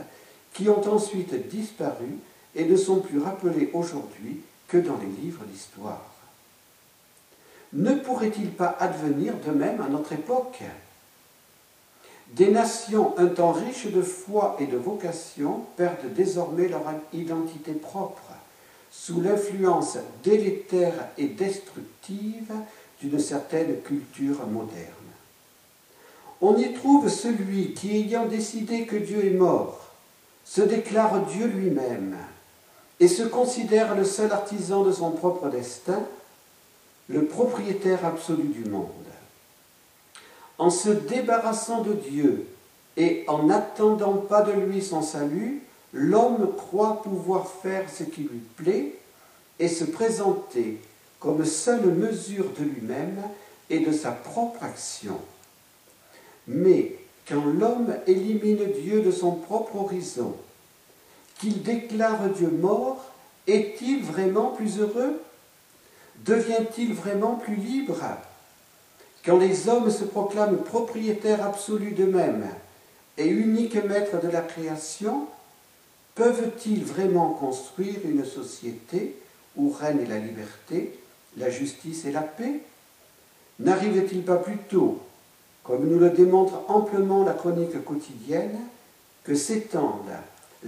qui 0.53 0.69
ont 0.69 0.85
ensuite 0.91 1.49
disparu 1.49 2.17
et 2.55 2.65
ne 2.65 2.75
sont 2.75 2.99
plus 2.99 3.19
rappelées 3.19 3.69
aujourd'hui 3.73 4.41
que 4.67 4.77
dans 4.77 4.97
les 4.97 5.21
livres 5.21 5.43
d'histoire. 5.45 6.05
Ne 7.73 7.95
pourrait-il 7.95 8.49
pas 8.49 8.75
advenir 8.79 9.35
de 9.45 9.51
même 9.51 9.81
à 9.81 9.89
notre 9.89 10.13
époque? 10.13 10.63
Des 12.31 12.49
nations 12.49 13.17
un 13.17 13.27
temps 13.27 13.51
riches 13.51 13.91
de 13.91 14.01
foi 14.01 14.55
et 14.59 14.67
de 14.67 14.77
vocation 14.77 15.65
perdent 15.77 16.13
désormais 16.13 16.67
leur 16.67 16.83
identité 17.13 17.73
propre 17.73 18.21
sous 18.91 19.21
l'influence 19.21 19.97
délétère 20.23 21.09
et 21.17 21.27
destructive 21.27 22.51
d'une 23.01 23.19
certaine 23.19 23.81
culture 23.81 24.45
moderne. 24.47 24.98
On 26.41 26.55
y 26.55 26.73
trouve 26.73 27.09
celui 27.09 27.73
qui, 27.73 27.97
ayant 27.97 28.25
décidé 28.25 28.85
que 28.85 28.95
Dieu 28.95 29.25
est 29.25 29.37
mort, 29.37 29.89
se 30.45 30.61
déclare 30.61 31.25
Dieu 31.25 31.47
lui-même 31.47 32.17
et 32.99 33.07
se 33.07 33.23
considère 33.23 33.95
le 33.95 34.05
seul 34.05 34.31
artisan 34.31 34.83
de 34.83 34.91
son 34.91 35.11
propre 35.11 35.49
destin, 35.49 36.01
le 37.07 37.25
propriétaire 37.25 38.05
absolu 38.05 38.43
du 38.43 38.69
monde. 38.69 38.87
En 40.57 40.69
se 40.69 40.89
débarrassant 40.89 41.81
de 41.81 41.93
Dieu 41.93 42.47
et 42.97 43.23
en 43.27 43.43
n'attendant 43.43 44.17
pas 44.17 44.41
de 44.41 44.51
lui 44.51 44.81
son 44.81 45.01
salut, 45.01 45.61
l'homme 45.93 46.53
croit 46.55 47.01
pouvoir 47.01 47.47
faire 47.47 47.89
ce 47.89 48.03
qui 48.03 48.21
lui 48.21 48.41
plaît 48.57 48.95
et 49.59 49.67
se 49.67 49.83
présenter 49.83 50.81
comme 51.19 51.45
seule 51.45 51.93
mesure 51.93 52.45
de 52.57 52.63
lui-même 52.63 53.21
et 53.69 53.79
de 53.79 53.91
sa 53.91 54.11
propre 54.11 54.63
action. 54.63 55.19
Mais 56.49 56.95
quand 57.27 57.45
l'homme 57.45 57.95
élimine 58.07 58.65
Dieu 58.81 59.01
de 59.01 59.11
son 59.11 59.33
propre 59.33 59.75
horizon, 59.75 60.35
qu'il 61.39 61.61
déclare 61.61 62.27
Dieu 62.29 62.49
mort, 62.49 63.05
est-il 63.45 64.03
vraiment 64.03 64.51
plus 64.51 64.79
heureux? 64.79 65.21
Devient-il 66.25 66.93
vraiment 66.93 67.35
plus 67.35 67.55
libre? 67.55 68.01
Quand 69.23 69.37
les 69.37 69.69
hommes 69.69 69.91
se 69.91 70.03
proclament 70.03 70.57
propriétaires 70.57 71.45
absolus 71.45 71.91
d'eux-mêmes 71.91 72.47
et 73.17 73.27
uniques 73.27 73.83
maîtres 73.85 74.19
de 74.21 74.29
la 74.29 74.41
création, 74.41 75.27
peuvent-ils 76.15 76.83
vraiment 76.83 77.29
construire 77.29 77.99
une 78.05 78.25
société 78.25 79.15
où 79.55 79.69
règne 79.69 80.07
la 80.09 80.17
liberté, 80.17 80.97
la 81.37 81.51
justice 81.51 82.05
et 82.05 82.11
la 82.11 82.21
paix? 82.21 82.61
N'arrive-t-il 83.59 84.23
pas 84.23 84.37
plutôt, 84.37 84.99
comme 85.69 85.87
nous 85.87 85.99
le 85.99 86.09
démontre 86.09 86.63
amplement 86.67 87.23
la 87.23 87.33
chronique 87.33 87.85
quotidienne, 87.85 88.57
que 89.23 89.35
s'étendent 89.35 90.17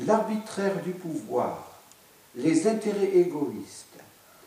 l'arbitraire 0.06 0.80
du 0.84 0.92
pouvoir, 0.92 1.82
les 2.36 2.68
intérêts 2.68 3.18
égoïstes, 3.18 3.98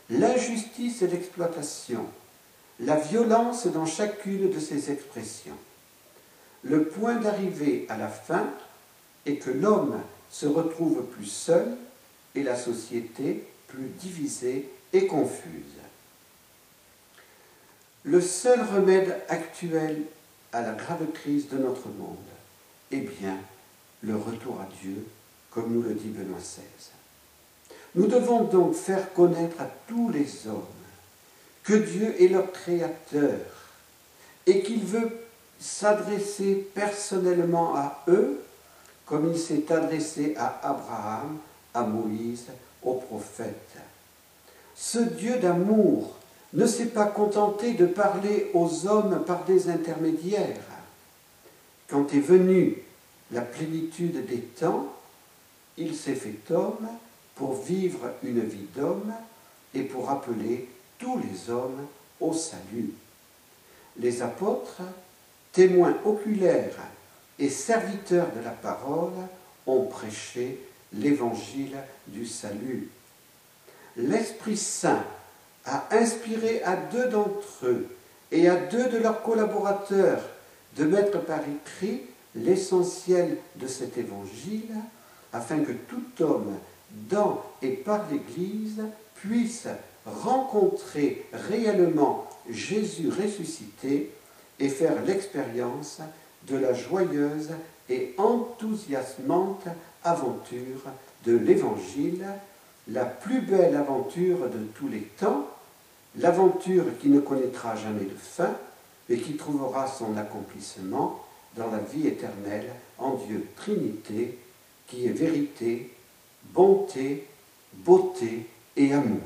l'injustice 0.09 1.01
et 1.01 1.07
l'exploitation, 1.07 2.05
la 2.79 2.95
violence 2.95 3.67
dans 3.67 3.85
chacune 3.85 4.49
de 4.49 4.59
ces 4.61 4.91
expressions. 4.91 5.57
Le 6.63 6.85
point 6.85 7.15
d'arrivée 7.15 7.85
à 7.89 7.97
la 7.97 8.07
fin 8.07 8.47
est 9.25 9.35
que 9.35 9.51
l'homme 9.51 9.99
se 10.31 10.45
retrouve 10.45 11.03
plus 11.03 11.25
seul 11.25 11.67
et 12.33 12.43
la 12.43 12.55
société 12.55 13.45
plus 13.67 13.89
divisée 13.99 14.69
et 14.93 15.05
confuse. 15.05 15.81
Le 18.05 18.21
seul 18.21 18.61
remède 18.61 19.21
actuel 19.27 20.05
à 20.55 20.61
la 20.61 20.71
grave 20.71 21.11
crise 21.13 21.49
de 21.49 21.57
notre 21.57 21.89
monde 21.89 22.15
est 22.89 23.01
bien 23.19 23.37
le 24.01 24.15
retour 24.15 24.61
à 24.61 24.69
Dieu, 24.81 25.05
comme 25.51 25.73
nous 25.73 25.81
le 25.81 25.93
dit 25.93 26.07
Benoît 26.07 26.39
XVI. 26.39 26.63
Nous 27.93 28.07
devons 28.07 28.45
donc 28.45 28.73
faire 28.73 29.13
connaître 29.13 29.59
à 29.59 29.67
tous 29.85 30.09
les 30.11 30.47
hommes 30.47 30.63
que 31.63 31.73
Dieu 31.73 32.15
est 32.23 32.29
leur 32.29 32.53
créateur 32.53 33.37
et 34.45 34.61
qu'il 34.61 34.85
veut 34.85 35.25
s'adresser 35.59 36.65
personnellement 36.73 37.75
à 37.75 38.05
eux 38.07 38.41
comme 39.05 39.29
il 39.33 39.37
s'est 39.37 39.69
adressé 39.73 40.35
à 40.37 40.61
Abraham, 40.63 41.37
à 41.73 41.83
Moïse, 41.83 42.45
aux 42.81 42.95
prophètes. 42.95 43.77
Ce 44.73 44.99
Dieu 44.99 45.37
d'amour 45.37 46.15
ne 46.55 46.65
s'est 46.65 46.87
pas 46.87 47.05
contenté 47.05 47.73
de 47.73 47.85
parler 47.85 48.49
aux 48.53 48.87
hommes 48.87 49.23
par 49.25 49.43
des 49.43 49.69
intermédiaires. 49.69 50.57
Quand 51.89 52.13
est 52.13 52.19
venue 52.19 52.77
la 53.31 53.41
plénitude 53.41 54.25
des 54.25 54.39
temps, 54.39 54.87
il 55.77 55.93
s'est 55.93 56.15
fait 56.15 56.39
homme 56.51 56.87
pour 57.35 57.61
vivre 57.61 58.13
une 58.23 58.39
vie 58.39 58.67
d'homme 58.73 59.11
et 59.73 59.81
pour 59.81 60.09
appeler 60.09 60.69
tous 60.97 61.19
les 61.19 61.51
hommes 61.51 61.85
au 62.21 62.33
salut. 62.33 62.93
Les 63.97 64.21
apôtres, 64.21 64.81
témoins 65.51 65.97
oculaires 66.05 66.79
et 67.37 67.49
serviteurs 67.49 68.31
de 68.33 68.41
la 68.41 68.51
parole, 68.51 69.11
ont 69.67 69.83
prêché 69.83 70.61
l'évangile 70.93 71.75
du 72.07 72.25
salut. 72.25 72.89
L'Esprit 73.97 74.57
Saint 74.57 75.03
a 75.65 75.87
inspiré 75.91 76.61
à 76.63 76.75
deux 76.75 77.09
d'entre 77.09 77.65
eux 77.65 77.87
et 78.31 78.47
à 78.47 78.55
deux 78.55 78.89
de 78.89 78.97
leurs 78.97 79.23
collaborateurs 79.23 80.21
de 80.77 80.85
mettre 80.85 81.21
par 81.21 81.39
écrit 81.39 82.01
l'essentiel 82.35 83.37
de 83.55 83.67
cet 83.67 83.97
évangile 83.97 84.75
afin 85.33 85.59
que 85.59 85.71
tout 85.71 86.23
homme 86.23 86.53
dans 87.09 87.43
et 87.61 87.71
par 87.71 88.05
l'Église 88.11 88.81
puisse 89.15 89.67
rencontrer 90.05 91.25
réellement 91.33 92.27
Jésus 92.49 93.09
ressuscité 93.09 94.11
et 94.59 94.69
faire 94.69 95.01
l'expérience 95.05 95.99
de 96.47 96.57
la 96.57 96.73
joyeuse 96.73 97.49
et 97.89 98.13
enthousiasmante 98.17 99.65
aventure 100.03 100.83
de 101.25 101.35
l'Évangile, 101.35 102.25
la 102.87 103.05
plus 103.05 103.41
belle 103.41 103.75
aventure 103.75 104.49
de 104.49 104.63
tous 104.75 104.87
les 104.87 105.01
temps, 105.01 105.47
l'aventure 106.17 106.85
qui 107.01 107.09
ne 107.09 107.19
connaîtra 107.19 107.75
jamais 107.75 108.05
de 108.05 108.15
fin 108.15 108.55
et 109.09 109.17
qui 109.19 109.35
trouvera 109.35 109.87
son 109.87 110.17
accomplissement 110.17 111.23
dans 111.55 111.69
la 111.71 111.79
vie 111.79 112.07
éternelle 112.07 112.71
en 112.97 113.15
Dieu 113.15 113.47
Trinité, 113.55 114.37
qui 114.87 115.07
est 115.07 115.11
vérité, 115.11 115.93
bonté, 116.43 117.27
beauté 117.73 118.47
et 118.75 118.93
amour. 118.93 119.21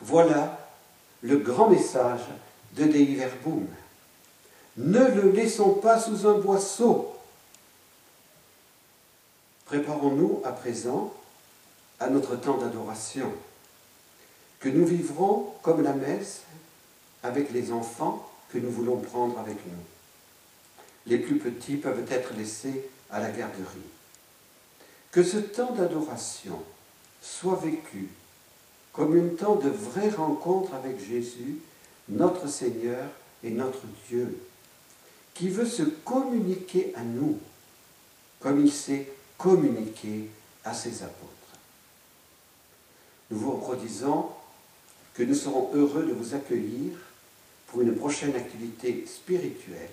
Voilà 0.00 0.58
le 1.22 1.38
grand 1.38 1.68
message 1.68 2.22
de 2.76 2.84
Dei 2.84 3.14
Verbum. 3.14 3.66
Ne 4.76 5.06
le 5.06 5.30
laissons 5.30 5.74
pas 5.74 6.00
sous 6.00 6.26
un 6.26 6.38
boisseau. 6.38 7.14
Préparons-nous 9.66 10.40
à 10.44 10.52
présent 10.52 11.12
à 12.00 12.08
notre 12.08 12.36
temps 12.36 12.58
d'adoration, 12.58 13.32
que 14.62 14.68
nous 14.68 14.86
vivrons 14.86 15.52
comme 15.62 15.82
la 15.82 15.92
messe 15.92 16.42
avec 17.24 17.52
les 17.52 17.72
enfants 17.72 18.30
que 18.50 18.58
nous 18.58 18.70
voulons 18.70 18.96
prendre 18.96 19.38
avec 19.38 19.56
nous. 19.66 19.82
Les 21.06 21.18
plus 21.18 21.38
petits 21.38 21.76
peuvent 21.76 22.06
être 22.10 22.32
laissés 22.34 22.88
à 23.10 23.18
la 23.18 23.30
garderie. 23.30 23.66
Que 25.10 25.24
ce 25.24 25.38
temps 25.38 25.72
d'adoration 25.72 26.62
soit 27.20 27.56
vécu 27.56 28.08
comme 28.92 29.18
un 29.18 29.34
temps 29.34 29.56
de 29.56 29.68
vraie 29.68 30.10
rencontre 30.10 30.74
avec 30.74 31.04
Jésus, 31.04 31.58
notre 32.08 32.48
Seigneur 32.48 33.08
et 33.42 33.50
notre 33.50 33.82
Dieu, 34.08 34.38
qui 35.34 35.48
veut 35.48 35.66
se 35.66 35.82
communiquer 35.82 36.92
à 36.94 37.02
nous 37.02 37.38
comme 38.38 38.64
il 38.64 38.72
s'est 38.72 39.08
communiqué 39.38 40.28
à 40.64 40.72
ses 40.72 41.02
apôtres. 41.02 41.32
Nous 43.30 43.38
vous 43.38 43.56
redisons 43.56 44.28
que 45.14 45.22
nous 45.22 45.34
serons 45.34 45.70
heureux 45.74 46.04
de 46.04 46.12
vous 46.12 46.34
accueillir 46.34 46.92
pour 47.66 47.82
une 47.82 47.94
prochaine 47.94 48.34
activité 48.34 49.04
spirituelle. 49.06 49.88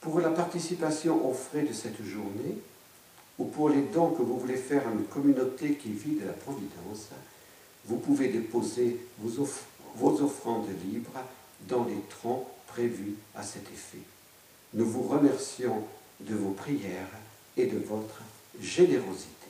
Pour 0.00 0.20
la 0.20 0.30
participation 0.30 1.28
aux 1.28 1.34
frais 1.34 1.62
de 1.62 1.72
cette 1.72 2.02
journée, 2.02 2.58
ou 3.38 3.44
pour 3.46 3.70
les 3.70 3.82
dons 3.82 4.10
que 4.10 4.22
vous 4.22 4.38
voulez 4.38 4.56
faire 4.56 4.86
à 4.86 4.92
une 4.92 5.04
communauté 5.04 5.74
qui 5.74 5.90
vit 5.90 6.16
de 6.16 6.26
la 6.26 6.32
Providence, 6.32 7.08
vous 7.86 7.96
pouvez 7.96 8.28
déposer 8.28 8.98
vos, 9.18 9.48
vos 9.96 10.22
offrandes 10.22 10.68
libres 10.84 11.20
dans 11.68 11.84
les 11.84 12.00
troncs 12.08 12.46
prévus 12.68 13.14
à 13.34 13.42
cet 13.42 13.64
effet. 13.64 13.98
Nous 14.74 14.86
vous 14.86 15.02
remercions 15.02 15.82
de 16.20 16.34
vos 16.34 16.52
prières 16.52 17.10
et 17.56 17.66
de 17.66 17.78
votre 17.78 18.22
générosité. 18.60 19.41